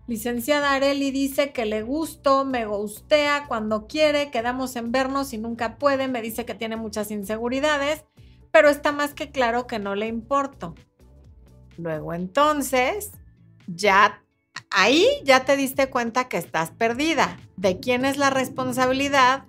Licenciada 0.07 0.73
Areli 0.73 1.11
dice 1.11 1.53
que 1.53 1.67
le 1.67 1.83
gusto, 1.83 2.45
me 2.45 2.65
gustea 2.65 3.47
cuando 3.49 3.87
quiere, 3.87 4.31
quedamos 4.31 4.77
en 4.77 4.93
vernos 4.93 5.33
y 5.33 5.39
nunca 5.39 5.79
puede, 5.79 6.07
me 6.07 6.23
dice 6.23 6.45
que 6.45 6.55
tiene 6.55 6.77
muchas 6.77 7.11
inseguridades, 7.11 8.05
pero 8.57 8.71
está 8.71 8.91
más 8.91 9.13
que 9.13 9.31
claro 9.31 9.67
que 9.67 9.79
no 9.79 9.95
le 9.95 10.07
importo. 10.07 10.75
Luego 11.77 12.15
entonces, 12.15 13.11
ya 13.67 14.23
ahí 14.71 15.07
ya 15.25 15.45
te 15.45 15.59
diste 15.59 15.91
cuenta 15.91 16.27
que 16.27 16.39
estás 16.39 16.71
perdida. 16.71 17.37
¿De 17.59 17.81
quién 17.81 18.07
es 18.07 18.17
la 18.17 18.31
responsabilidad 18.31 19.45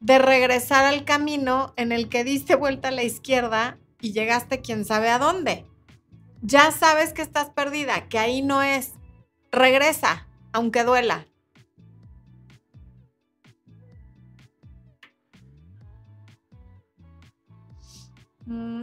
de 0.00 0.18
regresar 0.18 0.86
al 0.86 1.04
camino 1.04 1.74
en 1.76 1.92
el 1.92 2.08
que 2.08 2.24
diste 2.24 2.54
vuelta 2.54 2.88
a 2.88 2.92
la 2.92 3.02
izquierda 3.02 3.76
y 4.00 4.12
llegaste 4.12 4.62
quién 4.62 4.86
sabe 4.86 5.10
a 5.10 5.18
dónde? 5.18 5.66
Ya 6.40 6.70
sabes 6.70 7.12
que 7.12 7.20
estás 7.20 7.50
perdida, 7.50 8.08
que 8.08 8.18
ahí 8.18 8.40
no 8.40 8.62
es 8.62 8.94
regresa, 9.52 10.28
aunque 10.54 10.82
duela. 10.82 11.26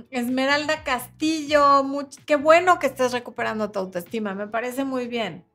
Esmeralda 0.10 0.84
Castillo, 0.84 1.84
qué 2.26 2.36
bueno 2.36 2.80
que 2.80 2.88
estés 2.88 3.14
recuperando 3.14 3.72
tu 3.72 3.80
autoestima, 3.80 4.34
me 4.34 4.48
parece 4.48 4.84
muy 4.84 5.08
bien. 5.08 5.46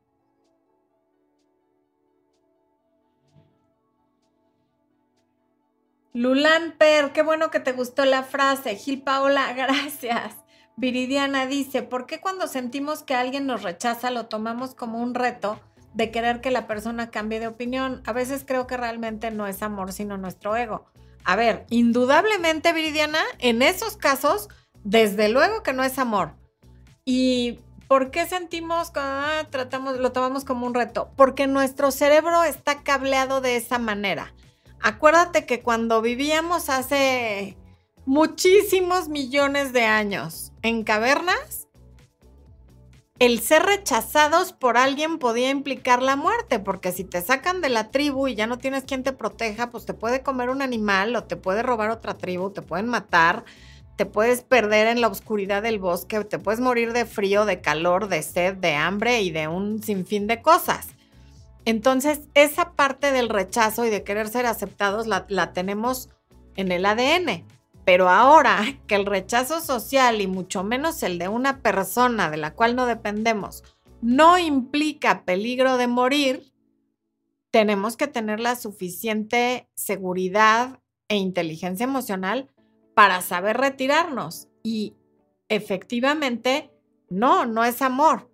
Lulan 6.13 6.73
Per, 6.79 7.13
qué 7.13 7.21
bueno 7.21 7.51
que 7.51 7.59
te 7.59 7.71
gustó 7.71 8.03
la 8.03 8.23
frase. 8.23 8.75
Gil 8.75 9.03
Paola, 9.03 9.53
gracias. 9.55 10.35
Viridiana 10.75 11.45
dice, 11.45 11.83
¿por 11.83 12.07
qué 12.07 12.19
cuando 12.19 12.47
sentimos 12.47 13.03
que 13.03 13.13
alguien 13.13 13.45
nos 13.45 13.61
rechaza 13.61 14.09
lo 14.09 14.25
tomamos 14.25 14.73
como 14.73 14.99
un 14.99 15.13
reto 15.13 15.59
de 15.93 16.09
querer 16.09 16.41
que 16.41 16.51
la 16.51 16.65
persona 16.65 17.11
cambie 17.11 17.39
de 17.39 17.47
opinión? 17.47 18.01
A 18.07 18.13
veces 18.13 18.43
creo 18.45 18.65
que 18.65 18.77
realmente 18.77 19.29
no 19.29 19.45
es 19.45 19.61
amor, 19.61 19.93
sino 19.93 20.17
nuestro 20.17 20.55
ego. 20.55 20.91
A 21.23 21.35
ver, 21.35 21.65
indudablemente, 21.69 22.73
Viridiana, 22.73 23.21
en 23.39 23.61
esos 23.61 23.97
casos, 23.97 24.49
desde 24.83 25.29
luego 25.29 25.63
que 25.63 25.73
no 25.73 25.83
es 25.83 25.99
amor. 25.99 26.33
¿Y 27.05 27.59
por 27.87 28.11
qué 28.11 28.27
sentimos 28.27 28.91
que 28.91 28.99
ah, 29.01 29.47
tratamos, 29.49 29.97
lo 29.97 30.11
tomamos 30.11 30.45
como 30.45 30.65
un 30.65 30.73
reto? 30.73 31.09
Porque 31.15 31.47
nuestro 31.47 31.91
cerebro 31.91 32.43
está 32.43 32.83
cableado 32.83 33.41
de 33.41 33.55
esa 33.55 33.79
manera. 33.79 34.33
Acuérdate 34.81 35.45
que 35.45 35.61
cuando 35.61 36.01
vivíamos 36.01 36.69
hace 36.69 37.57
muchísimos 38.05 39.09
millones 39.09 39.73
de 39.73 39.85
años, 39.85 40.51
en 40.61 40.83
cavernas, 40.83 41.58
el 43.19 43.41
ser 43.41 43.63
rechazados 43.63 44.53
por 44.53 44.77
alguien 44.77 45.19
podía 45.19 45.49
implicar 45.49 46.01
la 46.01 46.15
muerte, 46.15 46.59
porque 46.59 46.93
si 46.93 47.03
te 47.03 47.21
sacan 47.21 47.59
de 47.59 47.67
la 47.67 47.91
tribu 47.91 48.29
y 48.29 48.35
ya 48.35 48.47
no 48.47 48.57
tienes 48.57 48.85
quien 48.85 49.03
te 49.03 49.11
proteja, 49.11 49.69
pues 49.69 49.85
te 49.85 49.93
puede 49.93 50.23
comer 50.23 50.49
un 50.49 50.61
animal 50.61 51.15
o 51.17 51.25
te 51.25 51.35
puede 51.35 51.61
robar 51.61 51.89
otra 51.89 52.17
tribu, 52.17 52.51
te 52.51 52.61
pueden 52.61 52.87
matar, 52.87 53.43
te 53.97 54.05
puedes 54.05 54.41
perder 54.41 54.87
en 54.87 55.01
la 55.01 55.09
oscuridad 55.09 55.61
del 55.61 55.79
bosque, 55.79 56.23
te 56.23 56.39
puedes 56.39 56.61
morir 56.61 56.93
de 56.93 57.05
frío, 57.05 57.43
de 57.43 57.59
calor, 57.59 58.07
de 58.07 58.23
sed, 58.23 58.55
de 58.55 58.75
hambre 58.75 59.21
y 59.21 59.31
de 59.31 59.49
un 59.49 59.83
sinfín 59.83 60.25
de 60.25 60.41
cosas. 60.41 60.87
Entonces, 61.65 62.21
esa 62.35 62.71
parte 62.71 63.11
del 63.11 63.27
rechazo 63.27 63.85
y 63.85 63.89
de 63.89 64.03
querer 64.03 64.29
ser 64.29 64.45
aceptados 64.45 65.07
la, 65.07 65.25
la 65.27 65.51
tenemos 65.51 66.09
en 66.55 66.71
el 66.71 66.85
ADN. 66.85 67.43
Pero 67.89 68.07
ahora 68.07 68.61
que 68.85 68.93
el 68.93 69.07
rechazo 69.07 69.61
social 69.61 70.21
y 70.21 70.27
mucho 70.27 70.63
menos 70.63 71.01
el 71.01 71.17
de 71.17 71.27
una 71.27 71.63
persona 71.63 72.29
de 72.29 72.37
la 72.37 72.53
cual 72.53 72.75
no 72.75 72.85
dependemos 72.85 73.63
no 73.99 74.37
implica 74.37 75.25
peligro 75.25 75.75
de 75.77 75.87
morir, 75.87 76.53
tenemos 77.49 77.97
que 77.97 78.05
tener 78.05 78.39
la 78.39 78.55
suficiente 78.55 79.71
seguridad 79.73 80.79
e 81.07 81.15
inteligencia 81.15 81.83
emocional 81.83 82.51
para 82.93 83.23
saber 83.23 83.57
retirarnos. 83.57 84.49
Y 84.61 84.93
efectivamente, 85.47 86.69
no, 87.09 87.47
no 87.47 87.65
es 87.65 87.81
amor, 87.81 88.31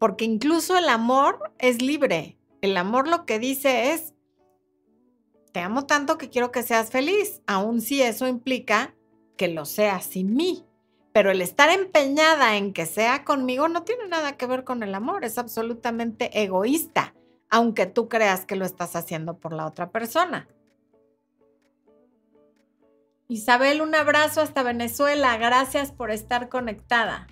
porque 0.00 0.24
incluso 0.24 0.76
el 0.76 0.88
amor 0.88 1.54
es 1.60 1.80
libre. 1.80 2.40
El 2.60 2.76
amor 2.76 3.06
lo 3.06 3.24
que 3.24 3.38
dice 3.38 3.92
es, 3.92 4.14
te 5.52 5.60
amo 5.60 5.86
tanto 5.86 6.18
que 6.18 6.28
quiero 6.28 6.50
que 6.50 6.64
seas 6.64 6.90
feliz, 6.90 7.40
aun 7.46 7.80
si 7.80 8.02
eso 8.02 8.26
implica 8.26 8.95
que 9.36 9.48
lo 9.48 9.64
sea 9.64 10.00
sin 10.00 10.34
mí. 10.34 10.64
Pero 11.12 11.30
el 11.30 11.40
estar 11.40 11.70
empeñada 11.70 12.56
en 12.56 12.72
que 12.72 12.84
sea 12.84 13.24
conmigo 13.24 13.68
no 13.68 13.84
tiene 13.84 14.06
nada 14.08 14.36
que 14.36 14.46
ver 14.46 14.64
con 14.64 14.82
el 14.82 14.94
amor, 14.94 15.24
es 15.24 15.38
absolutamente 15.38 16.42
egoísta, 16.42 17.14
aunque 17.48 17.86
tú 17.86 18.08
creas 18.08 18.44
que 18.44 18.56
lo 18.56 18.66
estás 18.66 18.96
haciendo 18.96 19.38
por 19.38 19.52
la 19.52 19.66
otra 19.66 19.90
persona. 19.90 20.46
Isabel, 23.28 23.80
un 23.80 23.94
abrazo 23.94 24.40
hasta 24.40 24.62
Venezuela. 24.62 25.36
Gracias 25.36 25.90
por 25.90 26.10
estar 26.10 26.48
conectada. 26.48 27.26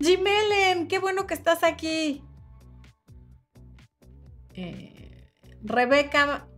Jimelen, 0.00 0.88
qué 0.88 0.98
bueno 0.98 1.26
que 1.26 1.34
estás 1.34 1.62
aquí. 1.62 2.22
Eh, 4.54 5.30
Rebeca, 5.62 6.49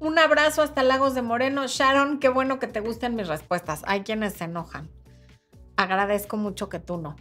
un 0.00 0.18
abrazo 0.18 0.62
hasta 0.62 0.82
Lagos 0.82 1.14
de 1.14 1.22
Moreno. 1.22 1.66
Sharon, 1.66 2.18
qué 2.18 2.28
bueno 2.28 2.58
que 2.58 2.66
te 2.66 2.80
gusten 2.80 3.14
mis 3.14 3.28
respuestas. 3.28 3.82
Hay 3.86 4.02
quienes 4.02 4.34
se 4.34 4.44
enojan. 4.44 4.90
Agradezco 5.76 6.36
mucho 6.36 6.68
que 6.68 6.78
tú 6.78 6.98
no. 6.98 7.16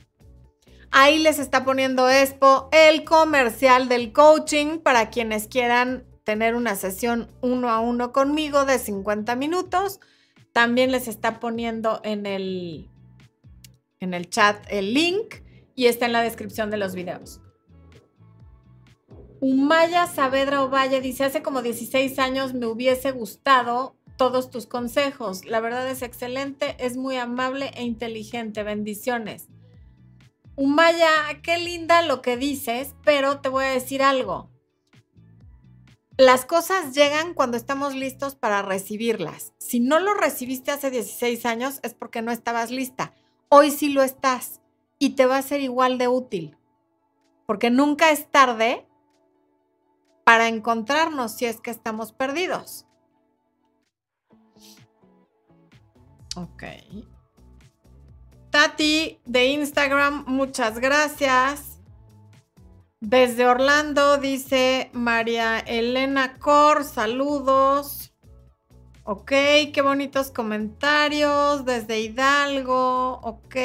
Ahí 0.91 1.19
les 1.19 1.37
está 1.37 1.65
poniendo 1.65 2.09
Expo 2.09 2.69
el 2.71 3.03
comercial 3.03 3.89
del 3.89 4.11
coaching 4.11 4.79
para 4.79 5.09
quienes 5.09 5.47
quieran 5.47 6.05
tener 6.23 6.55
una 6.55 6.75
sesión 6.75 7.29
uno 7.41 7.69
a 7.69 7.79
uno 7.79 8.11
conmigo 8.11 8.65
de 8.65 8.79
50 8.79 9.35
minutos. 9.35 9.99
También 10.53 10.91
les 10.91 11.07
está 11.07 11.39
poniendo 11.39 12.01
en 12.03 12.25
el, 12.25 12.89
en 13.99 14.13
el 14.13 14.29
chat 14.29 14.65
el 14.69 14.93
link 14.93 15.35
y 15.75 15.85
está 15.85 16.05
en 16.07 16.13
la 16.13 16.21
descripción 16.21 16.71
de 16.71 16.77
los 16.77 16.95
videos. 16.95 17.41
Umaya 19.41 20.05
Saavedra 20.07 20.63
Ovalle 20.63 20.99
dice, 20.99 21.23
hace 21.23 21.41
como 21.41 21.61
16 21.61 22.19
años 22.19 22.53
me 22.53 22.65
hubiese 22.65 23.11
gustado 23.11 23.95
todos 24.17 24.51
tus 24.51 24.65
consejos. 24.65 25.45
La 25.45 25.61
verdad 25.61 25.89
es 25.89 26.01
excelente, 26.01 26.75
es 26.77 26.97
muy 26.97 27.15
amable 27.15 27.71
e 27.75 27.83
inteligente. 27.83 28.63
Bendiciones. 28.63 29.47
Umaya, 30.57 31.09
qué 31.41 31.57
linda 31.57 32.01
lo 32.01 32.21
que 32.21 32.35
dices, 32.35 32.95
pero 33.05 33.39
te 33.39 33.47
voy 33.47 33.63
a 33.63 33.69
decir 33.69 34.03
algo. 34.03 34.49
Las 36.17 36.43
cosas 36.43 36.93
llegan 36.93 37.33
cuando 37.33 37.55
estamos 37.55 37.95
listos 37.95 38.35
para 38.35 38.61
recibirlas. 38.61 39.53
Si 39.57 39.79
no 39.79 40.01
lo 40.01 40.15
recibiste 40.15 40.71
hace 40.71 40.91
16 40.91 41.45
años 41.45 41.79
es 41.81 41.93
porque 41.93 42.21
no 42.21 42.33
estabas 42.33 42.71
lista. 42.71 43.13
Hoy 43.47 43.71
sí 43.71 43.87
lo 43.87 44.03
estás 44.03 44.59
y 44.97 45.11
te 45.11 45.25
va 45.25 45.37
a 45.37 45.41
ser 45.41 45.61
igual 45.61 45.97
de 45.97 46.09
útil. 46.09 46.57
Porque 47.45 47.69
nunca 47.69 48.11
es 48.11 48.29
tarde 48.29 48.85
para 50.29 50.47
encontrarnos 50.47 51.31
si 51.31 51.45
es 51.45 51.59
que 51.59 51.71
estamos 51.71 52.11
perdidos. 52.11 52.85
Ok. 56.35 56.65
Tati 58.51 59.19
de 59.25 59.45
Instagram, 59.47 60.25
muchas 60.27 60.77
gracias. 60.77 61.79
Desde 62.99 63.47
Orlando 63.47 64.19
dice 64.19 64.91
María 64.93 65.57
Elena 65.57 66.37
Cor, 66.37 66.83
saludos. 66.83 68.13
Ok, 69.05 69.31
qué 69.73 69.81
bonitos 69.83 70.29
comentarios. 70.29 71.65
Desde 71.65 72.01
Hidalgo, 72.01 73.19
ok. 73.23 73.55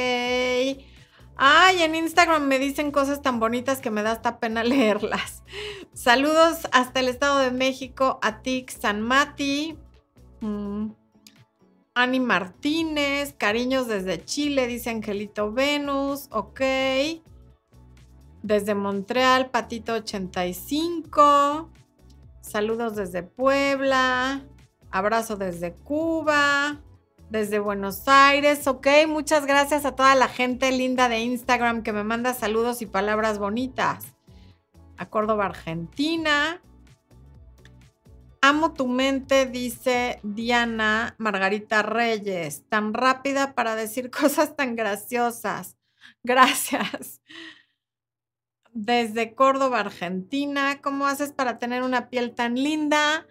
Ay, 1.36 1.82
en 1.82 1.94
Instagram 1.94 2.46
me 2.46 2.58
dicen 2.58 2.90
cosas 2.92 3.22
tan 3.22 3.40
bonitas 3.40 3.80
que 3.80 3.90
me 3.90 4.02
da 4.02 4.12
hasta 4.12 4.38
pena 4.38 4.62
leerlas. 4.64 5.42
Saludos 5.92 6.68
hasta 6.72 7.00
el 7.00 7.08
Estado 7.08 7.38
de 7.38 7.50
México, 7.50 8.18
a 8.22 8.42
Tix 8.42 8.74
San 8.80 9.00
Mati. 9.00 9.76
Mm. 10.40 10.90
Ani 11.96 12.18
Martínez, 12.18 13.34
cariños 13.38 13.86
desde 13.86 14.24
Chile, 14.24 14.66
dice 14.66 14.90
Angelito 14.90 15.52
Venus, 15.52 16.26
ok. 16.32 16.60
Desde 18.42 18.74
Montreal, 18.74 19.50
Patito 19.50 19.94
85. 19.94 21.70
Saludos 22.40 22.96
desde 22.96 23.22
Puebla. 23.22 24.44
Abrazo 24.90 25.36
desde 25.36 25.72
Cuba. 25.72 26.82
Desde 27.34 27.58
Buenos 27.58 28.06
Aires, 28.06 28.64
ok. 28.68 28.86
Muchas 29.08 29.44
gracias 29.44 29.84
a 29.84 29.96
toda 29.96 30.14
la 30.14 30.28
gente 30.28 30.70
linda 30.70 31.08
de 31.08 31.18
Instagram 31.18 31.82
que 31.82 31.92
me 31.92 32.04
manda 32.04 32.32
saludos 32.32 32.80
y 32.80 32.86
palabras 32.86 33.40
bonitas. 33.40 34.14
A 34.98 35.06
Córdoba, 35.10 35.46
Argentina. 35.46 36.62
Amo 38.40 38.72
tu 38.72 38.86
mente, 38.86 39.46
dice 39.46 40.20
Diana 40.22 41.16
Margarita 41.18 41.82
Reyes, 41.82 42.62
tan 42.68 42.94
rápida 42.94 43.56
para 43.56 43.74
decir 43.74 44.10
cosas 44.12 44.54
tan 44.54 44.76
graciosas. 44.76 45.76
Gracias. 46.22 47.20
Desde 48.72 49.34
Córdoba, 49.34 49.80
Argentina, 49.80 50.80
¿cómo 50.80 51.08
haces 51.08 51.32
para 51.32 51.58
tener 51.58 51.82
una 51.82 52.10
piel 52.10 52.32
tan 52.32 52.54
linda? 52.54 53.26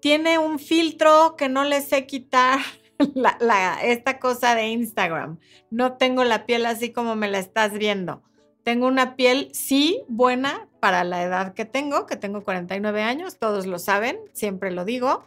Tiene 0.00 0.38
un 0.38 0.58
filtro 0.58 1.36
que 1.36 1.50
no 1.50 1.64
le 1.64 1.82
sé 1.82 2.06
quitar 2.06 2.60
esta 3.82 4.18
cosa 4.18 4.54
de 4.54 4.68
Instagram. 4.68 5.38
No 5.70 5.94
tengo 5.96 6.24
la 6.24 6.46
piel 6.46 6.66
así 6.66 6.92
como 6.92 7.16
me 7.16 7.28
la 7.28 7.38
estás 7.38 7.72
viendo. 7.72 8.22
Tengo 8.62 8.86
una 8.86 9.16
piel, 9.16 9.48
sí, 9.52 10.02
buena 10.08 10.68
para 10.78 11.02
la 11.04 11.22
edad 11.22 11.54
que 11.54 11.64
tengo, 11.64 12.06
que 12.06 12.16
tengo 12.16 12.42
49 12.42 13.02
años, 13.02 13.38
todos 13.38 13.66
lo 13.66 13.78
saben, 13.78 14.18
siempre 14.32 14.70
lo 14.70 14.84
digo, 14.84 15.24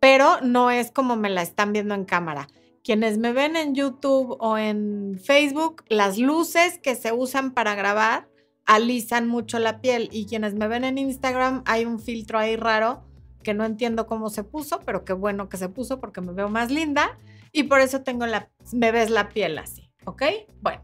pero 0.00 0.40
no 0.42 0.70
es 0.70 0.90
como 0.90 1.16
me 1.16 1.28
la 1.28 1.42
están 1.42 1.72
viendo 1.72 1.94
en 1.94 2.04
cámara. 2.04 2.48
Quienes 2.82 3.18
me 3.18 3.32
ven 3.32 3.56
en 3.56 3.74
YouTube 3.74 4.36
o 4.40 4.56
en 4.56 5.20
Facebook, 5.22 5.84
las 5.88 6.16
luces 6.16 6.78
que 6.78 6.94
se 6.94 7.12
usan 7.12 7.52
para 7.52 7.74
grabar 7.74 8.28
alisan 8.64 9.28
mucho 9.28 9.58
la 9.58 9.80
piel 9.80 10.08
y 10.12 10.26
quienes 10.26 10.54
me 10.54 10.68
ven 10.68 10.84
en 10.84 10.98
Instagram 10.98 11.62
hay 11.66 11.84
un 11.84 11.98
filtro 11.98 12.38
ahí 12.38 12.56
raro 12.56 13.07
que 13.48 13.54
no 13.54 13.64
entiendo 13.64 14.06
cómo 14.06 14.28
se 14.28 14.44
puso, 14.44 14.80
pero 14.80 15.06
qué 15.06 15.14
bueno 15.14 15.48
que 15.48 15.56
se 15.56 15.70
puso 15.70 16.00
porque 16.00 16.20
me 16.20 16.34
veo 16.34 16.50
más 16.50 16.70
linda 16.70 17.18
y 17.50 17.62
por 17.62 17.80
eso 17.80 18.02
tengo 18.02 18.26
la, 18.26 18.50
me 18.74 18.92
ves 18.92 19.08
la 19.08 19.30
piel 19.30 19.56
así, 19.56 19.90
¿ok? 20.04 20.22
Bueno. 20.60 20.82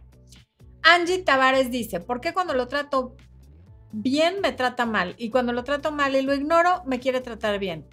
Angie 0.82 1.18
Tavares 1.18 1.70
dice, 1.70 2.00
¿por 2.00 2.22
qué 2.22 2.32
cuando 2.32 2.54
lo 2.54 2.66
trato 2.66 3.16
bien 3.92 4.40
me 4.40 4.52
trata 4.52 4.86
mal? 4.86 5.14
Y 5.18 5.28
cuando 5.28 5.52
lo 5.52 5.62
trato 5.62 5.92
mal 5.92 6.16
y 6.16 6.22
lo 6.22 6.34
ignoro, 6.34 6.82
me 6.86 7.00
quiere 7.00 7.20
tratar 7.20 7.58
bien. 7.58 7.86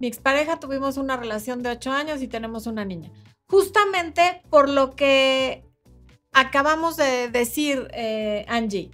Mi 0.00 0.06
expareja 0.06 0.60
tuvimos 0.60 0.98
una 0.98 1.16
relación 1.16 1.62
de 1.62 1.70
ocho 1.70 1.90
años 1.90 2.20
y 2.20 2.28
tenemos 2.28 2.66
una 2.66 2.84
niña. 2.84 3.10
Justamente 3.46 4.42
por 4.50 4.68
lo 4.68 4.90
que 4.90 5.64
acabamos 6.32 6.98
de 6.98 7.30
decir, 7.30 7.88
eh, 7.94 8.44
Angie. 8.48 8.90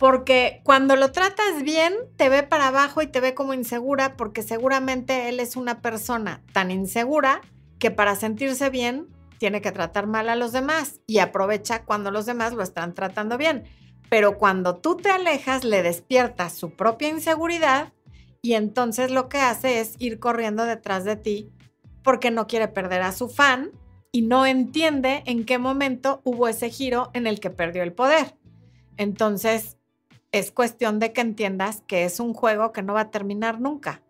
Porque 0.00 0.62
cuando 0.64 0.96
lo 0.96 1.12
tratas 1.12 1.62
bien, 1.62 1.92
te 2.16 2.30
ve 2.30 2.42
para 2.42 2.68
abajo 2.68 3.02
y 3.02 3.06
te 3.06 3.20
ve 3.20 3.34
como 3.34 3.52
insegura, 3.52 4.16
porque 4.16 4.42
seguramente 4.42 5.28
él 5.28 5.40
es 5.40 5.56
una 5.56 5.82
persona 5.82 6.42
tan 6.54 6.70
insegura 6.70 7.42
que 7.78 7.90
para 7.90 8.16
sentirse 8.16 8.70
bien 8.70 9.08
tiene 9.36 9.60
que 9.60 9.72
tratar 9.72 10.06
mal 10.06 10.30
a 10.30 10.36
los 10.36 10.52
demás 10.52 11.00
y 11.06 11.18
aprovecha 11.18 11.84
cuando 11.84 12.10
los 12.10 12.24
demás 12.24 12.54
lo 12.54 12.62
están 12.62 12.94
tratando 12.94 13.36
bien. 13.36 13.64
Pero 14.08 14.38
cuando 14.38 14.76
tú 14.76 14.96
te 14.96 15.10
alejas, 15.10 15.64
le 15.64 15.82
despiertas 15.82 16.54
su 16.54 16.74
propia 16.76 17.10
inseguridad 17.10 17.92
y 18.40 18.54
entonces 18.54 19.10
lo 19.10 19.28
que 19.28 19.36
hace 19.36 19.80
es 19.80 19.96
ir 19.98 20.18
corriendo 20.18 20.64
detrás 20.64 21.04
de 21.04 21.16
ti 21.16 21.52
porque 22.02 22.30
no 22.30 22.46
quiere 22.46 22.68
perder 22.68 23.02
a 23.02 23.12
su 23.12 23.28
fan 23.28 23.70
y 24.12 24.22
no 24.22 24.46
entiende 24.46 25.22
en 25.26 25.44
qué 25.44 25.58
momento 25.58 26.22
hubo 26.24 26.48
ese 26.48 26.70
giro 26.70 27.10
en 27.12 27.26
el 27.26 27.38
que 27.38 27.50
perdió 27.50 27.82
el 27.82 27.92
poder. 27.92 28.38
Entonces, 28.96 29.76
es 30.32 30.52
cuestión 30.52 30.98
de 30.98 31.12
que 31.12 31.20
entiendas 31.20 31.82
que 31.86 32.04
es 32.04 32.20
un 32.20 32.34
juego 32.34 32.72
que 32.72 32.82
no 32.82 32.94
va 32.94 33.02
a 33.02 33.10
terminar 33.10 33.60
nunca 33.60 34.02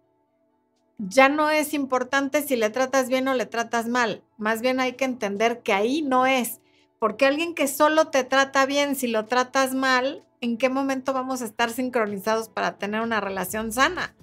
ya 1.08 1.28
no 1.28 1.50
es 1.50 1.72
importante 1.72 2.42
si 2.42 2.56
le 2.56 2.70
tratas 2.70 3.08
bien 3.08 3.26
o 3.28 3.34
le 3.34 3.46
tratas 3.46 3.88
mal. 3.88 4.22
Más 4.36 4.60
bien 4.60 4.80
hay 4.80 4.92
que 4.94 5.06
entender 5.06 5.62
que 5.62 5.72
ahí 5.72 6.02
no 6.02 6.26
es. 6.26 6.60
Porque 6.98 7.26
alguien 7.26 7.54
que 7.54 7.68
solo 7.68 8.08
te 8.08 8.24
trata 8.24 8.66
bien, 8.66 8.94
si 8.94 9.06
lo 9.06 9.24
tratas 9.24 9.74
mal, 9.74 10.26
¿en 10.42 10.58
qué 10.58 10.68
momento 10.68 11.14
vamos 11.14 11.40
a 11.40 11.46
estar 11.46 11.70
sincronizados 11.70 12.50
para 12.50 12.76
tener 12.76 13.00
una 13.00 13.20
relación 13.20 13.72
sana? 13.72 14.14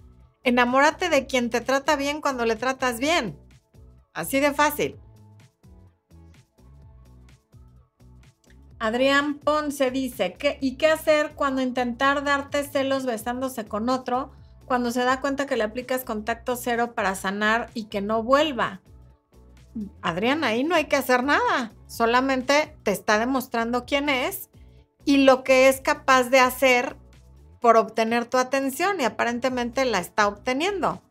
Enamórate 0.44 1.10
de 1.10 1.26
quien 1.26 1.50
te 1.50 1.62
trata 1.62 1.96
bien 1.96 2.22
cuando 2.22 2.46
le 2.46 2.56
tratas 2.56 3.00
bien. 3.00 3.40
Así 4.14 4.40
de 4.40 4.54
fácil. 4.54 5.00
Adrián 8.80 9.40
Ponce 9.40 9.92
dice, 9.92 10.34
¿qué, 10.34 10.58
¿y 10.62 10.76
qué 10.76 10.88
hacer 10.88 11.34
cuando 11.36 11.62
intentar 11.62 12.24
darte 12.24 12.64
celos 12.64 13.06
besándose 13.06 13.66
con 13.66 13.90
otro? 13.90 14.32
cuando 14.68 14.92
se 14.92 15.04
da 15.06 15.22
cuenta 15.22 15.46
que 15.48 15.56
le 15.56 15.64
aplicas 15.64 16.04
contacto 16.04 16.58
cero 16.58 16.94
para 16.94 17.16
sanar 17.16 17.70
y 17.74 17.86
que 17.86 18.02
no 18.02 18.22
vuelva. 18.22 18.82
Adrián, 20.02 20.44
ahí 20.44 20.64
no 20.64 20.76
hay 20.76 20.86
que 20.86 20.98
hacer 20.98 21.24
nada, 21.24 21.72
solamente 21.88 22.76
te 22.84 22.92
está 22.92 23.18
demostrando 23.18 23.86
quién 23.86 24.10
es 24.10 24.50
y 25.06 25.24
lo 25.24 25.44
que 25.44 25.70
es 25.70 25.80
capaz 25.80 26.26
de 26.26 26.40
hacer 26.40 26.98
por 27.62 27.78
obtener 27.78 28.26
tu 28.26 28.38
atención 28.38 29.00
y 29.00 29.06
aparentemente 29.06 29.86
la 29.86 30.00
está 30.00 30.28
obteniendo. 30.28 31.02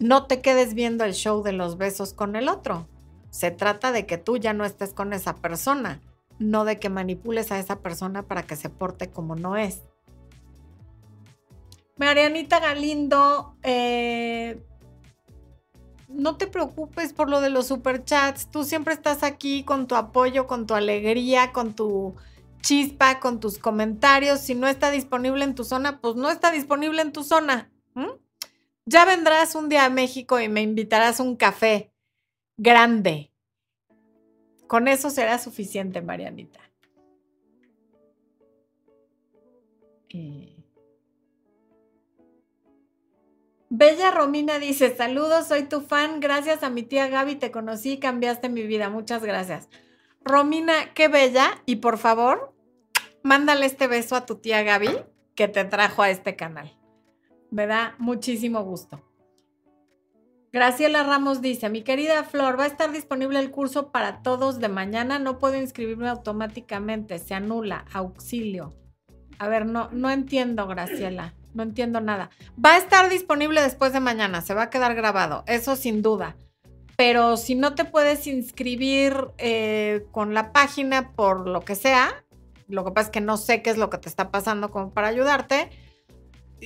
No 0.00 0.26
te 0.26 0.40
quedes 0.40 0.74
viendo 0.74 1.04
el 1.04 1.14
show 1.14 1.42
de 1.42 1.52
los 1.52 1.78
besos 1.78 2.12
con 2.12 2.34
el 2.34 2.48
otro. 2.48 2.88
Se 3.30 3.52
trata 3.52 3.92
de 3.92 4.04
que 4.04 4.18
tú 4.18 4.36
ya 4.36 4.52
no 4.52 4.64
estés 4.64 4.92
con 4.92 5.12
esa 5.12 5.36
persona, 5.36 6.00
no 6.38 6.64
de 6.64 6.78
que 6.78 6.88
manipules 6.88 7.52
a 7.52 7.58
esa 7.58 7.80
persona 7.80 8.22
para 8.22 8.42
que 8.42 8.56
se 8.56 8.70
porte 8.70 9.10
como 9.10 9.36
no 9.36 9.56
es. 9.56 9.82
Marianita 11.96 12.58
Galindo, 12.58 13.56
eh, 13.62 14.60
no 16.08 16.36
te 16.36 16.46
preocupes 16.46 17.12
por 17.12 17.30
lo 17.30 17.40
de 17.40 17.50
los 17.50 17.68
superchats. 17.68 18.50
Tú 18.50 18.64
siempre 18.64 18.94
estás 18.94 19.22
aquí 19.22 19.64
con 19.64 19.86
tu 19.86 19.94
apoyo, 19.94 20.46
con 20.46 20.66
tu 20.66 20.74
alegría, 20.74 21.52
con 21.52 21.74
tu 21.74 22.14
chispa 22.64 23.20
con 23.20 23.40
tus 23.40 23.58
comentarios. 23.58 24.40
Si 24.40 24.54
no 24.54 24.66
está 24.66 24.90
disponible 24.90 25.44
en 25.44 25.54
tu 25.54 25.64
zona, 25.64 26.00
pues 26.00 26.16
no 26.16 26.30
está 26.30 26.50
disponible 26.50 27.02
en 27.02 27.12
tu 27.12 27.22
zona. 27.22 27.70
Ya 28.86 29.04
vendrás 29.04 29.54
un 29.54 29.68
día 29.68 29.84
a 29.84 29.90
México 29.90 30.40
y 30.40 30.48
me 30.48 30.62
invitarás 30.62 31.20
un 31.20 31.36
café 31.36 31.92
grande. 32.56 33.30
Con 34.74 34.88
eso 34.88 35.08
será 35.08 35.38
suficiente, 35.38 36.02
Marianita. 36.02 36.58
Bella 43.68 44.10
Romina 44.10 44.58
dice, 44.58 44.96
saludos, 44.96 45.46
soy 45.46 45.68
tu 45.68 45.80
fan, 45.80 46.18
gracias 46.18 46.64
a 46.64 46.70
mi 46.70 46.82
tía 46.82 47.06
Gaby 47.06 47.36
te 47.36 47.52
conocí 47.52 47.92
y 47.92 47.98
cambiaste 48.00 48.48
mi 48.48 48.64
vida, 48.64 48.90
muchas 48.90 49.22
gracias. 49.22 49.68
Romina, 50.24 50.92
qué 50.92 51.06
bella, 51.06 51.62
y 51.66 51.76
por 51.76 51.96
favor, 51.96 52.52
mándale 53.22 53.66
este 53.66 53.86
beso 53.86 54.16
a 54.16 54.26
tu 54.26 54.38
tía 54.38 54.64
Gaby 54.64 54.90
que 55.36 55.46
te 55.46 55.64
trajo 55.64 56.02
a 56.02 56.10
este 56.10 56.34
canal. 56.34 56.76
Me 57.52 57.68
da 57.68 57.94
muchísimo 57.98 58.64
gusto. 58.64 59.00
Graciela 60.54 61.02
Ramos 61.02 61.42
dice, 61.42 61.68
mi 61.68 61.82
querida 61.82 62.22
Flor, 62.22 62.56
va 62.56 62.62
a 62.62 62.68
estar 62.68 62.92
disponible 62.92 63.40
el 63.40 63.50
curso 63.50 63.90
para 63.90 64.22
todos 64.22 64.60
de 64.60 64.68
mañana, 64.68 65.18
no 65.18 65.40
puedo 65.40 65.56
inscribirme 65.56 66.08
automáticamente, 66.08 67.18
se 67.18 67.34
anula, 67.34 67.86
auxilio. 67.92 68.72
A 69.40 69.48
ver, 69.48 69.66
no, 69.66 69.88
no 69.90 70.10
entiendo, 70.10 70.68
Graciela, 70.68 71.34
no 71.54 71.64
entiendo 71.64 72.00
nada. 72.00 72.30
Va 72.64 72.74
a 72.74 72.78
estar 72.78 73.10
disponible 73.10 73.62
después 73.62 73.92
de 73.92 73.98
mañana, 73.98 74.42
se 74.42 74.54
va 74.54 74.62
a 74.62 74.70
quedar 74.70 74.94
grabado, 74.94 75.42
eso 75.48 75.74
sin 75.74 76.02
duda. 76.02 76.36
Pero 76.96 77.36
si 77.36 77.56
no 77.56 77.74
te 77.74 77.84
puedes 77.84 78.28
inscribir 78.28 79.32
eh, 79.38 80.06
con 80.12 80.34
la 80.34 80.52
página 80.52 81.10
por 81.16 81.48
lo 81.48 81.62
que 81.62 81.74
sea, 81.74 82.24
lo 82.68 82.84
que 82.84 82.92
pasa 82.92 83.08
es 83.08 83.12
que 83.12 83.20
no 83.20 83.38
sé 83.38 83.60
qué 83.60 83.70
es 83.70 83.76
lo 83.76 83.90
que 83.90 83.98
te 83.98 84.08
está 84.08 84.30
pasando 84.30 84.70
como 84.70 84.92
para 84.92 85.08
ayudarte. 85.08 85.70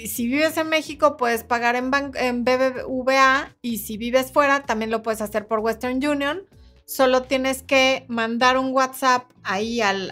Si 0.06 0.26
vives 0.26 0.56
en 0.56 0.68
México, 0.68 1.16
puedes 1.16 1.44
pagar 1.44 1.76
en, 1.76 1.90
en 2.14 2.44
BBVA 2.44 3.54
y 3.62 3.78
si 3.78 3.96
vives 3.96 4.32
fuera, 4.32 4.64
también 4.64 4.90
lo 4.90 5.02
puedes 5.02 5.20
hacer 5.20 5.46
por 5.46 5.60
Western 5.60 6.04
Union. 6.06 6.42
Solo 6.86 7.22
tienes 7.22 7.62
que 7.62 8.04
mandar 8.08 8.58
un 8.58 8.72
WhatsApp 8.72 9.30
ahí 9.42 9.80
al, 9.80 10.10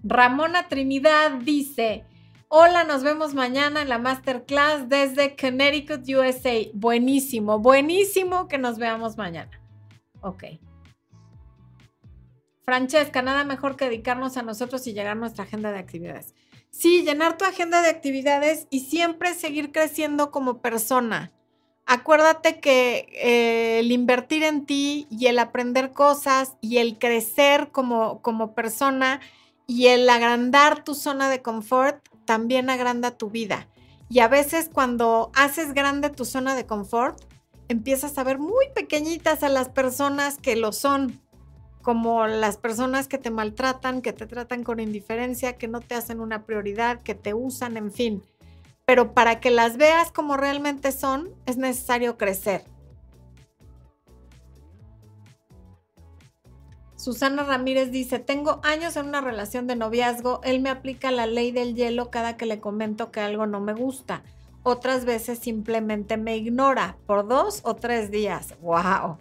Ramona 0.04 0.68
Trinidad 0.68 1.32
dice, 1.32 2.04
Hola, 2.56 2.84
nos 2.84 3.02
vemos 3.02 3.34
mañana 3.34 3.82
en 3.82 3.90
la 3.90 3.98
masterclass 3.98 4.88
desde 4.88 5.36
Connecticut, 5.36 6.08
USA. 6.08 6.70
Buenísimo, 6.76 7.58
buenísimo 7.58 8.48
que 8.48 8.60
nos 8.60 8.78
veamos 8.78 9.18
mañana. 9.18 9.60
Ok. 10.22 10.44
Francesca, 12.64 13.24
nada 13.24 13.44
mejor 13.44 13.76
que 13.76 13.86
dedicarnos 13.86 14.38
a 14.38 14.44
nosotros 14.44 14.86
y 14.86 14.94
llegar 14.94 15.14
a 15.14 15.16
nuestra 15.16 15.46
agenda 15.46 15.72
de 15.72 15.80
actividades. 15.80 16.36
Sí, 16.70 17.02
llenar 17.02 17.40
tu 17.40 17.46
agenda 17.46 17.82
de 17.82 17.90
actividades 17.90 18.68
y 18.70 18.82
siempre 18.82 19.34
seguir 19.34 19.72
creciendo 19.72 20.30
como 20.30 20.62
persona. 20.62 21.32
Acuérdate 21.88 22.60
que 22.60 23.10
eh, 23.14 23.80
el 23.80 23.92
invertir 23.92 24.44
en 24.44 24.68
ti 24.68 25.08
y 25.10 25.26
el 25.26 25.40
aprender 25.40 25.92
cosas 25.92 26.56
y 26.62 26.78
el 26.78 27.00
crecer 27.00 27.72
como, 27.72 28.22
como 28.22 28.54
persona 28.54 29.22
y 29.66 29.88
el 29.88 30.08
agrandar 30.08 30.84
tu 30.84 30.94
zona 30.94 31.32
de 31.32 31.42
confort 31.42 32.13
también 32.26 32.70
agranda 32.70 33.18
tu 33.18 33.30
vida. 33.30 33.68
Y 34.10 34.20
a 34.20 34.28
veces 34.28 34.70
cuando 34.72 35.32
haces 35.34 35.74
grande 35.74 36.10
tu 36.10 36.26
zona 36.26 36.56
de 36.56 36.66
confort, 36.66 37.20
empiezas 37.68 38.18
a 38.18 38.24
ver 38.24 38.38
muy 38.38 38.68
pequeñitas 38.76 39.44
a 39.44 39.50
las 39.50 39.70
personas 39.70 40.38
que 40.38 40.56
lo 40.56 40.72
son, 40.72 41.22
como 41.82 42.28
las 42.28 42.58
personas 42.58 43.08
que 43.08 43.18
te 43.18 43.32
maltratan, 43.32 44.02
que 44.02 44.14
te 44.14 44.26
tratan 44.26 44.64
con 44.64 44.80
indiferencia, 44.80 45.58
que 45.58 45.68
no 45.68 45.82
te 45.82 45.96
hacen 45.96 46.20
una 46.20 46.46
prioridad, 46.46 47.02
que 47.02 47.16
te 47.16 47.34
usan, 47.34 47.78
en 47.78 47.92
fin. 47.92 48.24
Pero 48.86 49.14
para 49.14 49.40
que 49.40 49.50
las 49.50 49.78
veas 49.78 50.12
como 50.12 50.38
realmente 50.38 50.92
son, 50.92 51.34
es 51.46 51.58
necesario 51.58 52.18
crecer. 52.18 52.64
Susana 57.04 57.44
Ramírez 57.44 57.92
dice, 57.92 58.20
tengo 58.20 58.62
años 58.64 58.96
en 58.96 59.08
una 59.08 59.20
relación 59.20 59.68
de 59.68 59.76
noviazgo, 59.76 60.40
él 60.46 60.62
me 60.62 60.70
aplica 60.70 61.12
la 61.12 61.28
ley 61.28 61.52
del 61.52 61.76
hielo 61.76 62.10
cada 62.10 62.38
que 62.38 62.46
le 62.46 62.62
comento 62.62 63.12
que 63.12 63.20
algo 63.20 63.46
no 63.46 63.60
me 63.60 63.74
gusta. 63.74 64.24
Otras 64.64 65.04
veces 65.04 65.38
simplemente 65.38 66.16
me 66.16 66.38
ignora 66.38 66.96
por 67.06 67.28
dos 67.28 67.60
o 67.66 67.76
tres 67.76 68.10
días. 68.10 68.56
¡Wow! 68.62 69.18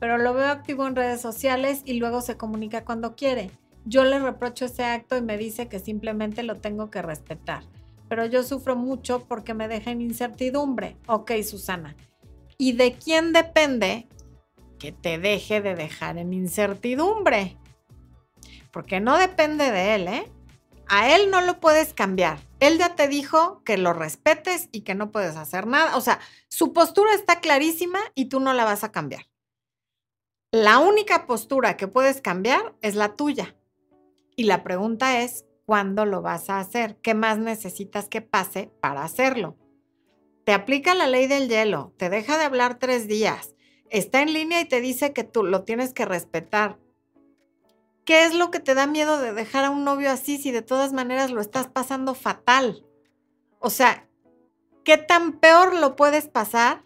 Pero 0.00 0.18
lo 0.18 0.34
veo 0.34 0.48
activo 0.48 0.88
en 0.88 0.96
redes 0.96 1.20
sociales 1.20 1.82
y 1.84 2.00
luego 2.00 2.20
se 2.20 2.36
comunica 2.36 2.84
cuando 2.84 3.14
quiere. 3.14 3.52
Yo 3.84 4.02
le 4.02 4.18
reprocho 4.18 4.64
ese 4.64 4.82
acto 4.82 5.16
y 5.16 5.22
me 5.22 5.38
dice 5.38 5.68
que 5.68 5.78
simplemente 5.78 6.42
lo 6.42 6.56
tengo 6.56 6.90
que 6.90 7.00
respetar. 7.00 7.62
Pero 8.08 8.26
yo 8.26 8.42
sufro 8.42 8.74
mucho 8.74 9.24
porque 9.28 9.54
me 9.54 9.68
deja 9.68 9.92
en 9.92 10.00
incertidumbre. 10.00 10.96
Ok, 11.06 11.30
Susana. 11.48 11.94
¿Y 12.58 12.72
de 12.72 12.94
quién 12.94 13.32
depende 13.32 14.08
que 14.80 14.90
te 14.90 15.18
deje 15.18 15.60
de 15.60 15.76
dejar 15.76 16.18
en 16.18 16.32
incertidumbre. 16.32 17.56
Porque 18.72 18.98
no 18.98 19.16
depende 19.16 19.70
de 19.70 19.94
él, 19.94 20.08
¿eh? 20.08 20.32
A 20.88 21.14
él 21.14 21.30
no 21.30 21.40
lo 21.40 21.60
puedes 21.60 21.94
cambiar. 21.94 22.40
Él 22.58 22.78
ya 22.78 22.96
te 22.96 23.06
dijo 23.06 23.62
que 23.62 23.78
lo 23.78 23.92
respetes 23.92 24.68
y 24.72 24.80
que 24.80 24.96
no 24.96 25.12
puedes 25.12 25.36
hacer 25.36 25.68
nada. 25.68 25.96
O 25.96 26.00
sea, 26.00 26.18
su 26.48 26.72
postura 26.72 27.14
está 27.14 27.38
clarísima 27.38 28.00
y 28.16 28.24
tú 28.24 28.40
no 28.40 28.52
la 28.54 28.64
vas 28.64 28.82
a 28.82 28.90
cambiar. 28.90 29.26
La 30.50 30.80
única 30.80 31.26
postura 31.26 31.76
que 31.76 31.86
puedes 31.86 32.20
cambiar 32.20 32.74
es 32.82 32.96
la 32.96 33.14
tuya. 33.14 33.54
Y 34.34 34.44
la 34.44 34.64
pregunta 34.64 35.20
es, 35.20 35.44
¿cuándo 35.64 36.06
lo 36.06 36.22
vas 36.22 36.50
a 36.50 36.58
hacer? 36.58 36.96
¿Qué 36.96 37.14
más 37.14 37.38
necesitas 37.38 38.08
que 38.08 38.20
pase 38.20 38.72
para 38.80 39.04
hacerlo? 39.04 39.56
Te 40.44 40.52
aplica 40.52 40.94
la 40.96 41.06
ley 41.06 41.28
del 41.28 41.48
hielo, 41.48 41.94
te 41.98 42.10
deja 42.10 42.36
de 42.36 42.44
hablar 42.44 42.80
tres 42.80 43.06
días, 43.06 43.54
está 43.90 44.22
en 44.22 44.32
línea 44.32 44.60
y 44.60 44.64
te 44.64 44.80
dice 44.80 45.12
que 45.12 45.24
tú 45.24 45.44
lo 45.44 45.64
tienes 45.64 45.92
que 45.92 46.04
respetar. 46.04 46.78
¿Qué 48.04 48.24
es 48.24 48.34
lo 48.34 48.50
que 48.50 48.60
te 48.60 48.74
da 48.74 48.86
miedo 48.86 49.18
de 49.20 49.32
dejar 49.32 49.64
a 49.64 49.70
un 49.70 49.84
novio 49.84 50.10
así 50.10 50.38
si 50.38 50.50
de 50.50 50.62
todas 50.62 50.92
maneras 50.92 51.30
lo 51.30 51.40
estás 51.40 51.68
pasando 51.68 52.14
fatal? 52.14 52.84
O 53.58 53.70
sea, 53.70 54.08
¿qué 54.84 54.96
tan 54.96 55.38
peor 55.38 55.74
lo 55.74 55.96
puedes 55.96 56.26
pasar 56.26 56.84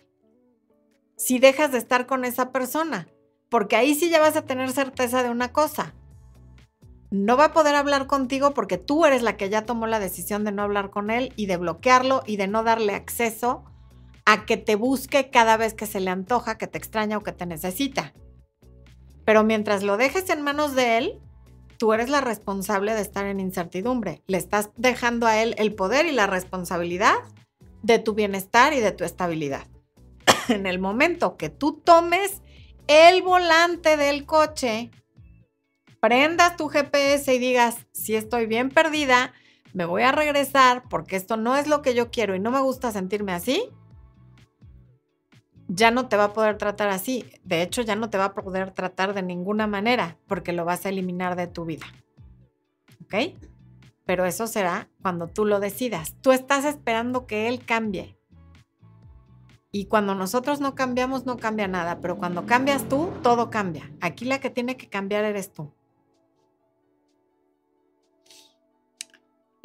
si 1.17 1.39
dejas 1.39 1.73
de 1.73 1.79
estar 1.79 2.07
con 2.07 2.25
esa 2.25 2.51
persona? 2.51 3.09
Porque 3.49 3.77
ahí 3.77 3.95
sí 3.95 4.11
ya 4.11 4.21
vas 4.21 4.37
a 4.37 4.45
tener 4.45 4.73
certeza 4.73 5.23
de 5.23 5.31
una 5.31 5.53
cosa. 5.53 5.95
No 7.11 7.37
va 7.37 7.47
a 7.47 7.53
poder 7.53 7.77
hablar 7.77 8.09
contigo 8.09 8.55
porque 8.55 8.77
tú 8.77 9.07
eres 9.07 9.23
la 9.23 9.37
que 9.37 9.49
ya 9.49 9.65
tomó 9.65 9.87
la 9.87 10.01
decisión 10.01 10.45
de 10.45 10.51
no 10.51 10.63
hablar 10.63 10.91
con 10.91 11.11
él 11.11 11.33
y 11.37 11.47
de 11.47 11.57
bloquearlo 11.57 12.25
y 12.27 12.37
de 12.37 12.49
no 12.49 12.65
darle 12.65 12.95
acceso 12.95 13.65
a 14.25 14.47
que 14.47 14.57
te 14.57 14.75
busque 14.75 15.31
cada 15.31 15.57
vez 15.57 15.75
que 15.75 15.87
se 15.87 16.01
le 16.01 16.11
antoja, 16.11 16.57
que 16.59 16.67
te 16.67 16.79
extraña 16.79 17.19
o 17.19 17.23
que 17.23 17.33
te 17.33 17.47
necesita. 17.47 18.15
Pero 19.25 19.45
mientras 19.45 19.83
lo 19.83 19.97
dejes 19.97 20.31
en 20.31 20.43
manos 20.43 20.75
de 20.75 20.99
él, 20.99 21.21
tú 21.79 21.93
eres 21.93 22.09
la 22.09 22.21
responsable 22.21 22.95
de 22.95 23.03
estar 23.03 23.27
en 23.27 23.41
incertidumbre. 23.41 24.23
Le 24.27 24.39
estás 24.39 24.71
dejando 24.77 25.27
a 25.27 25.43
él 25.43 25.55
el 25.59 25.75
poder 25.75 26.07
y 26.07 26.13
la 26.13 26.27
responsabilidad 26.27 27.17
de 27.83 27.99
tu 27.99 28.15
bienestar 28.15 28.73
y 28.73 28.81
de 28.81 28.93
tu 28.93 29.05
estabilidad. 29.05 29.67
en 30.49 30.67
el 30.67 30.79
momento 30.79 31.37
que 31.37 31.51
tú 31.51 31.81
tomes 31.85 32.43
el 32.87 33.23
volante 33.23 33.97
del 33.97 34.27
coche, 34.27 34.91
prendas 36.01 36.57
tu 36.57 36.69
GPS 36.69 37.35
y 37.35 37.39
digas, 37.39 37.87
si 37.93 38.15
estoy 38.15 38.47
bien 38.47 38.69
perdida, 38.69 39.33
me 39.73 39.87
voy 39.87 40.03
a 40.03 40.13
regresar 40.13 40.85
porque 40.89 41.17
esto 41.17 41.37
no 41.37 41.57
es 41.57 41.67
lo 41.67 41.83
que 41.83 41.95
yo 41.95 42.11
quiero 42.11 42.35
y 42.35 42.41
no 42.41 42.51
me 42.51 42.61
gusta 42.61 42.93
sentirme 42.93 43.33
así, 43.33 43.71
ya 45.69 45.91
no 45.91 46.09
te 46.09 46.17
va 46.17 46.25
a 46.25 46.33
poder 46.33 46.59
tratar 46.59 46.89
así. 46.89 47.25
De 47.45 47.63
hecho, 47.63 47.83
ya 47.83 47.97
no 47.97 48.11
te 48.11 48.19
va 48.19 48.27
a 48.27 48.35
poder 48.35 48.71
tratar 48.71 49.15
de 49.15 49.23
ninguna 49.23 49.67
manera 49.67 50.17
porque 50.27 50.53
lo 50.53 50.65
vas 50.65 50.85
a 50.87 50.91
eliminar 50.91 51.37
de 51.37 51.47
tu 51.47 51.65
vida. 51.65 51.87
¿Ok? 53.03 53.35
Pero 54.05 54.27
eso 54.27 54.47
será 54.47 54.89
cuando 55.03 55.29
tú 55.29 55.45
lo 55.45 55.61
decidas. 55.61 56.15
Tú 56.21 56.33
estás 56.33 56.65
esperando 56.65 57.27
que 57.27 57.49
él 57.49 57.65
cambie. 57.65 58.19
Y 59.73 59.87
cuando 59.87 60.15
nosotros 60.15 60.61
no 60.61 60.75
cambiamos, 60.75 61.27
no 61.27 61.37
cambia 61.37 61.67
nada. 61.67 61.99
Pero 62.01 62.19
cuando 62.19 62.47
cambias 62.47 62.89
tú, 62.89 63.11
todo 63.23 63.51
cambia. 63.51 63.91
Aquí 64.01 64.25
la 64.25 64.41
que 64.41 64.51
tiene 64.51 64.77
que 64.77 64.89
cambiar 64.89 65.25
eres 65.25 65.53
tú. 65.53 65.73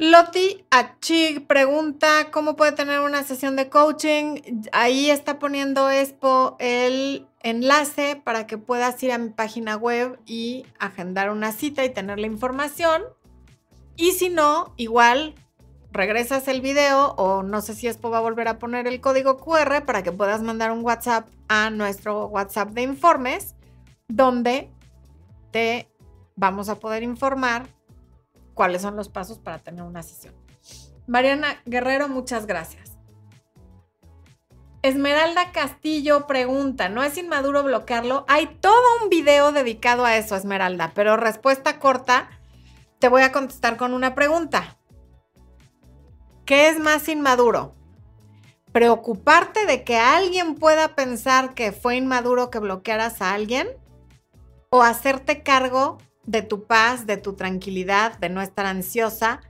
Loti 0.00 0.64
Achig 0.70 1.46
pregunta 1.46 2.30
cómo 2.30 2.56
puede 2.56 2.72
tener 2.72 3.00
una 3.00 3.22
sesión 3.22 3.54
de 3.54 3.68
coaching. 3.68 4.40
Ahí 4.72 5.10
está 5.10 5.38
poniendo 5.38 5.90
Expo 5.90 6.56
el 6.58 7.28
enlace 7.42 8.16
para 8.16 8.46
que 8.46 8.56
puedas 8.56 9.02
ir 9.02 9.12
a 9.12 9.18
mi 9.18 9.28
página 9.28 9.76
web 9.76 10.18
y 10.24 10.64
agendar 10.78 11.30
una 11.30 11.52
cita 11.52 11.84
y 11.84 11.90
tener 11.90 12.18
la 12.18 12.26
información. 12.26 13.02
Y 13.94 14.12
si 14.12 14.30
no, 14.30 14.72
igual 14.78 15.34
regresas 15.92 16.48
el 16.48 16.62
video 16.62 17.10
o 17.18 17.42
no 17.42 17.60
sé 17.60 17.74
si 17.74 17.86
Expo 17.86 18.08
va 18.08 18.18
a 18.18 18.22
volver 18.22 18.48
a 18.48 18.58
poner 18.58 18.86
el 18.86 19.02
código 19.02 19.36
QR 19.36 19.84
para 19.84 20.02
que 20.02 20.12
puedas 20.12 20.40
mandar 20.40 20.72
un 20.72 20.82
WhatsApp 20.82 21.28
a 21.48 21.68
nuestro 21.68 22.24
WhatsApp 22.28 22.70
de 22.70 22.84
informes 22.84 23.54
donde 24.08 24.70
te 25.50 25.90
vamos 26.36 26.70
a 26.70 26.76
poder 26.76 27.02
informar 27.02 27.68
cuáles 28.60 28.82
son 28.82 28.94
los 28.94 29.08
pasos 29.08 29.38
para 29.38 29.60
tener 29.60 29.82
una 29.84 30.02
sesión. 30.02 30.34
Mariana 31.06 31.62
Guerrero, 31.64 32.08
muchas 32.10 32.44
gracias. 32.44 32.98
Esmeralda 34.82 35.50
Castillo 35.50 36.26
pregunta, 36.26 36.90
¿no 36.90 37.02
es 37.02 37.16
inmaduro 37.16 37.62
bloquearlo? 37.62 38.26
Hay 38.28 38.58
todo 38.60 38.82
un 39.02 39.08
video 39.08 39.52
dedicado 39.52 40.04
a 40.04 40.18
eso, 40.18 40.36
Esmeralda, 40.36 40.92
pero 40.94 41.16
respuesta 41.16 41.78
corta, 41.78 42.28
te 42.98 43.08
voy 43.08 43.22
a 43.22 43.32
contestar 43.32 43.78
con 43.78 43.94
una 43.94 44.14
pregunta. 44.14 44.76
¿Qué 46.44 46.68
es 46.68 46.78
más 46.78 47.08
inmaduro? 47.08 47.74
¿Preocuparte 48.72 49.64
de 49.64 49.84
que 49.84 49.96
alguien 49.96 50.54
pueda 50.56 50.94
pensar 50.94 51.54
que 51.54 51.72
fue 51.72 51.96
inmaduro 51.96 52.50
que 52.50 52.58
bloquearas 52.58 53.22
a 53.22 53.32
alguien? 53.32 53.68
¿O 54.68 54.82
hacerte 54.82 55.42
cargo 55.42 55.96
de 56.30 56.42
tu 56.42 56.64
paz, 56.64 57.06
de 57.06 57.16
tu 57.16 57.34
tranquilidad, 57.34 58.18
de 58.18 58.28
no 58.28 58.40
estar 58.40 58.66
ansiosa 58.66 59.40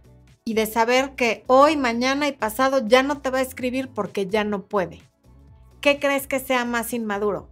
y 0.45 0.55
de 0.55 0.67
saber 0.67 1.15
que 1.15 1.45
hoy, 1.47 1.77
mañana 1.77 2.27
y 2.27 2.33
pasado 2.33 2.87
ya 2.87 3.03
no 3.03 3.21
te 3.21 3.31
va 3.31 3.39
a 3.39 3.43
escribir 3.43 3.91
porque 3.91 4.27
ya 4.27 4.45
no 4.45 4.67
puede? 4.67 5.03
¿Qué 5.81 5.99
crees 5.99 6.27
que 6.27 6.41
sea 6.41 6.65
más 6.65 6.93
inmaduro? 6.93 7.51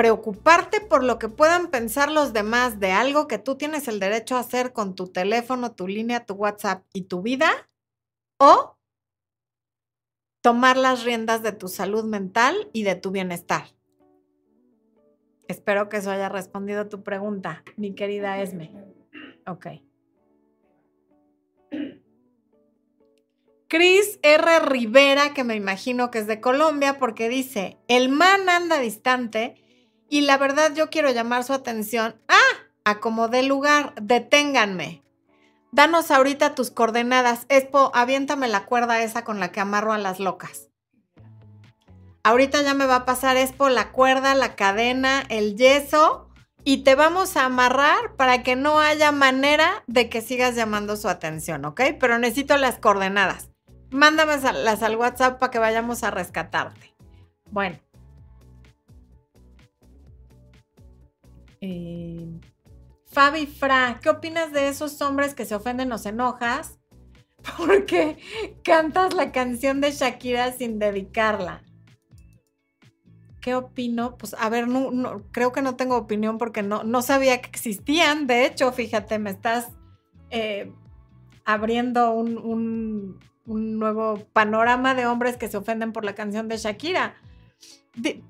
preocuparte 0.00 0.80
por 0.80 1.04
lo 1.04 1.18
que 1.18 1.28
puedan 1.28 1.68
pensar 1.68 2.10
los 2.10 2.32
demás 2.32 2.80
de 2.80 2.90
algo 2.90 3.28
que 3.28 3.36
tú 3.36 3.56
tienes 3.56 3.86
el 3.86 4.00
derecho 4.00 4.34
a 4.34 4.40
hacer 4.40 4.72
con 4.72 4.94
tu 4.94 5.08
teléfono, 5.08 5.72
tu 5.72 5.86
línea, 5.86 6.24
tu 6.24 6.32
WhatsApp 6.32 6.86
y 6.94 7.02
tu 7.02 7.20
vida, 7.20 7.50
o 8.38 8.78
tomar 10.40 10.78
las 10.78 11.04
riendas 11.04 11.42
de 11.42 11.52
tu 11.52 11.68
salud 11.68 12.04
mental 12.04 12.70
y 12.72 12.84
de 12.84 12.94
tu 12.94 13.10
bienestar. 13.10 13.66
Espero 15.50 15.88
que 15.88 15.96
eso 15.96 16.12
haya 16.12 16.28
respondido 16.28 16.88
tu 16.88 17.02
pregunta, 17.02 17.64
mi 17.76 17.92
querida 17.96 18.40
Esme. 18.40 18.70
Ok. 19.48 19.66
Cris 23.66 24.20
R. 24.22 24.60
Rivera, 24.60 25.34
que 25.34 25.42
me 25.42 25.56
imagino 25.56 26.12
que 26.12 26.20
es 26.20 26.28
de 26.28 26.40
Colombia, 26.40 27.00
porque 27.00 27.28
dice, 27.28 27.78
el 27.88 28.10
man 28.10 28.48
anda 28.48 28.78
distante 28.78 29.56
y 30.08 30.20
la 30.20 30.38
verdad 30.38 30.72
yo 30.76 30.88
quiero 30.88 31.10
llamar 31.10 31.42
su 31.42 31.52
atención. 31.52 32.14
Ah, 32.28 32.68
acomodé 32.84 33.42
lugar, 33.42 33.94
deténganme. 34.00 35.02
Danos 35.72 36.12
ahorita 36.12 36.54
tus 36.54 36.70
coordenadas. 36.70 37.46
Espo, 37.48 37.90
aviéntame 37.92 38.46
la 38.46 38.66
cuerda 38.66 39.02
esa 39.02 39.24
con 39.24 39.40
la 39.40 39.50
que 39.50 39.58
amarro 39.58 39.92
a 39.92 39.98
las 39.98 40.20
locas. 40.20 40.69
Ahorita 42.22 42.62
ya 42.62 42.74
me 42.74 42.86
va 42.86 42.96
a 42.96 43.04
pasar 43.04 43.36
Espo 43.36 43.68
la 43.68 43.92
cuerda, 43.92 44.34
la 44.34 44.54
cadena, 44.56 45.22
el 45.28 45.56
yeso 45.56 46.28
y 46.64 46.78
te 46.78 46.94
vamos 46.94 47.36
a 47.36 47.46
amarrar 47.46 48.16
para 48.16 48.42
que 48.42 48.56
no 48.56 48.80
haya 48.80 49.12
manera 49.12 49.82
de 49.86 50.08
que 50.08 50.20
sigas 50.20 50.54
llamando 50.54 50.96
su 50.96 51.08
atención, 51.08 51.64
¿ok? 51.64 51.80
Pero 51.98 52.18
necesito 52.18 52.56
las 52.58 52.78
coordenadas. 52.78 53.48
Mándamelas 53.90 54.82
al 54.82 54.96
WhatsApp 54.96 55.38
para 55.38 55.50
que 55.50 55.58
vayamos 55.58 56.04
a 56.04 56.10
rescatarte. 56.10 56.94
Bueno, 57.50 57.78
Eh, 61.60 62.40
Fabi 63.06 63.46
Fra, 63.46 63.98
¿qué 64.00 64.08
opinas 64.08 64.52
de 64.52 64.68
esos 64.68 65.00
hombres 65.02 65.34
que 65.34 65.44
se 65.44 65.54
ofenden 65.54 65.92
o 65.92 65.98
se 65.98 66.10
enojas 66.10 66.78
porque 67.58 68.18
cantas 68.64 69.14
la 69.14 69.32
canción 69.32 69.80
de 69.80 69.92
Shakira 69.92 70.52
sin 70.52 70.78
dedicarla? 70.78 71.62
¿Qué 73.40 73.54
opino? 73.54 74.16
Pues 74.16 74.34
a 74.38 74.48
ver, 74.48 74.66
creo 75.32 75.52
que 75.52 75.62
no 75.62 75.76
tengo 75.76 75.96
opinión 75.96 76.38
porque 76.38 76.62
no, 76.62 77.02
sabía 77.02 77.40
que 77.40 77.48
existían. 77.48 78.26
De 78.26 78.46
hecho, 78.46 78.70
fíjate, 78.72 79.18
me 79.18 79.30
estás 79.30 79.68
eh, 80.30 80.72
abriendo 81.44 82.12
un, 82.12 83.18
un 83.46 83.78
nuevo 83.78 84.26
panorama 84.32 84.94
de 84.94 85.06
hombres 85.06 85.36
que 85.36 85.48
se 85.48 85.56
ofenden 85.56 85.92
por 85.92 86.04
la 86.04 86.14
canción 86.14 86.48
de 86.48 86.58
Shakira 86.58 87.14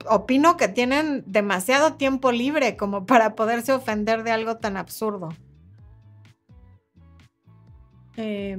opino 0.08 0.56
que 0.56 0.68
tienen 0.68 1.22
demasiado 1.26 1.94
tiempo 1.94 2.32
libre 2.32 2.76
como 2.76 3.06
para 3.06 3.34
poderse 3.34 3.72
ofender 3.72 4.22
de 4.22 4.32
algo 4.32 4.56
tan 4.56 4.76
absurdo. 4.76 5.28
Eh, 8.16 8.58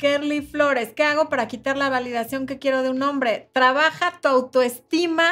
Kerly 0.00 0.40
Flores, 0.40 0.94
¿qué 0.94 1.04
hago 1.04 1.28
para 1.28 1.46
quitar 1.46 1.76
la 1.76 1.90
validación 1.90 2.46
que 2.46 2.58
quiero 2.58 2.82
de 2.82 2.88
un 2.88 3.02
hombre? 3.02 3.50
Trabaja 3.52 4.18
tu 4.20 4.28
autoestima 4.28 5.30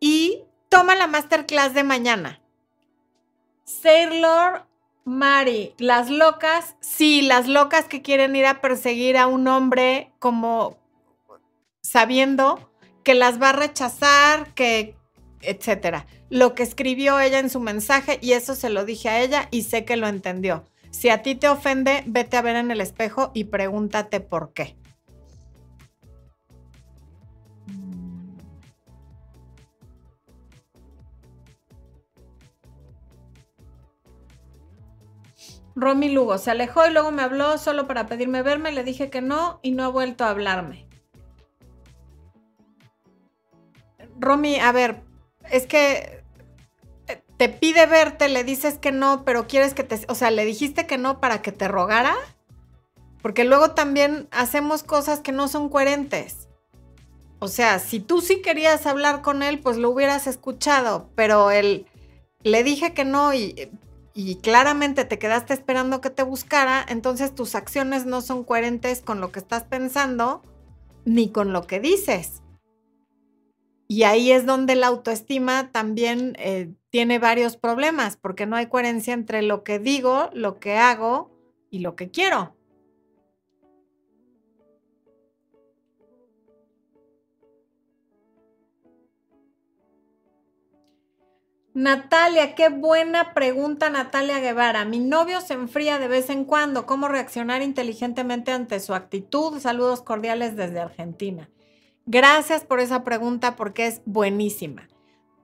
y 0.00 0.42
toma 0.68 0.96
la 0.96 1.06
masterclass 1.06 1.72
de 1.72 1.84
mañana. 1.84 2.42
Sailor 3.64 4.66
Mari, 5.04 5.74
las 5.78 6.10
locas, 6.10 6.74
sí, 6.80 7.22
las 7.22 7.46
locas 7.46 7.84
que 7.84 8.02
quieren 8.02 8.34
ir 8.34 8.44
a 8.46 8.60
perseguir 8.60 9.16
a 9.16 9.28
un 9.28 9.46
hombre 9.46 10.12
como 10.18 10.76
sabiendo 11.80 12.72
que 13.04 13.14
las 13.14 13.40
va 13.40 13.50
a 13.50 13.52
rechazar, 13.52 14.52
que 14.54 14.96
etcétera. 15.42 16.06
Lo 16.28 16.54
que 16.54 16.64
escribió 16.64 17.20
ella 17.20 17.38
en 17.38 17.50
su 17.50 17.60
mensaje 17.60 18.18
y 18.20 18.32
eso 18.32 18.56
se 18.56 18.70
lo 18.70 18.84
dije 18.84 19.10
a 19.10 19.20
ella 19.22 19.46
y 19.52 19.62
sé 19.62 19.84
que 19.84 19.96
lo 19.96 20.08
entendió. 20.08 20.64
Si 20.94 21.08
a 21.10 21.22
ti 21.22 21.34
te 21.34 21.48
ofende, 21.48 22.04
vete 22.06 22.36
a 22.36 22.42
ver 22.42 22.54
en 22.54 22.70
el 22.70 22.80
espejo 22.80 23.32
y 23.34 23.44
pregúntate 23.44 24.20
por 24.20 24.52
qué. 24.52 24.76
Romy 35.74 36.10
Lugo 36.10 36.38
se 36.38 36.52
alejó 36.52 36.86
y 36.86 36.92
luego 36.92 37.10
me 37.10 37.22
habló 37.22 37.58
solo 37.58 37.88
para 37.88 38.06
pedirme 38.06 38.42
verme. 38.42 38.70
Le 38.70 38.84
dije 38.84 39.10
que 39.10 39.20
no 39.20 39.58
y 39.62 39.72
no 39.72 39.82
ha 39.82 39.88
vuelto 39.88 40.24
a 40.24 40.30
hablarme. 40.30 40.86
Romy, 44.20 44.60
a 44.60 44.70
ver, 44.70 45.02
es 45.50 45.66
que 45.66 46.23
te 47.36 47.48
pide 47.48 47.86
verte, 47.86 48.28
le 48.28 48.44
dices 48.44 48.78
que 48.78 48.92
no, 48.92 49.24
pero 49.24 49.46
quieres 49.46 49.74
que 49.74 49.84
te, 49.84 50.00
o 50.08 50.14
sea, 50.14 50.30
le 50.30 50.44
dijiste 50.44 50.86
que 50.86 50.98
no 50.98 51.20
para 51.20 51.42
que 51.42 51.52
te 51.52 51.68
rogara, 51.68 52.14
porque 53.22 53.44
luego 53.44 53.72
también 53.72 54.28
hacemos 54.30 54.82
cosas 54.82 55.20
que 55.20 55.32
no 55.32 55.48
son 55.48 55.68
coherentes. 55.68 56.48
O 57.40 57.48
sea, 57.48 57.78
si 57.78 58.00
tú 58.00 58.20
sí 58.20 58.40
querías 58.40 58.86
hablar 58.86 59.22
con 59.22 59.42
él, 59.42 59.58
pues 59.58 59.76
lo 59.76 59.90
hubieras 59.90 60.26
escuchado, 60.26 61.10
pero 61.14 61.50
él 61.50 61.86
le 62.42 62.62
dije 62.62 62.94
que 62.94 63.04
no 63.04 63.34
y, 63.34 63.70
y 64.14 64.36
claramente 64.36 65.04
te 65.04 65.18
quedaste 65.18 65.52
esperando 65.52 66.00
que 66.00 66.10
te 66.10 66.22
buscara, 66.22 66.84
entonces 66.88 67.34
tus 67.34 67.54
acciones 67.54 68.06
no 68.06 68.20
son 68.20 68.44
coherentes 68.44 69.00
con 69.00 69.20
lo 69.20 69.32
que 69.32 69.40
estás 69.40 69.64
pensando 69.64 70.42
ni 71.04 71.30
con 71.30 71.52
lo 71.52 71.66
que 71.66 71.80
dices. 71.80 72.42
Y 73.88 74.04
ahí 74.04 74.32
es 74.32 74.46
donde 74.46 74.76
la 74.76 74.86
autoestima 74.86 75.70
también 75.72 76.36
eh, 76.38 76.72
tiene 76.94 77.18
varios 77.18 77.56
problemas, 77.56 78.16
porque 78.16 78.46
no 78.46 78.54
hay 78.54 78.68
coherencia 78.68 79.14
entre 79.14 79.42
lo 79.42 79.64
que 79.64 79.80
digo, 79.80 80.30
lo 80.32 80.60
que 80.60 80.76
hago 80.76 81.28
y 81.68 81.80
lo 81.80 81.96
que 81.96 82.12
quiero. 82.12 82.54
Natalia, 91.72 92.54
qué 92.54 92.68
buena 92.68 93.34
pregunta 93.34 93.90
Natalia 93.90 94.38
Guevara. 94.38 94.84
Mi 94.84 95.00
novio 95.00 95.40
se 95.40 95.54
enfría 95.54 95.98
de 95.98 96.06
vez 96.06 96.30
en 96.30 96.44
cuando. 96.44 96.86
¿Cómo 96.86 97.08
reaccionar 97.08 97.60
inteligentemente 97.62 98.52
ante 98.52 98.78
su 98.78 98.94
actitud? 98.94 99.58
Saludos 99.58 100.00
cordiales 100.00 100.54
desde 100.54 100.78
Argentina. 100.78 101.50
Gracias 102.06 102.64
por 102.64 102.78
esa 102.78 103.02
pregunta 103.02 103.56
porque 103.56 103.88
es 103.88 104.00
buenísima. 104.04 104.88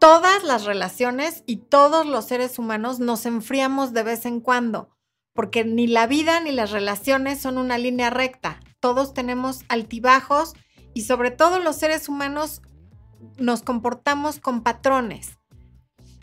Todas 0.01 0.44
las 0.44 0.64
relaciones 0.64 1.44
y 1.44 1.57
todos 1.57 2.07
los 2.07 2.24
seres 2.24 2.59
humanos 2.59 3.01
nos 3.01 3.26
enfriamos 3.26 3.92
de 3.92 4.03
vez 4.03 4.24
en 4.24 4.40
cuando, 4.40 4.88
porque 5.34 5.62
ni 5.62 5.86
la 5.86 6.07
vida 6.07 6.40
ni 6.40 6.53
las 6.53 6.70
relaciones 6.70 7.38
son 7.38 7.59
una 7.59 7.76
línea 7.76 8.09
recta. 8.09 8.61
Todos 8.80 9.12
tenemos 9.12 9.61
altibajos 9.68 10.55
y 10.94 11.03
sobre 11.03 11.30
todo 11.30 11.59
los 11.59 11.76
seres 11.76 12.09
humanos 12.09 12.62
nos 13.36 13.61
comportamos 13.61 14.40
con 14.40 14.62
patrones 14.62 15.38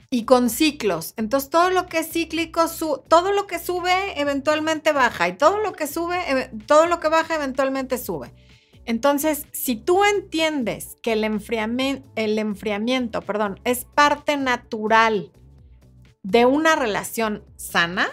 y 0.09 0.25
con 0.25 0.49
ciclos. 0.49 1.13
Entonces 1.15 1.51
todo 1.51 1.69
lo 1.69 1.85
que 1.85 1.99
es 1.99 2.11
cíclico, 2.11 2.65
todo 3.07 3.31
lo 3.31 3.45
que 3.45 3.59
sube 3.59 4.19
eventualmente 4.19 4.91
baja 4.91 5.27
y 5.27 5.37
todo 5.37 5.59
lo 5.59 5.73
que 5.73 5.85
sube, 5.85 6.49
todo 6.65 6.87
lo 6.87 6.99
que 6.99 7.09
baja 7.09 7.35
eventualmente 7.35 7.99
sube. 7.99 8.33
Entonces, 8.87 9.45
si 9.51 9.75
tú 9.75 10.03
entiendes 10.03 10.97
que 11.03 11.13
el 11.13 11.23
enfriamiento, 11.23 12.09
el 12.15 12.39
enfriamiento 12.39 13.21
perdón, 13.21 13.59
es 13.63 13.85
parte 13.85 14.37
natural 14.37 15.31
de 16.23 16.45
una 16.45 16.75
relación 16.75 17.43
sana, 17.57 18.09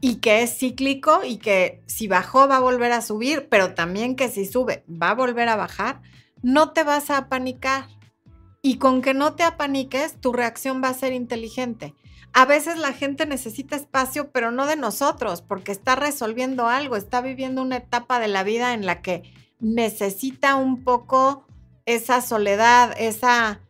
y 0.00 0.16
que 0.16 0.42
es 0.42 0.58
cíclico 0.58 1.20
y 1.24 1.36
que 1.36 1.82
si 1.86 2.08
bajó 2.08 2.48
va 2.48 2.56
a 2.56 2.60
volver 2.60 2.92
a 2.92 3.02
subir, 3.02 3.48
pero 3.50 3.74
también 3.74 4.16
que 4.16 4.28
si 4.28 4.46
sube 4.46 4.84
va 4.90 5.10
a 5.10 5.14
volver 5.14 5.48
a 5.48 5.56
bajar, 5.56 6.00
no 6.42 6.72
te 6.72 6.84
vas 6.84 7.10
a 7.10 7.18
apanicar. 7.18 7.86
Y 8.62 8.76
con 8.76 9.02
que 9.02 9.14
no 9.14 9.34
te 9.34 9.42
apaniques, 9.42 10.20
tu 10.20 10.32
reacción 10.32 10.82
va 10.82 10.88
a 10.88 10.94
ser 10.94 11.12
inteligente. 11.12 11.94
A 12.32 12.44
veces 12.44 12.78
la 12.78 12.92
gente 12.92 13.26
necesita 13.26 13.74
espacio, 13.74 14.30
pero 14.30 14.52
no 14.52 14.66
de 14.66 14.76
nosotros, 14.76 15.42
porque 15.42 15.72
está 15.72 15.96
resolviendo 15.96 16.68
algo, 16.68 16.96
está 16.96 17.20
viviendo 17.20 17.62
una 17.62 17.78
etapa 17.78 18.20
de 18.20 18.28
la 18.28 18.44
vida 18.44 18.74
en 18.74 18.86
la 18.86 19.02
que 19.02 19.22
necesita 19.58 20.56
un 20.56 20.84
poco 20.84 21.44
esa 21.86 22.20
soledad, 22.20 22.94
esa 22.98 23.60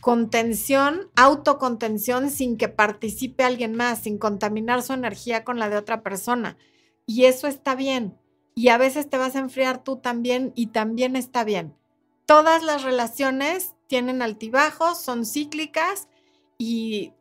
contención, 0.00 1.10
autocontención 1.16 2.30
sin 2.30 2.56
que 2.56 2.68
participe 2.68 3.44
alguien 3.44 3.74
más, 3.76 4.00
sin 4.00 4.18
contaminar 4.18 4.82
su 4.82 4.94
energía 4.94 5.44
con 5.44 5.58
la 5.58 5.68
de 5.68 5.76
otra 5.76 6.02
persona. 6.02 6.56
Y 7.06 7.24
eso 7.26 7.46
está 7.46 7.74
bien. 7.74 8.18
Y 8.54 8.68
a 8.68 8.78
veces 8.78 9.08
te 9.08 9.18
vas 9.18 9.36
a 9.36 9.40
enfriar 9.40 9.84
tú 9.84 9.96
también 9.98 10.52
y 10.56 10.68
también 10.68 11.14
está 11.14 11.44
bien. 11.44 11.76
Todas 12.26 12.62
las 12.62 12.82
relaciones 12.82 13.74
tienen 13.88 14.22
altibajos, 14.22 15.00
son 15.00 15.26
cíclicas 15.26 16.08
y 16.58 17.12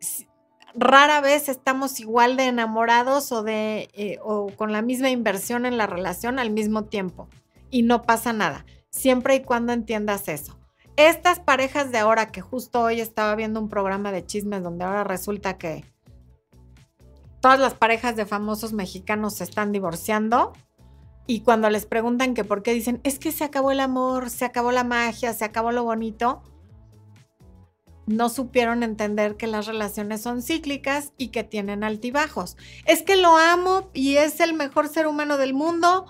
rara 0.75 1.21
vez 1.21 1.49
estamos 1.49 1.99
igual 1.99 2.37
de 2.37 2.45
enamorados 2.45 3.31
o, 3.31 3.41
de, 3.41 3.89
eh, 3.93 4.19
o 4.23 4.47
con 4.55 4.71
la 4.71 4.81
misma 4.81 5.09
inversión 5.09 5.65
en 5.65 5.77
la 5.77 5.87
relación 5.87 6.37
al 6.37 6.51
mismo 6.51 6.85
tiempo. 6.85 7.27
Y 7.71 7.83
no 7.83 8.03
pasa 8.03 8.33
nada, 8.33 8.65
siempre 8.89 9.35
y 9.35 9.43
cuando 9.43 9.73
entiendas 9.73 10.27
eso. 10.27 10.59
Estas 10.95 11.39
parejas 11.39 11.91
de 11.91 11.99
ahora, 11.99 12.31
que 12.31 12.41
justo 12.41 12.81
hoy 12.81 13.01
estaba 13.01 13.35
viendo 13.35 13.59
un 13.59 13.69
programa 13.69 14.11
de 14.11 14.25
chismes 14.25 14.63
donde 14.63 14.85
ahora 14.85 15.03
resulta 15.03 15.57
que 15.57 15.85
todas 17.39 17.59
las 17.59 17.75
parejas 17.75 18.15
de 18.15 18.25
famosos 18.25 18.73
mexicanos 18.73 19.35
se 19.35 19.43
están 19.43 19.71
divorciando, 19.71 20.53
y 21.27 21.41
cuando 21.41 21.69
les 21.69 21.85
preguntan 21.85 22.33
que 22.33 22.45
por 22.45 22.63
qué 22.63 22.73
dicen, 22.73 23.01
es 23.03 23.19
que 23.19 23.33
se 23.33 23.43
acabó 23.43 23.71
el 23.71 23.81
amor, 23.81 24.29
se 24.29 24.45
acabó 24.45 24.71
la 24.71 24.85
magia, 24.85 25.33
se 25.33 25.43
acabó 25.43 25.73
lo 25.73 25.83
bonito, 25.83 26.41
no 28.07 28.29
supieron 28.29 28.83
entender 28.83 29.35
que 29.35 29.47
las 29.47 29.67
relaciones 29.67 30.21
son 30.21 30.41
cíclicas 30.41 31.13
y 31.17 31.27
que 31.27 31.43
tienen 31.43 31.83
altibajos. 31.83 32.55
Es 32.85 33.03
que 33.03 33.17
lo 33.17 33.37
amo 33.37 33.89
y 33.93 34.15
es 34.15 34.39
el 34.39 34.53
mejor 34.53 34.87
ser 34.87 35.07
humano 35.07 35.37
del 35.37 35.53
mundo, 35.53 36.05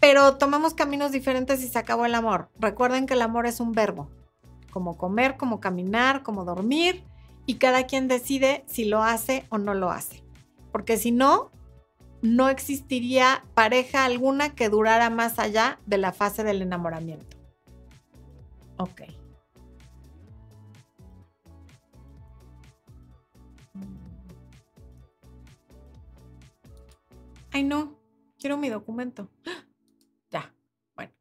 pero 0.00 0.36
tomamos 0.36 0.72
caminos 0.74 1.10
diferentes 1.10 1.62
y 1.62 1.68
se 1.68 1.78
acabó 1.78 2.06
el 2.06 2.14
amor. 2.14 2.48
Recuerden 2.58 3.06
que 3.06 3.14
el 3.14 3.22
amor 3.22 3.46
es 3.46 3.58
un 3.58 3.72
verbo, 3.72 4.08
como 4.70 4.96
comer, 4.96 5.36
como 5.36 5.60
caminar, 5.60 6.22
como 6.22 6.44
dormir, 6.44 7.04
y 7.44 7.54
cada 7.54 7.86
quien 7.86 8.06
decide 8.06 8.64
si 8.68 8.84
lo 8.84 9.02
hace 9.02 9.44
o 9.48 9.58
no 9.58 9.74
lo 9.74 9.90
hace. 9.90 10.22
Porque 10.70 10.96
si 10.96 11.10
no, 11.10 11.50
no 12.22 12.50
existiría 12.50 13.44
pareja 13.54 14.04
alguna 14.04 14.54
que 14.54 14.68
durara 14.68 15.10
más 15.10 15.40
allá 15.40 15.80
de 15.86 15.98
la 15.98 16.12
fase 16.12 16.44
del 16.44 16.62
enamoramiento. 16.62 17.36
Ok. 18.76 19.02
Ay, 27.52 27.62
no, 27.64 28.00
quiero 28.38 28.56
mi 28.56 28.68
documento. 28.68 29.28
Ya, 30.30 30.54
bueno. 30.96 31.12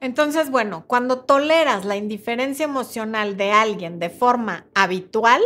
Entonces, 0.00 0.50
bueno, 0.50 0.84
cuando 0.86 1.20
toleras 1.20 1.84
la 1.84 1.96
indiferencia 1.96 2.64
emocional 2.64 3.36
de 3.36 3.52
alguien 3.52 3.98
de 3.98 4.10
forma 4.10 4.66
habitual, 4.74 5.42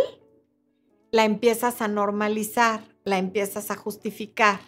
la 1.11 1.25
empiezas 1.25 1.83
a 1.83 1.89
normalizar, 1.89 2.83
la 3.05 3.19
empiezas 3.19 3.71
a 3.71 3.77
justificar. 3.77 4.61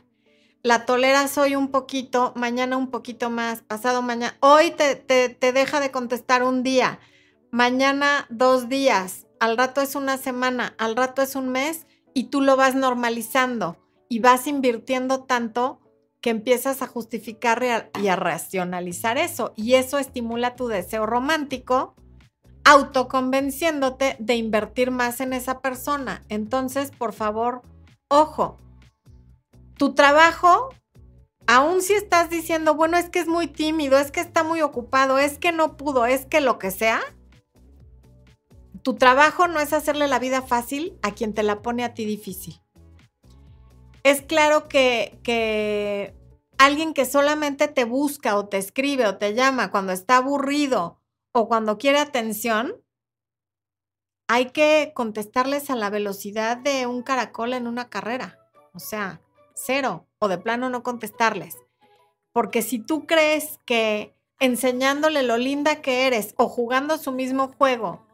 La 0.62 0.84
toleras 0.86 1.38
hoy 1.38 1.56
un 1.56 1.68
poquito, 1.68 2.32
mañana 2.36 2.76
un 2.76 2.90
poquito 2.90 3.30
más, 3.30 3.62
pasado 3.62 4.02
mañana. 4.02 4.36
Hoy 4.40 4.72
te, 4.72 4.96
te, 4.96 5.28
te 5.28 5.52
deja 5.52 5.80
de 5.80 5.92
contestar 5.92 6.42
un 6.42 6.62
día, 6.62 6.98
mañana 7.50 8.26
dos 8.30 8.68
días, 8.68 9.25
al 9.40 9.56
rato 9.56 9.80
es 9.80 9.94
una 9.94 10.18
semana, 10.18 10.74
al 10.78 10.96
rato 10.96 11.22
es 11.22 11.36
un 11.36 11.48
mes 11.48 11.86
y 12.14 12.24
tú 12.24 12.40
lo 12.40 12.56
vas 12.56 12.74
normalizando 12.74 13.76
y 14.08 14.20
vas 14.20 14.46
invirtiendo 14.46 15.24
tanto 15.24 15.80
que 16.20 16.30
empiezas 16.30 16.82
a 16.82 16.86
justificar 16.86 17.62
y 18.00 18.08
a 18.08 18.16
racionalizar 18.16 19.18
eso. 19.18 19.52
Y 19.56 19.74
eso 19.74 19.98
estimula 19.98 20.56
tu 20.56 20.66
deseo 20.66 21.06
romántico, 21.06 21.94
autoconvenciéndote 22.64 24.16
de 24.18 24.34
invertir 24.34 24.90
más 24.90 25.20
en 25.20 25.32
esa 25.32 25.60
persona. 25.60 26.24
Entonces, 26.28 26.90
por 26.90 27.12
favor, 27.12 27.62
ojo, 28.08 28.58
tu 29.76 29.94
trabajo, 29.94 30.70
aun 31.46 31.80
si 31.80 31.92
estás 31.92 32.28
diciendo, 32.28 32.74
bueno, 32.74 32.96
es 32.96 33.08
que 33.08 33.20
es 33.20 33.28
muy 33.28 33.46
tímido, 33.46 33.98
es 33.98 34.10
que 34.10 34.20
está 34.20 34.42
muy 34.42 34.62
ocupado, 34.62 35.18
es 35.18 35.38
que 35.38 35.52
no 35.52 35.76
pudo, 35.76 36.06
es 36.06 36.26
que 36.26 36.40
lo 36.40 36.58
que 36.58 36.70
sea, 36.70 37.00
tu 38.86 38.94
trabajo 38.94 39.48
no 39.48 39.58
es 39.58 39.72
hacerle 39.72 40.06
la 40.06 40.20
vida 40.20 40.42
fácil 40.42 40.96
a 41.02 41.10
quien 41.10 41.34
te 41.34 41.42
la 41.42 41.60
pone 41.60 41.82
a 41.82 41.92
ti 41.92 42.04
difícil. 42.04 42.62
Es 44.04 44.22
claro 44.22 44.68
que, 44.68 46.14
alguien 46.56 46.94
que 46.94 47.04
solamente 47.04 47.66
te 47.66 47.84
busca 47.84 48.36
o 48.36 48.46
te 48.46 48.58
escribe 48.58 49.08
o 49.08 49.18
te 49.18 49.34
llama 49.34 49.72
cuando 49.72 49.92
está 49.92 50.18
aburrido 50.18 51.00
o 51.32 51.48
cuando 51.48 51.78
quiere 51.78 51.98
atención, 51.98 52.76
hay 54.28 54.50
que 54.52 54.92
contestarles 54.94 55.68
a 55.68 55.74
la 55.74 55.90
velocidad 55.90 56.56
de 56.56 56.86
un 56.86 57.02
caracol 57.02 57.54
en 57.54 57.66
una 57.66 57.88
carrera. 57.88 58.38
O 58.72 58.78
sea, 58.78 59.20
cero 59.56 60.06
o 60.20 60.28
de 60.28 60.38
plano 60.38 60.70
no 60.70 60.84
contestarles. 60.84 61.56
Porque 62.32 62.62
si 62.62 62.78
tú 62.78 63.04
crees 63.04 63.58
que 63.66 64.14
enseñándole 64.38 65.24
lo 65.24 65.38
linda 65.38 65.82
que 65.82 66.06
eres 66.06 66.34
o 66.36 66.48
jugando 66.48 66.98
su 66.98 67.10
mismo 67.10 67.52
juego 67.58 68.05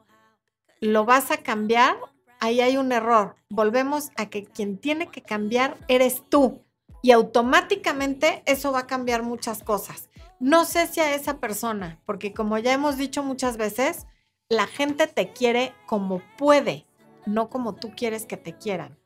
lo 0.83 1.05
vas 1.05 1.31
a 1.31 1.37
cambiar, 1.37 1.97
ahí 2.41 2.61
hay 2.61 2.77
un 2.77 2.91
error. 2.91 3.37
Volvemos 3.49 4.11
a 4.17 4.27
que 4.27 4.45
quien 4.45 4.79
tiene 4.79 5.07
que 5.07 5.23
cambiar 5.23 5.79
eres 5.87 6.25
tú. 6.29 6.61
Y 7.03 7.13
automáticamente 7.13 8.43
eso 8.47 8.73
va 8.73 8.81
a 8.81 8.87
cambiar 8.89 9.23
muchas 9.23 9.63
cosas. 9.63 10.11
No 10.41 10.65
sé 10.65 10.89
si 10.89 10.99
a 10.99 11.15
esa 11.15 11.39
persona, 11.39 12.01
porque 12.05 12.35
como 12.35 12.59
ya 12.59 12.73
hemos 12.73 12.97
dicho 12.97 13.23
muchas 13.23 13.59
veces, 13.59 14.09
la 14.49 14.67
gente 14.67 15.07
te 15.07 15.33
quiere 15.33 15.73
como 15.87 16.21
puede, 16.37 16.85
no 17.27 17.49
como 17.49 17.77
tú 17.77 17.93
quieres 17.97 18.27
que 18.27 18.37
te 18.37 18.57
quieran. 18.59 18.99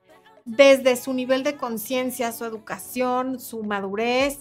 Desde 0.47 0.97
su 0.97 1.12
nivel 1.12 1.43
de 1.43 1.57
conciencia, 1.57 2.33
su 2.33 2.47
educación, 2.47 3.39
su 3.39 3.62
madurez, 3.64 4.39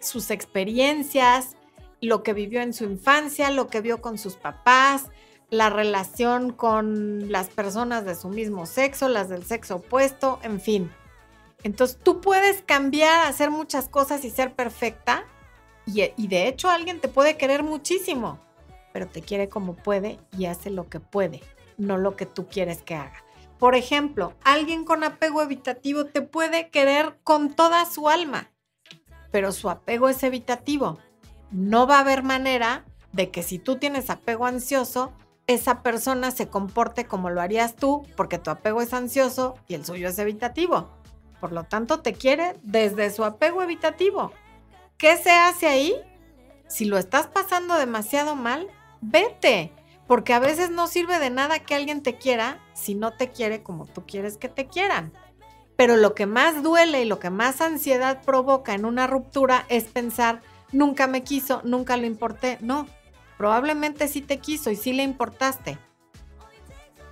sus 0.00 0.30
experiencias, 0.30 1.56
lo 2.00 2.22
que 2.22 2.34
vivió 2.34 2.60
en 2.60 2.72
su 2.72 2.84
infancia, 2.84 3.50
lo 3.50 3.66
que 3.66 3.80
vio 3.80 4.00
con 4.00 4.16
sus 4.16 4.36
papás, 4.36 5.08
la 5.52 5.68
relación 5.68 6.50
con 6.50 7.30
las 7.30 7.48
personas 7.48 8.06
de 8.06 8.14
su 8.14 8.30
mismo 8.30 8.64
sexo, 8.64 9.10
las 9.10 9.28
del 9.28 9.44
sexo 9.44 9.76
opuesto, 9.76 10.38
en 10.42 10.62
fin. 10.62 10.90
Entonces 11.62 11.98
tú 12.02 12.22
puedes 12.22 12.62
cambiar, 12.62 13.26
hacer 13.26 13.50
muchas 13.50 13.86
cosas 13.86 14.24
y 14.24 14.30
ser 14.30 14.54
perfecta. 14.54 15.24
Y, 15.84 16.04
y, 16.16 16.28
de 16.28 16.48
hecho 16.48 16.70
alguien 16.70 17.00
te 17.00 17.08
puede 17.08 17.36
querer 17.36 17.64
muchísimo, 17.64 18.38
pero 18.94 19.06
te 19.08 19.20
quiere 19.20 19.50
como 19.50 19.76
puede 19.76 20.18
y 20.38 20.46
hace 20.46 20.70
lo 20.70 20.88
que 20.88 21.00
puede, 21.00 21.42
no 21.76 21.98
lo 21.98 22.16
que 22.16 22.24
tú 22.24 22.46
quieres 22.46 22.80
que 22.80 22.94
haga. 22.94 23.22
Por 23.58 23.74
ejemplo, 23.74 24.32
alguien 24.44 24.86
con 24.86 25.04
apego 25.04 25.42
evitativo 25.42 26.06
te 26.06 26.22
puede 26.22 26.70
querer 26.70 27.18
con 27.24 27.52
toda 27.52 27.84
su 27.84 28.08
alma, 28.08 28.50
pero 29.30 29.52
su 29.52 29.68
apego 29.68 30.08
es 30.08 30.22
evitativo. 30.22 30.98
No 31.50 31.86
va 31.86 31.98
a 31.98 32.00
haber 32.00 32.22
manera 32.22 32.86
de 33.12 33.30
que 33.30 33.42
si 33.42 33.58
tú 33.58 33.76
tienes 33.76 34.08
apego 34.08 34.46
ansioso, 34.46 35.12
esa 35.46 35.82
persona 35.82 36.30
se 36.30 36.48
comporte 36.48 37.06
como 37.06 37.30
lo 37.30 37.40
harías 37.40 37.76
tú, 37.76 38.06
porque 38.16 38.38
tu 38.38 38.50
apego 38.50 38.82
es 38.82 38.92
ansioso 38.94 39.56
y 39.68 39.74
el 39.74 39.84
suyo 39.84 40.08
es 40.08 40.18
evitativo. 40.18 40.90
Por 41.40 41.52
lo 41.52 41.64
tanto, 41.64 42.00
te 42.00 42.12
quiere 42.12 42.54
desde 42.62 43.10
su 43.10 43.24
apego 43.24 43.62
evitativo. 43.62 44.32
¿Qué 44.96 45.16
se 45.16 45.32
hace 45.32 45.66
ahí? 45.66 45.94
Si 46.68 46.84
lo 46.84 46.96
estás 46.96 47.26
pasando 47.26 47.76
demasiado 47.76 48.36
mal, 48.36 48.68
vete, 49.00 49.72
porque 50.06 50.32
a 50.32 50.38
veces 50.38 50.70
no 50.70 50.86
sirve 50.86 51.18
de 51.18 51.30
nada 51.30 51.58
que 51.58 51.74
alguien 51.74 52.02
te 52.02 52.16
quiera 52.16 52.60
si 52.74 52.94
no 52.94 53.12
te 53.12 53.30
quiere 53.30 53.62
como 53.62 53.86
tú 53.86 54.04
quieres 54.06 54.36
que 54.36 54.48
te 54.48 54.66
quieran. 54.66 55.12
Pero 55.76 55.96
lo 55.96 56.14
que 56.14 56.26
más 56.26 56.62
duele 56.62 57.02
y 57.02 57.06
lo 57.06 57.18
que 57.18 57.30
más 57.30 57.60
ansiedad 57.60 58.22
provoca 58.22 58.74
en 58.74 58.84
una 58.84 59.06
ruptura 59.06 59.66
es 59.68 59.84
pensar, 59.84 60.40
nunca 60.70 61.06
me 61.06 61.24
quiso, 61.24 61.60
nunca 61.64 61.96
lo 61.96 62.06
importé. 62.06 62.58
No, 62.60 62.86
Probablemente 63.38 64.08
sí 64.08 64.20
te 64.20 64.38
quiso 64.38 64.70
y 64.70 64.76
sí 64.76 64.92
le 64.92 65.02
importaste, 65.02 65.78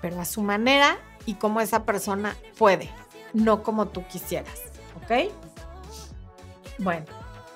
pero 0.01 0.21
a 0.21 0.25
su 0.25 0.43
manera 0.43 0.99
y 1.27 1.35
como 1.35 1.61
esa 1.61 1.85
persona 1.85 2.37
puede, 2.57 2.91
no 3.33 3.63
como 3.63 3.89
tú 3.89 4.07
quisieras, 4.07 4.61
¿ok? 5.03 5.33
Bueno, 6.79 7.07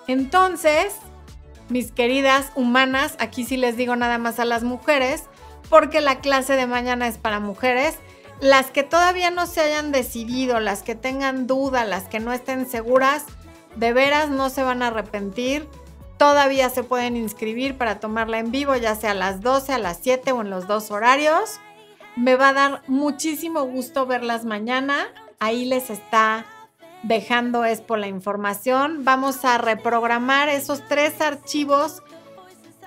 entonces, 0.07 0.95
mis 1.69 1.93
queridas 1.93 2.53
humanas, 2.55 3.17
aquí 3.19 3.45
sí 3.45 3.57
les 3.57 3.77
digo 3.77 3.97
nada 3.97 4.19
más 4.19 4.39
a 4.39 4.45
las 4.45 4.65
mujeres, 4.65 5.25
porque 5.71 6.01
la 6.01 6.21
clase 6.21 6.57
de 6.57 6.67
mañana 6.67 7.09
es 7.09 7.19
para 7.19 7.41
mujeres. 7.41 7.97
Las 8.41 8.71
que 8.71 8.83
todavía 8.83 9.31
no 9.31 9.47
se 9.47 9.61
hayan 9.61 9.93
decidido, 9.93 10.61
las 10.61 10.83
que 10.83 10.95
tengan 10.95 11.47
duda, 11.47 11.85
las 11.85 12.05
que 12.05 12.21
no 12.21 12.33
estén 12.33 12.69
seguras, 12.69 13.25
de 13.77 13.93
veras 13.93 14.29
no 14.29 14.51
se 14.51 14.63
van 14.63 14.83
a 14.83 14.89
arrepentir. 14.89 15.69
Todavía 16.17 16.71
se 16.71 16.85
pueden 16.85 17.17
inscribir 17.17 17.77
para 17.77 17.99
tomarla 17.99 18.39
en 18.39 18.51
vivo, 18.51 18.77
ya 18.77 18.95
sea 18.95 19.11
a 19.11 19.15
las 19.15 19.41
12, 19.41 19.73
a 19.73 19.79
las 19.79 19.99
7 20.03 20.33
o 20.33 20.43
en 20.43 20.51
los 20.51 20.67
dos 20.67 20.91
horarios. 20.91 21.61
Me 22.17 22.37
va 22.37 22.51
a 22.51 22.53
dar 22.53 22.83
muchísimo 22.87 23.65
gusto 23.65 24.07
verlas 24.07 24.45
mañana. 24.45 25.09
Ahí 25.41 25.65
les 25.65 25.91
está 25.91 26.47
dejando 27.03 27.65
por 27.87 27.99
la 27.99 28.07
información. 28.07 29.05
Vamos 29.05 29.45
a 29.45 29.59
reprogramar 29.59 30.49
esos 30.49 30.87
tres 30.87 31.21
archivos 31.21 32.03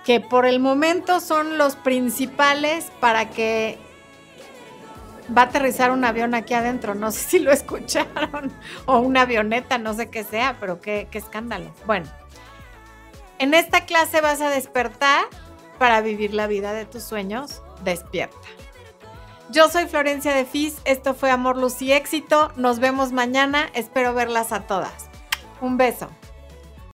que 0.06 0.22
por 0.22 0.46
el 0.46 0.60
momento 0.60 1.20
son 1.20 1.58
los 1.58 1.76
principales 1.76 2.92
para 3.02 3.30
que 3.30 3.78
va 5.38 5.42
a 5.42 5.46
aterrizar 5.46 5.92
un 5.92 6.06
avión 6.06 6.34
aquí 6.34 6.54
adentro. 6.54 6.96
No 6.96 7.12
sé 7.12 7.20
si 7.30 7.40
lo 7.40 7.52
escucharon 7.52 8.54
o 8.86 9.00
una 9.00 9.24
avioneta, 9.24 9.78
no 9.78 9.94
sé 9.94 10.10
qué 10.10 10.24
sea, 10.24 10.56
pero 10.62 10.80
qué 10.80 11.10
escándalo. 11.12 11.74
Bueno, 11.86 12.08
en 13.40 13.54
esta 13.54 13.86
clase 13.86 14.22
vas 14.22 14.42
a 14.42 14.50
despertar 14.50 15.26
para 15.78 16.02
vivir 16.02 16.34
la 16.34 16.48
vida 16.48 16.74
de 16.74 16.86
tus 16.86 17.04
sueños. 17.04 17.62
Despierta. 17.84 18.36
Yo 19.50 19.70
soy 19.70 19.86
Florencia 19.86 20.36
de 20.36 20.46
Fis, 20.46 20.82
esto 20.84 21.14
fue 21.14 21.32
Amor, 21.32 21.58
Luz 21.58 21.82
y 21.82 21.94
Éxito. 21.94 22.52
Nos 22.58 22.80
vemos 22.80 23.14
mañana, 23.14 23.70
espero 23.74 24.14
verlas 24.14 24.52
a 24.52 24.62
todas. 24.62 25.10
Un 25.62 25.78
beso. 25.78 26.10